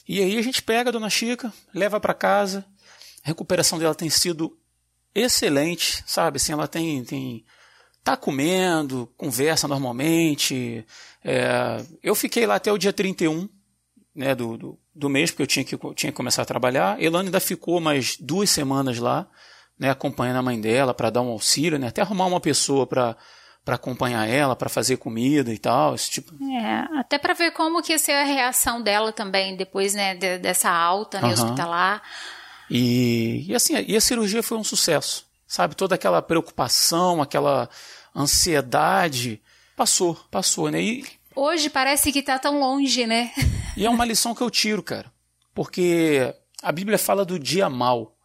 E 0.07 0.21
aí 0.21 0.37
a 0.37 0.41
gente 0.41 0.61
pega 0.61 0.89
a 0.89 0.93
dona 0.93 1.09
Chica, 1.09 1.51
leva 1.73 1.99
para 1.99 2.13
casa. 2.13 2.65
A 3.23 3.27
recuperação 3.27 3.79
dela 3.79 3.95
tem 3.95 4.09
sido 4.09 4.57
excelente, 5.13 6.03
sabe? 6.05 6.37
Assim, 6.37 6.53
ela 6.53 6.67
tem, 6.67 7.03
tem 7.03 7.45
tá 8.03 8.17
comendo, 8.17 9.11
conversa 9.17 9.67
normalmente. 9.67 10.85
É, 11.23 11.83
eu 12.01 12.15
fiquei 12.15 12.45
lá 12.45 12.55
até 12.55 12.71
o 12.71 12.77
dia 12.77 12.91
31 12.91 13.47
né, 14.15 14.35
do, 14.35 14.57
do, 14.57 14.79
do 14.93 15.09
mês, 15.09 15.31
porque 15.31 15.43
eu 15.43 15.47
tinha 15.47 15.63
que, 15.63 15.77
tinha 15.95 16.11
que 16.11 16.17
começar 16.17 16.41
a 16.41 16.45
trabalhar. 16.45 17.01
Elane 17.01 17.27
ainda 17.27 17.39
ficou 17.39 17.79
mais 17.79 18.17
duas 18.17 18.49
semanas 18.49 18.97
lá, 18.97 19.27
né, 19.79 19.89
acompanhando 19.89 20.37
a 20.37 20.43
mãe 20.43 20.59
dela 20.59 20.93
para 20.93 21.09
dar 21.09 21.21
um 21.21 21.29
auxílio, 21.29 21.79
né, 21.79 21.87
até 21.87 22.01
arrumar 22.01 22.25
uma 22.25 22.39
pessoa 22.39 22.85
para 22.85 23.15
para 23.63 23.75
acompanhar 23.75 24.27
ela, 24.27 24.55
para 24.55 24.69
fazer 24.69 24.97
comida 24.97 25.53
e 25.53 25.57
tal, 25.59 25.93
esse 25.93 26.09
tipo. 26.09 26.33
É, 26.51 26.99
até 26.99 27.19
para 27.19 27.35
ver 27.35 27.51
como 27.51 27.83
que 27.83 27.91
ia 27.91 27.99
ser 27.99 28.13
a 28.13 28.23
reação 28.23 28.81
dela 28.81 29.13
também 29.13 29.55
depois, 29.55 29.93
né, 29.93 30.15
de, 30.15 30.39
dessa 30.39 30.67
alta, 30.67 31.21
né, 31.21 31.27
uhum. 31.27 31.33
hospitalar. 31.33 32.01
E, 32.71 33.45
e 33.47 33.53
assim, 33.53 33.75
e 33.87 33.95
a 33.95 34.01
cirurgia 34.01 34.41
foi 34.41 34.57
um 34.57 34.63
sucesso 34.63 35.29
sabe? 35.51 35.75
Toda 35.75 35.95
aquela 35.95 36.21
preocupação, 36.21 37.21
aquela 37.21 37.69
ansiedade 38.15 39.41
passou, 39.81 40.13
passou, 40.29 40.69
né? 40.69 40.79
E, 40.79 41.03
Hoje 41.35 41.67
parece 41.67 42.11
que 42.11 42.19
está 42.19 42.37
tão 42.37 42.59
longe, 42.59 43.07
né? 43.07 43.31
e 43.75 43.83
é 43.83 43.89
uma 43.89 44.05
lição 44.05 44.35
que 44.35 44.41
eu 44.43 44.51
tiro, 44.51 44.83
cara. 44.83 45.11
Porque 45.55 46.31
a 46.61 46.71
Bíblia 46.71 46.99
fala 46.99 47.25
do 47.25 47.39
dia 47.39 47.67
mal. 47.67 48.15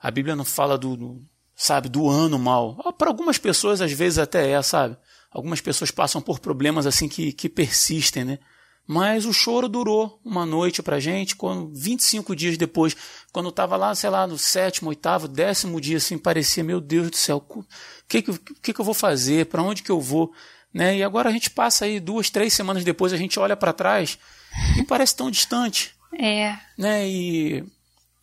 A 0.00 0.10
Bíblia 0.10 0.34
não 0.34 0.46
fala 0.46 0.78
do, 0.78 0.96
do 0.96 1.20
sabe, 1.54 1.90
do 1.90 2.08
ano 2.08 2.38
mal. 2.38 2.80
Ah, 2.82 2.92
Para 2.92 3.08
algumas 3.10 3.36
pessoas, 3.36 3.82
às 3.82 3.92
vezes, 3.92 4.18
até 4.18 4.52
é, 4.52 4.62
sabe? 4.62 4.96
Algumas 5.30 5.60
pessoas 5.60 5.90
passam 5.90 6.22
por 6.22 6.38
problemas 6.38 6.86
assim 6.86 7.06
que, 7.06 7.32
que 7.32 7.50
persistem, 7.50 8.24
né? 8.24 8.38
Mas 8.86 9.26
o 9.26 9.32
choro 9.32 9.68
durou 9.68 10.20
uma 10.24 10.46
noite 10.46 10.82
pra 10.82 11.00
gente, 11.00 11.36
quando 11.36 11.70
25 11.74 12.34
dias 12.34 12.56
depois, 12.56 12.96
quando 13.32 13.46
eu 13.46 13.52
tava 13.52 13.76
lá, 13.76 13.94
sei 13.94 14.08
lá, 14.08 14.26
no 14.26 14.38
sétimo, 14.38 14.90
oitavo, 14.90 15.26
décimo 15.28 15.80
dia, 15.80 15.96
assim, 15.98 16.16
parecia, 16.16 16.62
meu 16.62 16.80
Deus 16.80 17.10
do 17.10 17.16
céu, 17.16 17.44
o 17.48 17.64
que 18.06 18.22
que, 18.22 18.38
que, 18.62 18.72
que 18.72 18.80
eu 18.80 18.84
vou 18.84 18.94
fazer? 18.94 19.46
Para 19.46 19.62
onde 19.62 19.82
que 19.82 19.90
eu 19.90 20.00
vou? 20.00 20.32
Né? 20.74 20.98
E 20.98 21.04
agora 21.04 21.28
a 21.28 21.32
gente 21.32 21.48
passa 21.48 21.84
aí 21.84 22.00
duas, 22.00 22.28
três 22.28 22.52
semanas 22.52 22.82
depois, 22.82 23.12
a 23.12 23.16
gente 23.16 23.38
olha 23.38 23.56
para 23.56 23.72
trás 23.72 24.18
e 24.76 24.82
parece 24.82 25.14
tão 25.14 25.30
distante. 25.30 25.94
É. 26.18 26.58
Né? 26.76 27.08
E, 27.08 27.64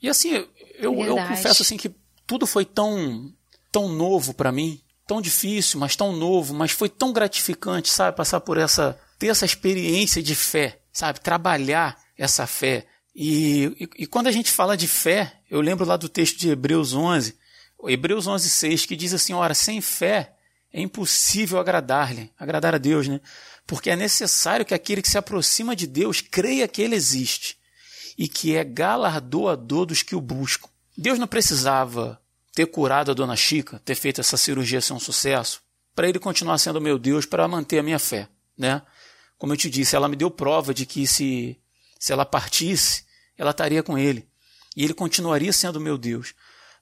e 0.01 0.09
assim, 0.09 0.45
eu, 0.77 1.01
eu 1.01 1.15
confesso 1.15 1.61
assim 1.61 1.77
que 1.77 1.89
tudo 2.27 2.45
foi 2.45 2.65
tão, 2.65 3.31
tão 3.71 3.87
novo 3.87 4.33
para 4.33 4.51
mim, 4.51 4.81
tão 5.07 5.21
difícil, 5.21 5.79
mas 5.79 5.95
tão 5.95 6.11
novo, 6.11 6.53
mas 6.53 6.71
foi 6.71 6.89
tão 6.89 7.13
gratificante, 7.13 7.89
sabe, 7.89 8.17
passar 8.17 8.41
por 8.41 8.57
essa 8.57 8.99
ter 9.17 9.27
essa 9.27 9.45
experiência 9.45 10.21
de 10.21 10.33
fé, 10.33 10.79
sabe? 10.91 11.19
Trabalhar 11.19 11.95
essa 12.17 12.47
fé. 12.47 12.87
E, 13.15 13.65
e, 13.79 13.89
e, 14.03 14.07
quando 14.07 14.25
a 14.27 14.31
gente 14.31 14.49
fala 14.49 14.75
de 14.75 14.87
fé, 14.87 15.31
eu 15.49 15.61
lembro 15.61 15.85
lá 15.85 15.95
do 15.95 16.09
texto 16.09 16.39
de 16.39 16.49
Hebreus 16.49 16.93
11, 16.93 17.37
Hebreus 17.87 18.25
11, 18.25 18.49
6, 18.49 18.85
que 18.87 18.95
diz 18.95 19.13
assim: 19.13 19.33
ora, 19.33 19.53
sem 19.53 19.79
fé 19.79 20.33
é 20.73 20.81
impossível 20.81 21.59
agradar-lhe, 21.59 22.31
agradar 22.39 22.75
a 22.75 22.77
Deus, 22.77 23.07
né? 23.07 23.19
Porque 23.67 23.89
é 23.89 23.95
necessário 23.95 24.65
que 24.65 24.73
aquele 24.73 25.01
que 25.01 25.09
se 25.09 25.17
aproxima 25.17 25.75
de 25.75 25.85
Deus 25.85 26.21
creia 26.21 26.67
que 26.67 26.81
ele 26.81 26.95
existe 26.95 27.57
e 28.17 28.27
que 28.27 28.55
é 28.55 28.63
galardoador 28.63 29.85
dos 29.85 30.01
que 30.03 30.15
o 30.15 30.21
buscam. 30.21 30.69
Deus 30.97 31.19
não 31.19 31.27
precisava 31.27 32.21
ter 32.53 32.65
curado 32.65 33.11
a 33.11 33.13
dona 33.13 33.35
Chica, 33.35 33.81
ter 33.83 33.95
feito 33.95 34.21
essa 34.21 34.37
cirurgia 34.37 34.81
ser 34.81 34.93
um 34.93 34.99
sucesso, 34.99 35.61
para 35.95 36.07
ele 36.07 36.19
continuar 36.19 36.57
sendo 36.57 36.81
meu 36.81 36.99
Deus, 36.99 37.25
para 37.25 37.47
manter 37.47 37.79
a 37.79 37.83
minha 37.83 37.99
fé. 37.99 38.27
né? 38.57 38.81
Como 39.37 39.53
eu 39.53 39.57
te 39.57 39.69
disse, 39.69 39.95
ela 39.95 40.07
me 40.07 40.15
deu 40.15 40.29
prova 40.29 40.73
de 40.73 40.85
que 40.85 41.07
se, 41.07 41.57
se 41.99 42.13
ela 42.13 42.25
partisse, 42.25 43.05
ela 43.37 43.51
estaria 43.51 43.81
com 43.81 43.97
ele. 43.97 44.27
E 44.75 44.83
ele 44.83 44.93
continuaria 44.93 45.51
sendo 45.51 45.79
meu 45.79 45.97
Deus. 45.97 46.33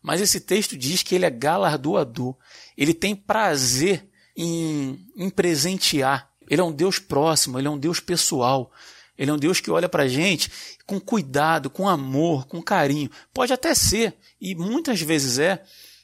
Mas 0.01 0.21
esse 0.21 0.39
texto 0.39 0.77
diz 0.77 1.03
que 1.03 1.15
ele 1.15 1.25
é 1.25 1.29
galardoador. 1.29 2.35
Ele 2.77 2.93
tem 2.93 3.15
prazer 3.15 4.07
em, 4.35 5.05
em 5.15 5.29
presentear. 5.29 6.29
Ele 6.49 6.61
é 6.61 6.63
um 6.63 6.71
Deus 6.71 6.97
próximo, 6.97 7.59
ele 7.59 7.67
é 7.67 7.71
um 7.71 7.77
Deus 7.77 7.99
pessoal. 7.99 8.71
Ele 9.17 9.29
é 9.29 9.33
um 9.33 9.37
Deus 9.37 9.59
que 9.59 9.69
olha 9.69 9.89
para 9.89 10.03
a 10.03 10.07
gente 10.07 10.49
com 10.85 10.99
cuidado, 10.99 11.69
com 11.69 11.89
amor, 11.89 12.47
com 12.47 12.61
carinho. 12.61 13.11
Pode 13.33 13.51
até 13.51 13.75
ser, 13.75 14.15
e 14.39 14.55
muitas 14.55 15.01
vezes 15.01 15.37
é, 15.37 15.61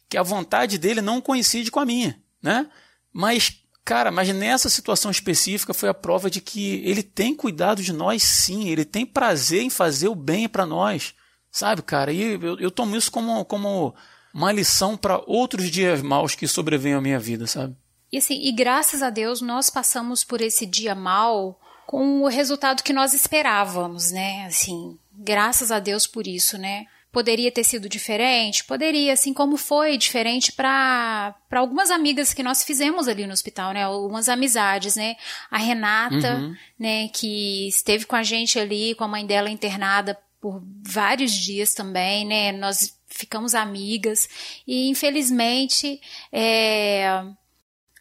que 0.10 0.18
a 0.18 0.22
vontade 0.22 0.78
dele 0.78 1.02
não 1.02 1.22
coincide 1.22 1.72
com 1.72 1.80
a 1.80 1.86
minha, 1.86 2.22
né? 2.42 2.70
Mas, 3.12 3.64
cara, 3.86 4.12
mas 4.12 4.30
nessa 4.30 4.70
situação 4.70 5.10
específica 5.10 5.74
foi 5.74 5.88
a 5.88 5.94
prova 5.94 6.30
de 6.30 6.42
que 6.42 6.82
ele 6.84 7.02
tem 7.02 7.34
cuidado 7.34 7.82
de 7.82 7.94
nós 7.94 8.22
sim, 8.22 8.68
ele 8.68 8.84
tem 8.84 9.06
prazer 9.06 9.62
em 9.62 9.70
fazer 9.70 10.10
o 10.10 10.16
bem 10.16 10.50
para 10.50 10.66
nós. 10.66 11.16
Sabe, 11.56 11.82
cara? 11.84 12.12
E 12.12 12.34
eu, 12.34 12.60
eu 12.60 12.70
tomo 12.70 12.98
isso 12.98 13.10
como, 13.10 13.46
como 13.46 13.96
uma 14.34 14.52
lição 14.52 14.98
para 14.98 15.24
outros 15.26 15.72
dias 15.72 16.02
maus 16.02 16.36
que 16.36 16.46
sobrevêm 16.50 16.96
à 16.96 17.00
minha 17.00 17.18
vida, 17.18 17.48
sabe? 17.48 17.74
E 18.12 18.18
assim, 18.18 18.42
e 18.44 18.52
graças 18.52 19.02
a 19.02 19.10
Deus 19.10 19.40
nós 19.40 19.70
passamos 19.70 20.22
por 20.22 20.42
esse 20.42 20.66
dia 20.66 20.94
mal 20.94 21.58
com 21.88 22.24
o 22.24 22.28
resultado 22.28 22.84
que 22.84 22.92
nós 22.92 23.14
esperávamos, 23.14 24.12
né? 24.12 24.46
Assim, 24.48 25.00
graças 25.14 25.72
a 25.72 25.80
Deus 25.80 26.06
por 26.06 26.28
isso, 26.28 26.58
né? 26.58 26.88
Poderia 27.10 27.50
ter 27.50 27.64
sido 27.64 27.88
diferente? 27.88 28.66
Poderia, 28.66 29.14
assim 29.14 29.34
como 29.34 29.56
foi 29.56 29.98
diferente 29.98 30.52
para 30.52 31.34
algumas 31.54 31.90
amigas 31.90 32.34
que 32.34 32.44
nós 32.44 32.66
fizemos 32.66 33.08
ali 33.08 33.26
no 33.26 33.32
hospital, 33.32 33.72
né? 33.72 33.84
Algumas 33.84 34.28
amizades, 34.28 34.98
né? 34.98 35.16
A 35.50 35.58
Renata, 35.58 36.36
uhum. 36.36 36.54
né, 36.78 37.08
que 37.08 37.70
esteve 37.70 38.06
com 38.06 38.18
a 38.18 38.24
gente 38.24 38.60
ali, 38.60 38.94
com 38.96 39.06
a 39.06 39.08
mãe 39.08 39.26
dela 39.26 39.50
internada 39.50 40.20
por 40.46 40.62
vários 40.84 41.32
dias 41.32 41.74
também, 41.74 42.24
né? 42.24 42.52
Nós 42.52 42.96
ficamos 43.08 43.56
amigas 43.56 44.30
e 44.68 44.90
infelizmente 44.90 46.00
é, 46.32 47.24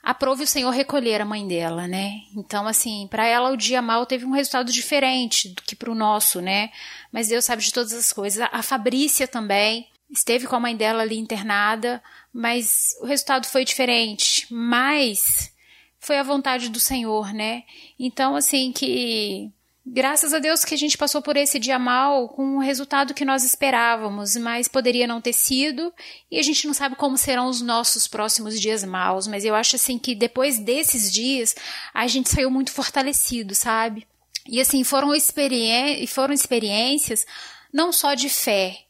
aprove 0.02 0.42
o 0.42 0.46
Senhor 0.46 0.68
recolher 0.68 1.22
a 1.22 1.24
mãe 1.24 1.48
dela, 1.48 1.88
né? 1.88 2.20
Então, 2.36 2.66
assim, 2.66 3.08
para 3.10 3.26
ela 3.26 3.50
o 3.50 3.56
dia 3.56 3.80
mal 3.80 4.04
teve 4.04 4.26
um 4.26 4.32
resultado 4.32 4.70
diferente 4.70 5.48
do 5.48 5.62
que 5.62 5.74
para 5.74 5.90
o 5.90 5.94
nosso, 5.94 6.42
né? 6.42 6.70
Mas 7.10 7.28
Deus 7.28 7.46
sabe 7.46 7.62
de 7.62 7.72
todas 7.72 7.94
as 7.94 8.12
coisas. 8.12 8.46
A 8.52 8.60
Fabrícia 8.60 9.26
também 9.26 9.88
esteve 10.10 10.46
com 10.46 10.54
a 10.54 10.60
mãe 10.60 10.76
dela 10.76 11.00
ali 11.00 11.16
internada, 11.16 12.02
mas 12.30 12.90
o 13.00 13.06
resultado 13.06 13.46
foi 13.46 13.64
diferente. 13.64 14.46
Mas 14.52 15.50
foi 15.98 16.18
a 16.18 16.22
vontade 16.22 16.68
do 16.68 16.78
Senhor, 16.78 17.32
né? 17.32 17.62
Então, 17.98 18.36
assim, 18.36 18.70
que 18.70 19.50
Graças 19.86 20.32
a 20.32 20.38
Deus 20.38 20.64
que 20.64 20.74
a 20.74 20.78
gente 20.78 20.96
passou 20.96 21.20
por 21.20 21.36
esse 21.36 21.58
dia 21.58 21.78
mal 21.78 22.30
com 22.30 22.56
o 22.56 22.60
resultado 22.60 23.12
que 23.12 23.24
nós 23.24 23.44
esperávamos, 23.44 24.34
mas 24.34 24.66
poderia 24.66 25.06
não 25.06 25.20
ter 25.20 25.34
sido, 25.34 25.92
e 26.30 26.38
a 26.38 26.42
gente 26.42 26.66
não 26.66 26.72
sabe 26.72 26.96
como 26.96 27.18
serão 27.18 27.48
os 27.48 27.60
nossos 27.60 28.08
próximos 28.08 28.58
dias 28.58 28.82
maus, 28.82 29.26
mas 29.26 29.44
eu 29.44 29.54
acho 29.54 29.76
assim 29.76 29.98
que 29.98 30.14
depois 30.14 30.58
desses 30.58 31.12
dias 31.12 31.54
a 31.92 32.06
gente 32.06 32.30
saiu 32.30 32.50
muito 32.50 32.72
fortalecido, 32.72 33.54
sabe? 33.54 34.06
E 34.48 34.58
assim, 34.58 34.82
foram, 34.84 35.14
experi 35.14 36.06
foram 36.06 36.32
experiências 36.32 37.26
não 37.70 37.92
só 37.92 38.14
de 38.14 38.30
fé, 38.30 38.84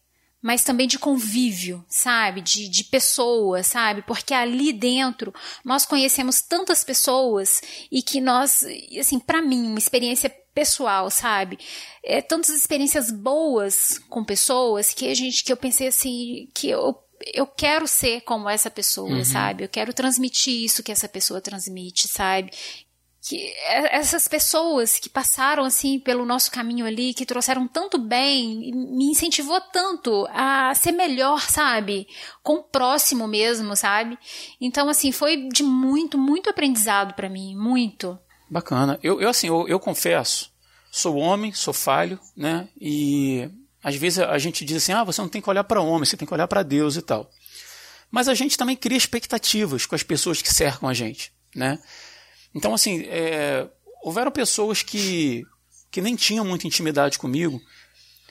mas 0.45 0.63
também 0.63 0.87
de 0.87 0.99
convívio, 0.99 1.83
sabe? 1.89 2.43
De, 2.43 2.69
de 2.69 2.85
pessoas, 2.85 3.67
sabe? 3.67 4.03
Porque 4.03 4.35
ali 4.35 4.75
dentro 4.75 5.33
nós 5.65 5.87
conhecemos 5.87 6.43
tantas 6.43 6.85
pessoas 6.85 7.63
e 7.91 8.03
que 8.03 8.21
nós, 8.21 8.63
assim, 9.01 9.19
para 9.19 9.41
mim, 9.41 9.69
uma 9.69 9.79
experiência 9.79 10.29
pessoal, 10.55 11.11
sabe? 11.11 11.59
É, 12.05 12.21
tantas 12.21 12.51
experiências 12.51 13.11
boas 13.11 13.99
com 14.11 14.23
pessoas 14.23 14.93
que 14.93 15.09
a 15.09 15.15
gente, 15.15 15.43
que 15.43 15.51
eu 15.51 15.57
pensei 15.57 15.89
assim, 15.89 16.47
que 16.53 16.69
eu 16.69 16.95
eu 17.33 17.47
quero 17.47 17.87
ser 17.87 18.21
como 18.23 18.51
essa 18.51 18.71
pessoa, 18.71 19.09
uhum. 19.09 19.25
sabe? 19.25 19.65
Eu 19.65 19.69
quero 19.69 19.95
transmitir 19.95 20.65
isso 20.65 20.83
que 20.83 20.93
essa 20.93 21.09
pessoa 21.09 21.41
transmite, 21.41 22.07
sabe? 22.07 22.51
Que 23.27 23.55
é, 23.57 23.97
essas 23.97 24.29
pessoas 24.29 24.99
que 24.99 25.09
passaram 25.09 25.65
assim 25.65 25.99
pelo 25.99 26.27
nosso 26.27 26.51
caminho 26.51 26.85
ali, 26.85 27.15
que 27.15 27.25
trouxeram 27.25 27.67
tanto 27.67 27.97
bem, 27.97 28.71
me 28.75 29.07
incentivou 29.07 29.59
tanto 29.73 30.27
a 30.31 30.75
ser 30.75 30.93
melhor, 30.93 31.41
sabe? 31.41 32.07
Com 32.43 32.57
o 32.57 32.63
próximo 32.63 33.27
mesmo, 33.27 33.75
sabe? 33.75 34.19
Então 34.61 34.91
assim, 34.91 35.11
foi 35.11 35.49
de 35.49 35.63
muito, 35.63 36.19
muito 36.19 36.51
aprendizado 36.51 37.15
para 37.15 37.31
mim, 37.31 37.57
muito. 37.57 38.19
Bacana. 38.51 39.01
Eu, 39.03 39.19
eu 39.23 39.31
assim, 39.31 39.47
eu, 39.49 39.67
eu 39.69 39.81
confesso, 39.81 40.53
sou 40.93 41.17
homem, 41.17 41.51
sou 41.51 41.73
falho, 41.73 42.21
né? 42.37 42.69
E 42.79 43.49
às 43.83 43.97
vezes 43.97 44.19
a 44.19 44.37
gente 44.37 44.67
diz 44.67 44.77
assim: 44.77 44.93
"Ah, 44.93 45.03
você 45.03 45.23
não 45.23 45.31
tem 45.31 45.41
que 45.41 45.49
olhar 45.49 45.65
para 45.65 45.81
homem, 45.81 46.05
você 46.05 46.17
tem 46.17 46.29
que 46.29 46.35
olhar 46.35 46.47
para 46.47 46.63
Deus 46.63 46.95
e 46.95 47.01
tal". 47.01 47.31
Mas 48.11 48.29
a 48.29 48.35
gente 48.35 48.59
também 48.59 48.77
cria 48.77 48.99
expectativas 48.99 49.87
com 49.87 49.95
as 49.95 50.03
pessoas 50.03 50.43
que 50.43 50.53
cercam 50.53 50.91
a 50.91 50.93
gente, 50.93 51.33
né? 51.57 51.79
Então, 52.55 52.73
assim, 52.75 53.03
é, 53.07 53.69
houveram 54.03 54.31
pessoas 54.31 54.83
que, 54.83 55.45
que 55.91 56.01
nem 56.01 56.15
tinham 56.15 56.45
muita 56.45 56.67
intimidade 56.67 57.19
comigo, 57.19 57.61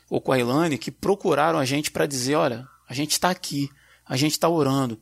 ou 0.09 0.21
com 0.21 0.31
a 0.31 0.39
Ilane, 0.39 0.77
que 0.77 0.91
procuraram 0.91 1.59
a 1.59 1.65
gente 1.65 1.91
para 1.91 2.05
dizer: 2.05 2.35
olha, 2.35 2.67
a 2.87 2.93
gente 2.93 3.11
está 3.11 3.29
aqui, 3.29 3.69
a 4.05 4.15
gente 4.15 4.33
está 4.33 4.47
orando. 4.47 4.99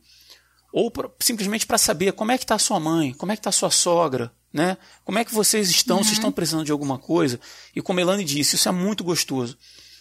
Ou 0.72 0.90
pra, 0.90 1.10
simplesmente 1.20 1.66
para 1.66 1.76
saber 1.76 2.12
como 2.12 2.32
é 2.32 2.38
que 2.38 2.44
está 2.44 2.54
a 2.54 2.58
sua 2.58 2.80
mãe, 2.80 3.12
como 3.12 3.30
é 3.30 3.36
que 3.36 3.40
está 3.40 3.50
a 3.50 3.52
sua 3.52 3.70
sogra, 3.70 4.32
né? 4.52 4.78
Como 5.04 5.18
é 5.18 5.24
que 5.24 5.34
vocês 5.34 5.70
estão, 5.70 5.98
uhum. 5.98 6.04
se 6.04 6.14
estão 6.14 6.32
precisando 6.32 6.64
de 6.64 6.72
alguma 6.72 6.98
coisa. 6.98 7.38
E 7.76 7.82
como 7.82 7.98
a 7.98 8.02
Elane 8.02 8.24
disse, 8.24 8.56
isso 8.56 8.68
é 8.68 8.72
muito 8.72 9.04
gostoso. 9.04 9.58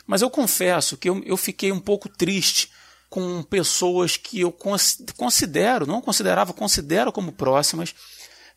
Mas 0.07 0.21
eu 0.21 0.29
confesso 0.29 0.97
que 0.97 1.09
eu, 1.09 1.21
eu 1.25 1.37
fiquei 1.37 1.71
um 1.71 1.79
pouco 1.79 2.09
triste 2.09 2.71
com 3.09 3.43
pessoas 3.43 4.15
que 4.15 4.39
eu 4.39 4.55
considero, 5.17 5.85
não 5.85 6.01
considerava, 6.01 6.53
considero 6.53 7.11
como 7.11 7.33
próximas, 7.33 7.93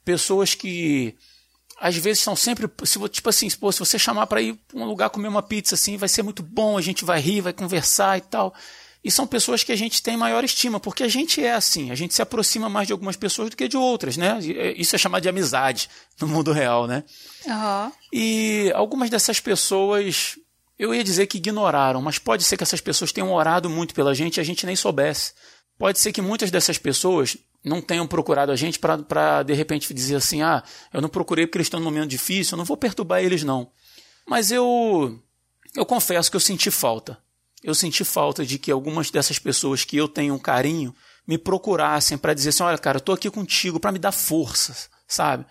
pessoas 0.04 0.54
que 0.54 1.16
às 1.80 1.96
vezes 1.96 2.22
são 2.22 2.36
sempre, 2.36 2.68
se, 2.84 2.98
tipo 3.08 3.28
assim, 3.28 3.48
se 3.50 3.58
você 3.58 3.98
chamar 3.98 4.26
para 4.26 4.40
ir 4.40 4.54
para 4.68 4.78
um 4.78 4.84
lugar 4.84 5.10
comer 5.10 5.28
uma 5.28 5.42
pizza 5.42 5.74
assim, 5.74 5.96
vai 5.96 6.08
ser 6.08 6.22
muito 6.22 6.42
bom, 6.42 6.78
a 6.78 6.80
gente 6.80 7.04
vai 7.04 7.20
rir, 7.20 7.40
vai 7.40 7.52
conversar 7.52 8.18
e 8.18 8.20
tal. 8.20 8.54
E 9.04 9.10
são 9.10 9.26
pessoas 9.26 9.62
que 9.62 9.70
a 9.70 9.76
gente 9.76 10.02
tem 10.02 10.16
maior 10.16 10.42
estima, 10.44 10.80
porque 10.80 11.02
a 11.02 11.08
gente 11.08 11.44
é 11.44 11.52
assim, 11.52 11.90
a 11.90 11.94
gente 11.94 12.14
se 12.14 12.22
aproxima 12.22 12.70
mais 12.70 12.86
de 12.86 12.92
algumas 12.94 13.16
pessoas 13.16 13.50
do 13.50 13.56
que 13.56 13.68
de 13.68 13.76
outras, 13.76 14.16
né? 14.16 14.38
É, 14.56 14.72
isso 14.80 14.96
é 14.96 14.98
chamado 14.98 15.22
de 15.22 15.28
amizade 15.28 15.90
no 16.18 16.26
mundo 16.26 16.52
real, 16.52 16.86
né? 16.86 17.04
Uhum. 17.44 17.92
E 18.10 18.72
algumas 18.74 19.10
dessas 19.10 19.40
pessoas, 19.40 20.38
eu 20.78 20.94
ia 20.94 21.04
dizer 21.04 21.26
que 21.26 21.36
ignoraram, 21.36 22.00
mas 22.00 22.18
pode 22.18 22.44
ser 22.44 22.56
que 22.56 22.62
essas 22.62 22.80
pessoas 22.80 23.12
tenham 23.12 23.30
orado 23.30 23.68
muito 23.68 23.94
pela 23.94 24.14
gente 24.14 24.38
e 24.38 24.40
a 24.40 24.44
gente 24.44 24.64
nem 24.64 24.74
soubesse. 24.74 25.34
Pode 25.78 25.98
ser 25.98 26.10
que 26.10 26.22
muitas 26.22 26.50
dessas 26.50 26.78
pessoas 26.78 27.36
não 27.64 27.80
tenham 27.80 28.06
procurado 28.06 28.52
a 28.52 28.56
gente 28.56 28.78
para 28.78 29.42
de 29.42 29.54
repente 29.54 29.92
dizer 29.94 30.16
assim: 30.16 30.42
ah, 30.42 30.62
eu 30.92 31.00
não 31.00 31.08
procurei 31.08 31.46
porque 31.46 31.58
eles 31.58 31.66
estão 31.66 31.80
num 31.80 31.86
momento 31.86 32.10
difícil, 32.10 32.54
eu 32.54 32.58
não 32.58 32.64
vou 32.64 32.76
perturbar 32.76 33.22
eles 33.22 33.42
não. 33.42 33.70
Mas 34.26 34.50
eu 34.50 35.18
eu 35.74 35.86
confesso 35.86 36.30
que 36.30 36.36
eu 36.36 36.40
senti 36.40 36.70
falta. 36.70 37.18
Eu 37.62 37.74
senti 37.74 38.04
falta 38.04 38.44
de 38.44 38.58
que 38.58 38.70
algumas 38.70 39.10
dessas 39.10 39.38
pessoas 39.38 39.84
que 39.84 39.96
eu 39.96 40.06
tenho 40.06 40.34
um 40.34 40.38
carinho 40.38 40.94
me 41.26 41.38
procurassem 41.38 42.18
para 42.18 42.34
dizer 42.34 42.50
assim: 42.50 42.62
olha, 42.62 42.76
cara, 42.76 42.98
eu 42.98 43.02
tô 43.02 43.12
aqui 43.12 43.30
contigo 43.30 43.80
para 43.80 43.90
me 43.90 43.98
dar 43.98 44.12
forças, 44.12 44.90
sabe? 45.08 45.46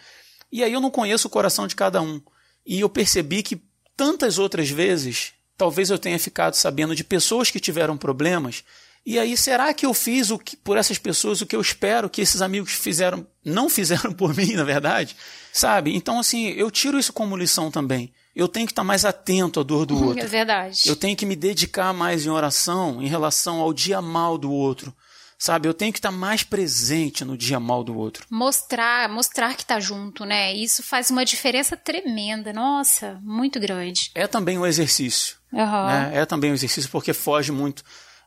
E 0.51 0.63
aí 0.63 0.71
eu 0.71 0.79
não 0.79 0.91
conheço 0.91 1.27
o 1.27 1.31
coração 1.31 1.65
de 1.65 1.75
cada 1.75 1.99
um. 2.01 2.21
E 2.63 2.79
eu 2.81 2.89
percebi 2.89 3.41
que 3.41 3.61
tantas 3.97 4.37
outras 4.37 4.69
vezes, 4.69 5.33
talvez 5.57 5.89
eu 5.89 5.97
tenha 5.97 6.19
ficado 6.19 6.53
sabendo 6.53 6.95
de 6.95 7.03
pessoas 7.03 7.49
que 7.49 7.59
tiveram 7.59 7.97
problemas 7.97 8.63
e 9.05 9.19
aí, 9.19 9.35
será 9.35 9.73
que 9.73 9.85
eu 9.85 9.93
fiz 9.93 10.31
o 10.31 10.39
que, 10.39 10.55
por 10.55 10.77
essas 10.77 10.97
pessoas 10.97 11.41
o 11.41 11.45
que 11.45 11.55
eu 11.55 11.61
espero 11.61 12.09
que 12.09 12.21
esses 12.21 12.41
amigos 12.41 12.71
fizeram, 12.71 13.27
não 13.43 13.69
fizeram 13.69 14.11
por 14.15 14.35
mim, 14.35 14.53
na 14.53 14.63
verdade? 14.63 15.15
Sabe? 15.51 15.95
Então, 15.95 16.19
assim, 16.19 16.47
eu 16.47 16.71
tiro 16.71 16.97
isso 16.97 17.11
como 17.11 17.35
lição 17.35 17.69
também. 17.69 18.13
Eu 18.35 18.47
tenho 18.47 18.65
que 18.65 18.71
estar 18.71 18.83
mais 18.83 19.05
atento 19.05 19.59
à 19.59 19.63
dor 19.63 19.85
do 19.85 20.01
outro. 20.01 20.23
É 20.23 20.27
verdade. 20.27 20.81
Eu 20.85 20.95
tenho 20.95 21.15
que 21.15 21.25
me 21.25 21.35
dedicar 21.35 21.93
mais 21.93 22.25
em 22.25 22.29
oração 22.29 23.01
em 23.01 23.07
relação 23.07 23.59
ao 23.59 23.71
dia 23.73 24.01
mal 24.01 24.37
do 24.37 24.51
outro. 24.51 24.95
Sabe, 25.37 25.67
eu 25.67 25.73
tenho 25.73 25.91
que 25.91 25.99
estar 25.99 26.09
mais 26.09 26.41
presente 26.41 27.25
no 27.25 27.37
dia 27.37 27.59
mal 27.59 27.83
do 27.83 27.97
outro. 27.97 28.25
Mostrar, 28.29 29.09
mostrar 29.09 29.53
que 29.55 29.63
está 29.63 29.77
junto, 29.77 30.23
né? 30.23 30.53
Isso 30.53 30.81
faz 30.81 31.11
uma 31.11 31.25
diferença 31.25 31.75
tremenda, 31.75 32.53
nossa, 32.53 33.19
muito 33.21 33.59
grande. 33.59 34.09
É 34.15 34.25
também 34.25 34.57
um 34.57 34.65
exercício. 34.65 35.35
Uhum. 35.51 35.85
Né? 35.87 36.11
É 36.13 36.25
também 36.25 36.49
um 36.49 36.53
exercício 36.53 36.89
porque 36.89 37.11
foge 37.11 37.51
muito 37.51 37.83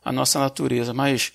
a 0.07 0.11
nossa 0.11 0.39
natureza. 0.39 0.93
Mas, 0.93 1.33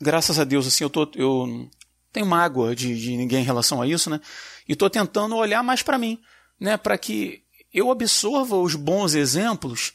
graças 0.00 0.38
a 0.38 0.44
Deus, 0.44 0.66
assim, 0.66 0.82
eu, 0.82 0.88
tô, 0.88 1.06
eu 1.14 1.68
tenho 2.10 2.24
mágoa 2.24 2.74
de, 2.74 2.98
de 2.98 3.16
ninguém 3.18 3.42
em 3.42 3.44
relação 3.44 3.82
a 3.82 3.86
isso, 3.86 4.08
né? 4.08 4.18
E 4.66 4.72
estou 4.72 4.88
tentando 4.88 5.36
olhar 5.36 5.62
mais 5.62 5.82
para 5.82 5.98
mim, 5.98 6.18
né? 6.58 6.78
Para 6.78 6.96
que 6.96 7.42
eu 7.72 7.90
absorva 7.90 8.56
os 8.56 8.74
bons 8.74 9.14
exemplos 9.14 9.92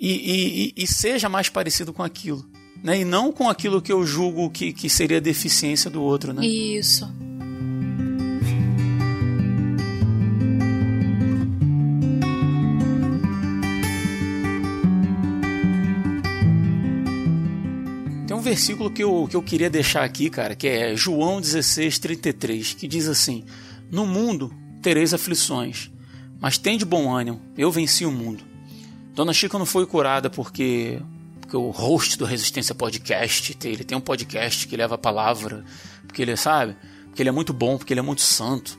e, 0.00 0.72
e, 0.74 0.82
e, 0.82 0.86
seja 0.86 1.28
mais 1.28 1.50
parecido 1.50 1.92
com 1.92 2.02
aquilo. 2.02 2.48
Né? 2.82 3.00
E 3.00 3.04
não 3.04 3.30
com 3.30 3.48
aquilo 3.48 3.82
que 3.82 3.92
eu 3.92 4.06
julgo 4.06 4.50
que, 4.50 4.72
que 4.72 4.88
seria 4.88 5.20
deficiência 5.20 5.90
do 5.90 6.02
outro. 6.02 6.32
Né? 6.32 6.46
Isso. 6.46 7.06
Versículo 18.46 18.88
que 18.88 19.02
eu, 19.02 19.26
que 19.28 19.34
eu 19.34 19.42
queria 19.42 19.68
deixar 19.68 20.04
aqui, 20.04 20.30
cara, 20.30 20.54
que 20.54 20.68
é 20.68 20.94
João 20.94 21.40
16, 21.40 21.98
33, 21.98 22.74
que 22.74 22.86
diz 22.86 23.08
assim: 23.08 23.44
No 23.90 24.06
mundo 24.06 24.54
tereis 24.80 25.12
aflições, 25.12 25.90
mas 26.40 26.56
tem 26.56 26.78
de 26.78 26.84
bom 26.84 27.12
ânimo, 27.12 27.42
eu 27.58 27.72
venci 27.72 28.06
o 28.06 28.12
mundo. 28.12 28.44
Dona 29.12 29.32
Chica 29.32 29.58
não 29.58 29.66
foi 29.66 29.84
curada 29.84 30.30
porque, 30.30 31.02
porque 31.40 31.56
o 31.56 31.70
host 31.70 32.16
do 32.16 32.24
Resistência 32.24 32.72
Podcast, 32.72 33.56
ele 33.64 33.82
tem 33.82 33.98
um 33.98 34.00
podcast 34.00 34.68
que 34.68 34.76
leva 34.76 34.94
a 34.94 34.98
palavra, 34.98 35.64
porque 36.06 36.22
ele 36.22 36.36
sabe, 36.36 36.76
porque 37.06 37.22
ele 37.22 37.30
é 37.30 37.32
muito 37.32 37.52
bom, 37.52 37.76
porque 37.76 37.92
ele 37.92 38.00
é 38.00 38.02
muito 38.04 38.22
santo, 38.22 38.78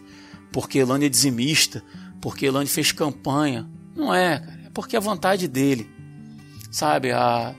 porque 0.49 0.79
Elane 0.79 1.07
é 1.07 1.09
dizimista, 1.09 1.83
porque 2.21 2.45
Elane 2.45 2.69
fez 2.69 2.93
campanha. 2.93 3.67
Não 3.93 4.13
é, 4.13 4.39
cara, 4.39 4.61
é 4.65 4.69
porque 4.69 4.95
é 4.95 4.99
a 4.99 5.01
vontade 5.01 5.45
dele. 5.45 5.89
Sabe, 6.71 7.11
a, 7.11 7.53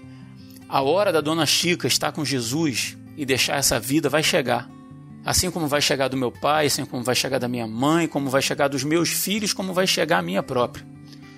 a 0.69 0.83
hora 0.83 1.13
da 1.13 1.21
dona 1.21 1.47
Chica 1.47 1.87
estar 1.87 2.13
com 2.13 2.25
Jesus 2.25 2.97
e 3.17 3.25
deixar 3.25 3.57
essa 3.57 3.81
vida 3.81 4.09
vai 4.09 4.23
chegar. 4.23 4.69
Assim 5.25 5.51
como 5.51 5.67
vai 5.67 5.81
chegar 5.81 6.09
do 6.09 6.17
meu 6.17 6.31
pai, 6.31 6.67
assim 6.67 6.85
como 6.85 7.03
vai 7.03 7.15
chegar 7.15 7.39
da 7.39 7.49
minha 7.49 7.67
mãe, 7.67 8.07
como 8.07 8.29
vai 8.29 8.43
chegar 8.43 8.69
dos 8.69 8.85
meus 8.85 9.09
filhos, 9.09 9.53
como 9.53 9.73
vai 9.73 9.87
chegar 9.87 10.19
a 10.19 10.23
minha 10.23 10.43
própria. 10.43 10.87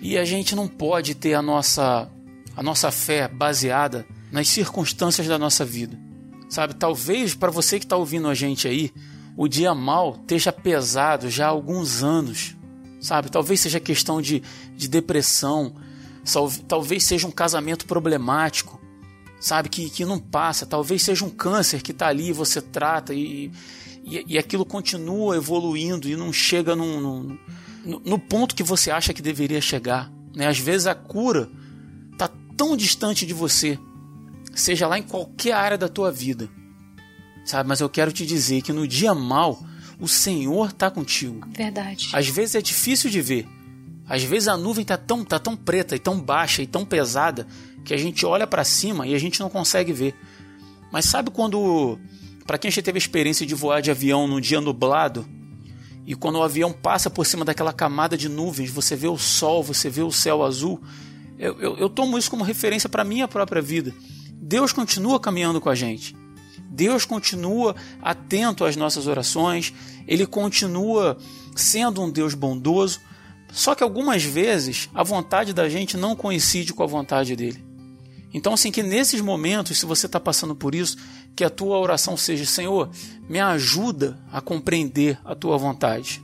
E 0.00 0.18
a 0.18 0.24
gente 0.24 0.54
não 0.54 0.66
pode 0.66 1.14
ter 1.14 1.34
a 1.34 1.42
nossa 1.42 2.10
a 2.56 2.62
nossa 2.62 2.90
fé 2.90 3.28
baseada 3.28 4.04
nas 4.32 4.48
circunstâncias 4.48 5.26
da 5.26 5.38
nossa 5.38 5.64
vida. 5.64 5.96
Sabe, 6.48 6.74
talvez 6.74 7.34
para 7.34 7.50
você 7.50 7.78
que 7.78 7.84
está 7.84 7.96
ouvindo 7.96 8.28
a 8.28 8.34
gente 8.34 8.66
aí, 8.66 8.92
o 9.36 9.46
dia 9.46 9.74
mal 9.74 10.18
esteja 10.20 10.52
pesado 10.52 11.30
já 11.30 11.46
há 11.46 11.50
alguns 11.50 12.02
anos. 12.02 12.56
Sabe, 13.00 13.30
talvez 13.30 13.60
seja 13.60 13.78
questão 13.78 14.20
de, 14.20 14.42
de 14.76 14.88
depressão, 14.88 15.74
talvez 16.68 17.04
seja 17.04 17.26
um 17.26 17.30
casamento 17.30 17.86
problemático, 17.86 18.79
sabe? 19.40 19.68
Que, 19.68 19.88
que 19.88 20.04
não 20.04 20.18
passa. 20.18 20.66
Talvez 20.66 21.02
seja 21.02 21.24
um 21.24 21.30
câncer 21.30 21.82
que 21.82 21.90
está 21.90 22.08
ali 22.08 22.28
e 22.28 22.32
você 22.32 22.60
trata 22.60 23.14
e, 23.14 23.50
e, 24.04 24.24
e, 24.28 24.38
aquilo 24.38 24.64
continua 24.64 25.36
evoluindo 25.36 26.08
e 26.08 26.14
não 26.14 26.32
chega 26.32 26.76
num, 26.76 27.00
num, 27.00 27.38
no 28.04 28.18
ponto 28.18 28.54
que 28.54 28.62
você 28.62 28.90
acha 28.90 29.14
que 29.14 29.22
deveria 29.22 29.60
chegar. 29.60 30.12
Né? 30.34 30.46
Às 30.46 30.58
vezes 30.58 30.86
a 30.86 30.94
cura 30.94 31.50
está 32.12 32.28
tão 32.56 32.76
distante 32.76 33.24
de 33.26 33.32
você, 33.32 33.78
seja 34.54 34.86
lá 34.86 34.98
em 34.98 35.02
qualquer 35.02 35.52
área 35.52 35.78
da 35.78 35.88
tua 35.88 36.12
vida. 36.12 36.48
Sabe? 37.44 37.68
Mas 37.68 37.80
eu 37.80 37.88
quero 37.88 38.12
te 38.12 38.26
dizer 38.26 38.60
que 38.60 38.72
no 38.72 38.86
dia 38.86 39.14
mal, 39.14 39.60
o 39.98 40.06
Senhor 40.06 40.68
está 40.68 40.90
contigo. 40.90 41.48
Verdade. 41.56 42.10
Às 42.12 42.28
vezes 42.28 42.54
é 42.54 42.62
difícil 42.62 43.10
de 43.10 43.20
ver. 43.20 43.48
Às 44.08 44.22
vezes 44.24 44.48
a 44.48 44.56
nuvem 44.56 44.82
está 44.82 44.96
tão, 44.96 45.24
tá 45.24 45.38
tão 45.38 45.56
preta 45.56 45.94
e 45.94 45.98
tão 45.98 46.20
baixa 46.20 46.62
e 46.62 46.66
tão 46.66 46.84
pesada 46.84 47.46
que 47.84 47.94
a 47.94 47.96
gente 47.96 48.24
olha 48.26 48.46
para 48.46 48.64
cima 48.64 49.06
e 49.06 49.14
a 49.14 49.18
gente 49.18 49.40
não 49.40 49.50
consegue 49.50 49.92
ver. 49.92 50.14
Mas 50.92 51.04
sabe 51.06 51.30
quando, 51.30 51.98
para 52.46 52.58
quem 52.58 52.70
já 52.70 52.82
teve 52.82 52.96
a 52.96 52.98
experiência 52.98 53.46
de 53.46 53.54
voar 53.54 53.80
de 53.80 53.90
avião 53.90 54.26
num 54.26 54.40
dia 54.40 54.60
nublado, 54.60 55.26
e 56.06 56.14
quando 56.14 56.36
o 56.36 56.42
avião 56.42 56.72
passa 56.72 57.08
por 57.08 57.24
cima 57.24 57.44
daquela 57.44 57.72
camada 57.72 58.16
de 58.16 58.28
nuvens, 58.28 58.70
você 58.70 58.96
vê 58.96 59.06
o 59.06 59.16
sol, 59.16 59.62
você 59.62 59.88
vê 59.88 60.02
o 60.02 60.10
céu 60.10 60.42
azul. 60.42 60.82
Eu, 61.38 61.58
eu, 61.60 61.76
eu 61.76 61.88
tomo 61.88 62.18
isso 62.18 62.30
como 62.30 62.42
referência 62.42 62.88
para 62.88 63.02
a 63.02 63.04
minha 63.04 63.28
própria 63.28 63.62
vida. 63.62 63.94
Deus 64.34 64.72
continua 64.72 65.20
caminhando 65.20 65.60
com 65.60 65.68
a 65.68 65.74
gente. 65.74 66.16
Deus 66.68 67.04
continua 67.04 67.76
atento 68.02 68.64
às 68.64 68.74
nossas 68.74 69.06
orações. 69.06 69.72
Ele 70.06 70.26
continua 70.26 71.16
sendo 71.54 72.02
um 72.02 72.10
Deus 72.10 72.34
bondoso. 72.34 73.00
Só 73.52 73.74
que 73.74 73.82
algumas 73.82 74.24
vezes 74.24 74.88
a 74.94 75.02
vontade 75.02 75.52
da 75.52 75.68
gente 75.68 75.96
não 75.96 76.16
coincide 76.16 76.72
com 76.72 76.82
a 76.82 76.86
vontade 76.86 77.36
dele. 77.36 77.69
Então, 78.32 78.54
assim, 78.54 78.70
que 78.70 78.82
nesses 78.82 79.20
momentos, 79.20 79.78
se 79.78 79.86
você 79.86 80.06
está 80.06 80.20
passando 80.20 80.54
por 80.54 80.74
isso, 80.74 80.96
que 81.34 81.44
a 81.44 81.50
tua 81.50 81.78
oração 81.78 82.16
seja: 82.16 82.44
Senhor, 82.44 82.90
me 83.28 83.40
ajuda 83.40 84.18
a 84.32 84.40
compreender 84.40 85.18
a 85.24 85.34
tua 85.34 85.58
vontade. 85.58 86.22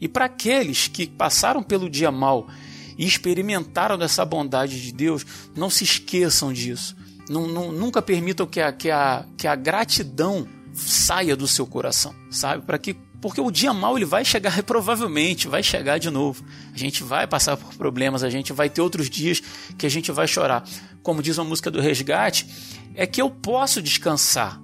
E 0.00 0.08
para 0.08 0.26
aqueles 0.26 0.88
que 0.88 1.06
passaram 1.06 1.62
pelo 1.62 1.88
dia 1.88 2.10
mal 2.10 2.48
e 2.96 3.06
experimentaram 3.06 3.98
dessa 3.98 4.24
bondade 4.24 4.80
de 4.80 4.92
Deus, 4.92 5.24
não 5.54 5.68
se 5.68 5.84
esqueçam 5.84 6.52
disso. 6.52 6.96
Não, 7.28 7.46
não, 7.46 7.72
nunca 7.72 8.02
permitam 8.02 8.46
que 8.46 8.60
a, 8.60 8.72
que, 8.72 8.90
a, 8.90 9.24
que 9.36 9.46
a 9.46 9.54
gratidão 9.54 10.46
saia 10.74 11.36
do 11.36 11.48
seu 11.48 11.66
coração, 11.66 12.14
sabe? 12.30 12.64
Para 12.64 12.78
que 12.78 12.94
porque 13.24 13.40
o 13.40 13.50
dia 13.50 13.72
mal 13.72 13.96
ele 13.96 14.04
vai 14.04 14.22
chegar, 14.22 14.60
provavelmente 14.64 15.48
vai 15.48 15.62
chegar 15.62 15.96
de 15.96 16.10
novo. 16.10 16.44
A 16.74 16.76
gente 16.76 17.02
vai 17.02 17.26
passar 17.26 17.56
por 17.56 17.72
problemas, 17.74 18.22
a 18.22 18.28
gente 18.28 18.52
vai 18.52 18.68
ter 18.68 18.82
outros 18.82 19.08
dias 19.08 19.42
que 19.78 19.86
a 19.86 19.88
gente 19.88 20.12
vai 20.12 20.28
chorar. 20.28 20.62
Como 21.02 21.22
diz 21.22 21.38
uma 21.38 21.46
música 21.46 21.70
do 21.70 21.80
Resgate, 21.80 22.46
é 22.94 23.06
que 23.06 23.22
eu 23.22 23.30
posso 23.30 23.80
descansar. 23.80 24.60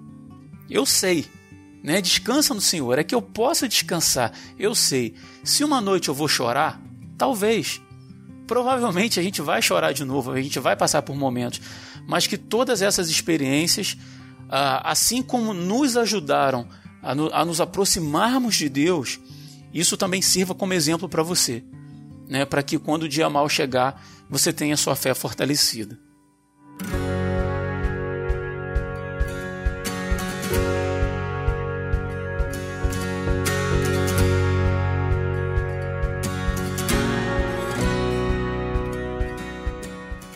Eu 0.68 0.84
sei, 0.84 1.24
né? 1.82 2.02
Descansa 2.02 2.52
no 2.52 2.61
Senhor, 2.61 2.98
é 2.98 3.02
que 3.02 3.14
eu 3.14 3.22
posso 3.22 3.66
descansar. 3.66 4.30
Eu 4.58 4.74
sei. 4.74 5.14
Se 5.42 5.64
uma 5.64 5.80
noite 5.80 6.08
eu 6.08 6.14
vou 6.14 6.28
chorar, 6.28 6.78
talvez. 7.16 7.80
Provavelmente 8.46 9.18
a 9.18 9.22
gente 9.22 9.40
vai 9.40 9.62
chorar 9.62 9.92
de 9.92 10.04
novo, 10.04 10.32
a 10.32 10.42
gente 10.42 10.58
vai 10.58 10.76
passar 10.76 11.00
por 11.00 11.16
momentos, 11.16 11.62
mas 12.06 12.26
que 12.26 12.36
todas 12.36 12.82
essas 12.82 13.08
experiências, 13.08 13.96
ah, 14.50 14.90
assim 14.90 15.22
como 15.22 15.54
nos 15.54 15.96
ajudaram 15.96 16.68
a, 17.03 17.14
no, 17.14 17.32
a 17.32 17.44
nos 17.44 17.61
aproximarmos 17.61 18.57
de 18.57 18.68
Deus, 18.68 19.18
isso 19.72 19.96
também 19.96 20.20
sirva 20.20 20.55
como 20.55 20.74
exemplo 20.74 21.09
para 21.09 21.22
você, 21.22 21.62
né? 22.28 22.44
para 22.44 22.62
que 22.62 22.78
quando 22.78 23.05
o 23.05 23.09
dia 23.09 23.30
mal 23.30 23.48
chegar, 23.48 24.05
você 24.28 24.53
tenha 24.53 24.76
sua 24.76 24.94
fé 24.94 25.14
fortalecida. 25.14 25.98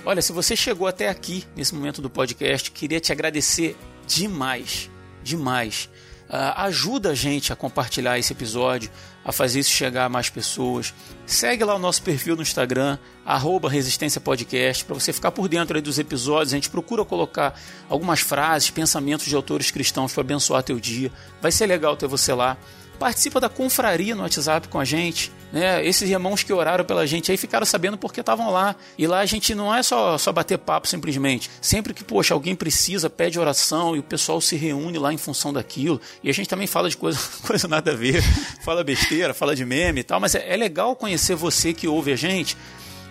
Olha, 0.06 0.20
se 0.20 0.32
você 0.32 0.54
chegou 0.54 0.86
até 0.86 1.08
aqui 1.08 1.44
nesse 1.56 1.74
momento 1.74 2.02
do 2.02 2.10
podcast, 2.10 2.70
queria 2.70 3.00
te 3.00 3.10
agradecer 3.10 3.74
demais, 4.06 4.90
demais. 5.22 5.88
Uh, 6.34 6.50
ajuda 6.56 7.10
a 7.10 7.14
gente 7.14 7.52
a 7.52 7.56
compartilhar 7.56 8.18
esse 8.18 8.32
episódio, 8.32 8.90
a 9.24 9.30
fazer 9.30 9.60
isso 9.60 9.70
chegar 9.70 10.06
a 10.06 10.08
mais 10.08 10.28
pessoas. 10.28 10.92
Segue 11.24 11.62
lá 11.62 11.76
o 11.76 11.78
nosso 11.78 12.02
perfil 12.02 12.34
no 12.34 12.42
Instagram, 12.42 12.98
arroba 13.24 13.70
Resistência 13.70 14.20
Podcast, 14.20 14.84
para 14.84 14.94
você 14.94 15.12
ficar 15.12 15.30
por 15.30 15.46
dentro 15.46 15.80
dos 15.80 15.96
episódios. 15.96 16.52
A 16.52 16.56
gente 16.56 16.68
procura 16.68 17.04
colocar 17.04 17.56
algumas 17.88 18.18
frases, 18.18 18.68
pensamentos 18.68 19.26
de 19.26 19.36
autores 19.36 19.70
cristãos 19.70 20.12
para 20.12 20.22
abençoar 20.22 20.64
teu 20.64 20.80
dia. 20.80 21.12
Vai 21.40 21.52
ser 21.52 21.66
legal 21.66 21.96
ter 21.96 22.08
você 22.08 22.32
lá 22.32 22.56
participa 22.98 23.40
da 23.40 23.48
confraria 23.48 24.14
no 24.14 24.22
WhatsApp 24.22 24.68
com 24.68 24.78
a 24.78 24.84
gente. 24.84 25.32
Né? 25.52 25.86
Esses 25.86 26.10
irmãos 26.10 26.42
que 26.42 26.52
oraram 26.52 26.84
pela 26.84 27.06
gente 27.06 27.30
aí 27.30 27.36
ficaram 27.36 27.64
sabendo 27.64 27.96
porque 27.96 28.20
estavam 28.20 28.50
lá. 28.50 28.74
E 28.98 29.06
lá 29.06 29.20
a 29.20 29.26
gente 29.26 29.54
não 29.54 29.74
é 29.74 29.82
só, 29.82 30.18
só 30.18 30.32
bater 30.32 30.58
papo 30.58 30.88
simplesmente. 30.88 31.50
Sempre 31.60 31.94
que, 31.94 32.02
poxa, 32.02 32.34
alguém 32.34 32.54
precisa, 32.54 33.08
pede 33.08 33.38
oração 33.38 33.94
e 33.94 33.98
o 33.98 34.02
pessoal 34.02 34.40
se 34.40 34.56
reúne 34.56 34.98
lá 34.98 35.12
em 35.12 35.16
função 35.16 35.52
daquilo. 35.52 36.00
E 36.22 36.30
a 36.30 36.34
gente 36.34 36.48
também 36.48 36.66
fala 36.66 36.88
de 36.88 36.96
coisa, 36.96 37.18
coisa 37.46 37.68
nada 37.68 37.92
a 37.92 37.94
ver, 37.94 38.22
fala 38.64 38.82
besteira, 38.82 39.32
fala 39.32 39.54
de 39.54 39.64
meme 39.64 40.00
e 40.00 40.04
tal. 40.04 40.18
Mas 40.18 40.34
é, 40.34 40.52
é 40.52 40.56
legal 40.56 40.96
conhecer 40.96 41.34
você 41.36 41.72
que 41.72 41.86
ouve 41.86 42.12
a 42.12 42.16
gente. 42.16 42.56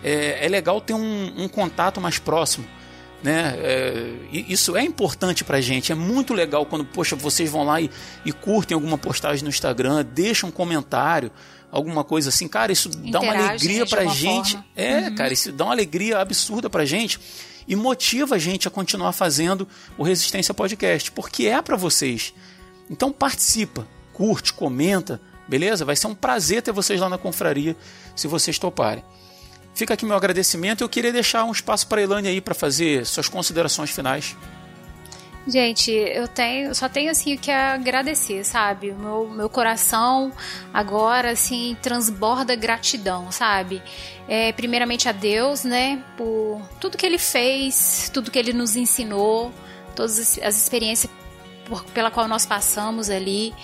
É, 0.02 0.44
é 0.44 0.48
legal 0.48 0.80
ter 0.80 0.92
um, 0.92 1.32
um 1.36 1.48
contato 1.48 2.00
mais 2.00 2.18
próximo. 2.18 2.66
Né? 3.24 3.54
É, 3.56 4.12
isso 4.32 4.76
é 4.76 4.82
importante 4.82 5.44
pra 5.44 5.58
gente, 5.58 5.90
é 5.90 5.94
muito 5.94 6.34
legal 6.34 6.66
quando, 6.66 6.84
poxa, 6.84 7.16
vocês 7.16 7.50
vão 7.50 7.64
lá 7.64 7.80
e, 7.80 7.90
e 8.22 8.30
curtem 8.32 8.74
alguma 8.74 8.98
postagem 8.98 9.42
no 9.42 9.48
Instagram, 9.48 10.04
deixam 10.04 10.50
um 10.50 10.52
comentário, 10.52 11.32
alguma 11.72 12.04
coisa 12.04 12.28
assim, 12.28 12.46
cara, 12.46 12.70
isso 12.70 12.88
Interage, 12.88 13.10
dá 13.10 13.20
uma 13.20 13.32
alegria 13.32 13.80
né, 13.80 13.86
pra 13.88 14.04
gente. 14.04 14.52
Forma. 14.52 14.66
É, 14.76 14.98
uhum. 14.98 15.14
cara, 15.14 15.32
isso 15.32 15.50
dá 15.52 15.64
uma 15.64 15.72
alegria 15.72 16.18
absurda 16.18 16.68
pra 16.68 16.84
gente 16.84 17.18
e 17.66 17.74
motiva 17.74 18.34
a 18.34 18.38
gente 18.38 18.68
a 18.68 18.70
continuar 18.70 19.12
fazendo 19.12 19.66
o 19.96 20.02
Resistência 20.02 20.52
Podcast, 20.52 21.10
porque 21.10 21.46
é 21.46 21.62
para 21.62 21.76
vocês. 21.76 22.34
Então 22.90 23.10
participa, 23.10 23.88
curte, 24.12 24.52
comenta, 24.52 25.18
beleza? 25.48 25.82
Vai 25.82 25.96
ser 25.96 26.08
um 26.08 26.14
prazer 26.14 26.60
ter 26.60 26.72
vocês 26.72 27.00
lá 27.00 27.08
na 27.08 27.16
confraria, 27.16 27.74
se 28.14 28.28
vocês 28.28 28.58
toparem. 28.58 29.02
Fica 29.74 29.94
aqui 29.94 30.06
meu 30.06 30.16
agradecimento. 30.16 30.82
Eu 30.82 30.88
queria 30.88 31.12
deixar 31.12 31.44
um 31.44 31.52
espaço 31.52 31.86
para 31.88 32.00
a 32.00 32.04
Elane 32.04 32.28
aí 32.28 32.40
para 32.40 32.54
fazer 32.54 33.04
suas 33.04 33.28
considerações 33.28 33.90
finais. 33.90 34.36
Gente, 35.46 35.90
eu 35.90 36.26
tenho, 36.26 36.74
só 36.74 36.88
tenho 36.88 37.10
assim 37.10 37.34
o 37.34 37.38
que 37.38 37.50
agradecer, 37.50 38.44
sabe? 38.44 38.92
O 38.92 38.96
meu, 38.96 39.28
meu 39.28 39.48
coração 39.50 40.32
agora 40.72 41.32
assim 41.32 41.76
transborda 41.82 42.56
gratidão, 42.56 43.30
sabe? 43.30 43.82
É, 44.26 44.52
primeiramente 44.52 45.06
a 45.06 45.12
Deus, 45.12 45.62
né, 45.62 46.02
por 46.16 46.62
tudo 46.80 46.96
que 46.96 47.04
ele 47.04 47.18
fez, 47.18 48.10
tudo 48.12 48.30
que 48.30 48.38
ele 48.38 48.54
nos 48.54 48.74
ensinou, 48.74 49.52
todas 49.94 50.38
as 50.38 50.56
experiências 50.56 51.12
por, 51.64 51.84
pela 51.86 52.10
qual 52.10 52.28
nós 52.28 52.46
passamos 52.46 53.10
ali 53.10 53.54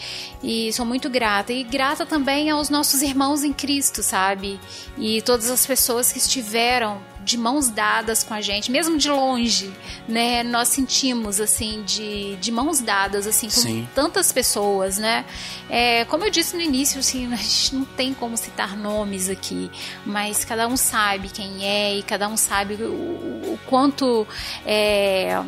e 0.43 0.73
sou 0.73 0.85
muito 0.87 1.09
grata 1.09 1.53
e 1.53 1.63
grata 1.63 2.07
também 2.07 2.51
aos 2.51 2.71
nossos 2.71 3.03
irmãos 3.03 3.45
em 3.45 3.53
Cristo, 3.53 4.03
sabe? 4.03 4.61
E 4.99 5.23
todas 5.23 5.51
as 5.51 5.67
pessoas 5.67 6.13
que 6.13 6.19
estiveram 6.19 7.01
de 7.23 7.37
mãos 7.37 7.69
dadas 7.69 8.25
com 8.25 8.33
a 8.33 8.41
gente, 8.41 8.71
mesmo 8.71 8.97
de 8.97 9.11
longe, 9.11 9.71
né? 10.09 10.43
Nós 10.43 10.69
sentimos 10.69 11.41
assim 11.41 11.83
de, 11.83 12.37
de 12.37 12.51
mãos 12.51 12.81
dadas 12.81 13.27
assim 13.27 13.47
com 13.47 13.61
Sim. 13.61 13.89
tantas 13.95 14.33
pessoas, 14.33 14.97
né? 14.99 15.25
É, 15.69 16.05
como 16.07 16.25
eu 16.25 16.31
disse 16.31 16.57
no 16.57 16.63
início, 16.63 16.99
assim, 16.99 17.33
a 17.33 17.37
gente 17.37 17.75
não 17.75 17.85
tem 17.85 18.15
como 18.15 18.37
citar 18.37 18.77
nomes 18.77 19.29
aqui, 19.29 19.71
mas 20.05 20.45
cada 20.45 20.67
um 20.67 20.77
sabe 20.77 21.29
quem 21.29 21.65
é 21.65 21.97
e 21.97 22.03
cada 22.03 22.27
um 22.29 22.37
sabe 22.37 22.75
o, 22.75 22.87
o 22.87 23.59
quanto 23.67 24.27
é, 24.65 25.41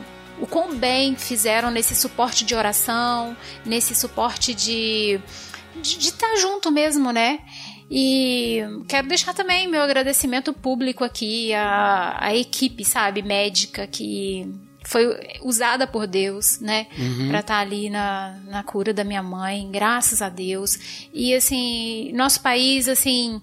o 0.42 0.46
quão 0.46 0.74
bem 0.74 1.14
fizeram 1.14 1.70
nesse 1.70 1.94
suporte 1.94 2.44
de 2.44 2.52
oração, 2.52 3.36
nesse 3.64 3.94
suporte 3.94 4.52
de 4.52 5.20
de 5.80 5.98
estar 5.98 6.28
tá 6.28 6.36
junto 6.36 6.70
mesmo, 6.70 7.12
né? 7.12 7.38
E 7.90 8.60
quero 8.88 9.06
deixar 9.06 9.32
também 9.32 9.68
meu 9.68 9.80
agradecimento 9.82 10.52
público 10.52 11.04
aqui 11.04 11.54
à, 11.54 12.16
à 12.18 12.34
equipe, 12.34 12.84
sabe, 12.84 13.22
médica 13.22 13.86
que 13.86 14.52
foi 14.84 15.06
usada 15.42 15.86
por 15.86 16.06
Deus, 16.06 16.58
né, 16.58 16.88
uhum. 16.98 17.28
para 17.28 17.40
estar 17.40 17.54
tá 17.54 17.60
ali 17.60 17.88
na, 17.88 18.36
na 18.46 18.62
cura 18.62 18.92
da 18.92 19.04
minha 19.04 19.22
mãe, 19.22 19.70
graças 19.70 20.20
a 20.20 20.28
Deus. 20.28 21.06
E 21.14 21.34
assim, 21.34 22.12
nosso 22.12 22.40
país, 22.40 22.88
assim, 22.88 23.40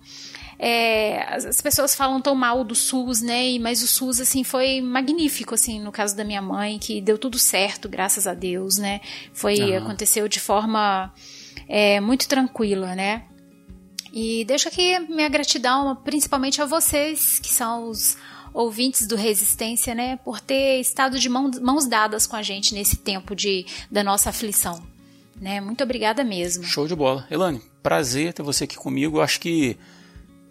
é, 0.62 1.24
as 1.34 1.62
pessoas 1.62 1.96
falam 1.96 2.22
tão 2.22 2.36
mal 2.36 2.66
do 2.66 2.76
SUS, 2.76 3.22
né? 3.22 3.58
Mas 3.60 3.82
o 3.82 3.88
SUS 3.88 4.20
assim 4.20 4.44
foi 4.44 4.82
magnífico, 4.82 5.56
assim, 5.56 5.80
no 5.80 5.90
caso 5.90 6.18
da 6.18 6.26
minha 6.26 6.42
mãe, 6.42 6.78
que 6.78 7.00
deu 7.00 7.18
tudo 7.18 7.40
certo, 7.40 7.88
graças 7.88 8.28
a 8.28 8.34
Deus, 8.34 8.78
né? 8.78 9.00
Foi 9.32 9.58
uhum. 9.58 9.78
aconteceu 9.78 10.28
de 10.28 10.40
forma 10.40 11.14
é, 11.66 12.02
muito 12.02 12.28
tranquila, 12.28 12.94
né? 12.94 13.24
E 14.12 14.44
deixo 14.44 14.68
aqui 14.68 15.00
minha 15.00 15.30
gratidão, 15.30 15.96
principalmente 15.96 16.62
a 16.62 16.66
vocês, 16.66 17.40
que 17.40 17.54
são 17.54 17.88
os 17.88 18.18
ouvintes 18.54 19.08
do 19.08 19.16
Resistência, 19.16 19.94
né, 19.94 20.18
por 20.18 20.40
ter 20.42 20.80
estado 20.80 21.20
de 21.20 21.30
mãos 21.30 21.86
dadas 21.86 22.26
com 22.26 22.36
a 22.36 22.42
gente 22.42 22.74
nesse 22.74 22.98
tempo 22.98 23.36
de, 23.36 23.66
da 23.92 24.04
nossa 24.04 24.32
aflição. 24.32 24.84
Né? 25.40 25.62
Muito 25.62 25.84
obrigada 25.84 26.24
mesmo. 26.24 26.64
Show 26.64 26.88
de 26.88 26.96
bola. 26.96 27.26
Elane, 27.30 27.62
prazer 27.82 28.34
ter 28.34 28.42
você 28.42 28.64
aqui 28.64 28.76
comigo. 28.76 29.22
Acho 29.22 29.40
que 29.40 29.78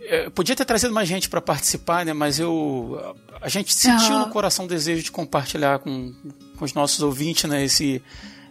é, 0.08 0.30
podia 0.30 0.56
ter 0.56 0.64
trazido 0.64 0.92
mais 0.92 1.08
gente 1.08 1.28
para 1.28 1.40
participar, 1.40 2.04
né? 2.04 2.12
Mas 2.12 2.38
eu 2.38 3.14
a 3.40 3.48
gente 3.48 3.74
sentiu 3.74 4.14
uhum. 4.14 4.20
no 4.20 4.30
coração 4.30 4.64
o 4.64 4.68
desejo 4.68 5.02
de 5.02 5.12
compartilhar 5.12 5.78
com, 5.78 6.14
com 6.56 6.64
os 6.64 6.72
nossos 6.72 7.00
ouvintes, 7.00 7.44
né? 7.44 7.64
Esse, 7.64 8.02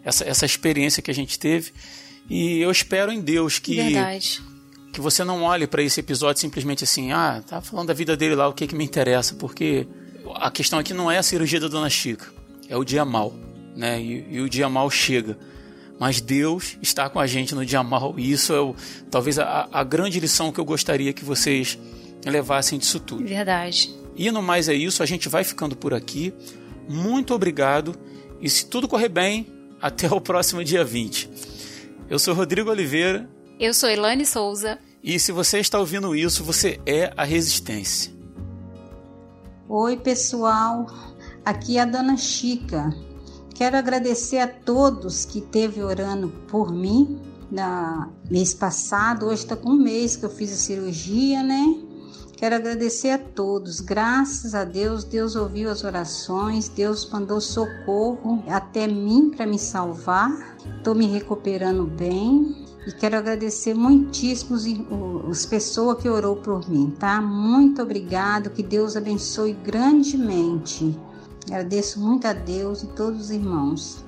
essa, 0.03 0.23
essa 0.23 0.45
experiência 0.45 1.01
que 1.01 1.11
a 1.11 1.13
gente 1.13 1.37
teve. 1.37 1.73
E 2.29 2.59
eu 2.59 2.71
espero 2.71 3.11
em 3.11 3.21
Deus 3.21 3.59
que 3.59 3.75
Verdade 3.75 4.41
que 4.97 5.01
você 5.01 5.23
não 5.23 5.43
olhe 5.43 5.67
para 5.67 5.83
esse 5.83 5.99
episódio 5.99 6.41
simplesmente 6.41 6.83
assim, 6.83 7.11
ah, 7.11 7.43
tá 7.47 7.61
falando 7.61 7.89
da 7.89 7.93
vida 7.93 8.17
dele 8.17 8.33
lá, 8.33 8.47
o 8.47 8.53
que 8.53 8.65
que 8.65 8.73
me 8.73 8.83
interessa, 8.83 9.35
porque 9.35 9.87
a 10.33 10.49
questão 10.49 10.79
aqui 10.79 10.91
não 10.91 11.11
é 11.11 11.19
a 11.19 11.23
cirurgia 11.23 11.59
da 11.59 11.67
Dona 11.67 11.87
Chica, 11.87 12.25
é 12.67 12.75
o 12.75 12.83
dia 12.83 13.05
mal, 13.05 13.31
né? 13.75 14.01
E, 14.01 14.25
e 14.31 14.41
o 14.41 14.49
dia 14.49 14.67
mal 14.67 14.89
chega. 14.89 15.37
Mas 15.99 16.21
Deus 16.21 16.77
está 16.81 17.09
com 17.09 17.19
a 17.19 17.25
gente 17.25 17.55
no 17.55 17.65
dia 17.65 17.83
mal, 17.83 18.15
e 18.17 18.31
isso 18.31 18.53
é 18.53 18.61
o, 18.61 18.75
talvez 19.09 19.39
a, 19.39 19.67
a 19.71 19.83
grande 19.83 20.19
lição 20.19 20.51
que 20.51 20.59
eu 20.59 20.65
gostaria 20.65 21.11
que 21.11 21.25
vocês 21.25 21.77
levassem 22.25 22.77
disso 22.77 22.99
tudo. 22.99 23.25
Verdade. 23.25 23.93
E 24.15 24.29
no 24.29 24.41
mais 24.41 24.69
é 24.69 24.73
isso, 24.73 25.01
a 25.01 25.05
gente 25.05 25.27
vai 25.29 25.43
ficando 25.43 25.75
por 25.75 25.93
aqui. 25.93 26.33
Muito 26.87 27.33
obrigado, 27.33 27.95
e 28.39 28.49
se 28.49 28.65
tudo 28.67 28.87
correr 28.87 29.09
bem, 29.09 29.47
até 29.81 30.11
o 30.11 30.21
próximo 30.21 30.63
dia 30.63 30.83
20. 30.83 31.29
Eu 32.09 32.19
sou 32.19 32.33
Rodrigo 32.33 32.69
Oliveira. 32.69 33.27
Eu 33.59 33.73
sou 33.73 33.89
Elane 33.89 34.25
Souza. 34.25 34.79
E 35.03 35.19
se 35.19 35.31
você 35.31 35.59
está 35.59 35.79
ouvindo 35.79 36.15
isso, 36.15 36.43
você 36.43 36.79
é 36.85 37.11
a 37.15 37.23
resistência. 37.23 38.11
Oi, 39.69 39.97
pessoal. 39.97 40.87
Aqui 41.43 41.77
é 41.77 41.81
a 41.81 41.85
Dona 41.85 42.17
Chica. 42.17 42.93
Quero 43.57 43.75
agradecer 43.75 44.37
a 44.37 44.47
todos 44.47 45.25
que 45.25 45.39
esteve 45.39 45.81
orando 45.81 46.29
por 46.47 46.71
mim 46.71 47.19
na 47.49 48.07
mês 48.29 48.53
passado. 48.53 49.25
Hoje 49.25 49.41
está 49.41 49.55
com 49.55 49.71
um 49.71 49.81
mês 49.81 50.15
que 50.15 50.23
eu 50.23 50.29
fiz 50.29 50.53
a 50.53 50.55
cirurgia, 50.55 51.41
né? 51.41 51.75
Quero 52.35 52.53
agradecer 52.53 53.09
a 53.09 53.17
todos. 53.17 53.79
Graças 53.79 54.53
a 54.53 54.63
Deus, 54.63 55.03
Deus 55.03 55.35
ouviu 55.35 55.71
as 55.71 55.83
orações, 55.83 56.69
Deus 56.69 57.09
mandou 57.09 57.41
socorro 57.41 58.43
até 58.47 58.85
mim 58.85 59.31
para 59.31 59.47
me 59.47 59.57
salvar. 59.57 60.55
Estou 60.77 60.93
me 60.93 61.07
recuperando 61.07 61.83
bem. 61.87 62.63
E 62.85 62.91
quero 62.91 63.17
agradecer 63.17 63.73
muitíssimo 63.73 64.55
as 65.31 65.47
pessoas 65.47 65.97
que 65.97 66.07
orou 66.07 66.35
por 66.35 66.69
mim, 66.69 66.93
tá? 66.99 67.19
Muito 67.19 67.81
obrigado, 67.81 68.51
que 68.51 68.61
Deus 68.61 68.95
abençoe 68.95 69.53
grandemente. 69.53 70.95
Agradeço 71.49 71.99
muito 71.99 72.27
a 72.27 72.33
Deus 72.33 72.83
e 72.83 72.87
todos 72.87 73.21
os 73.21 73.31
irmãos. 73.31 74.03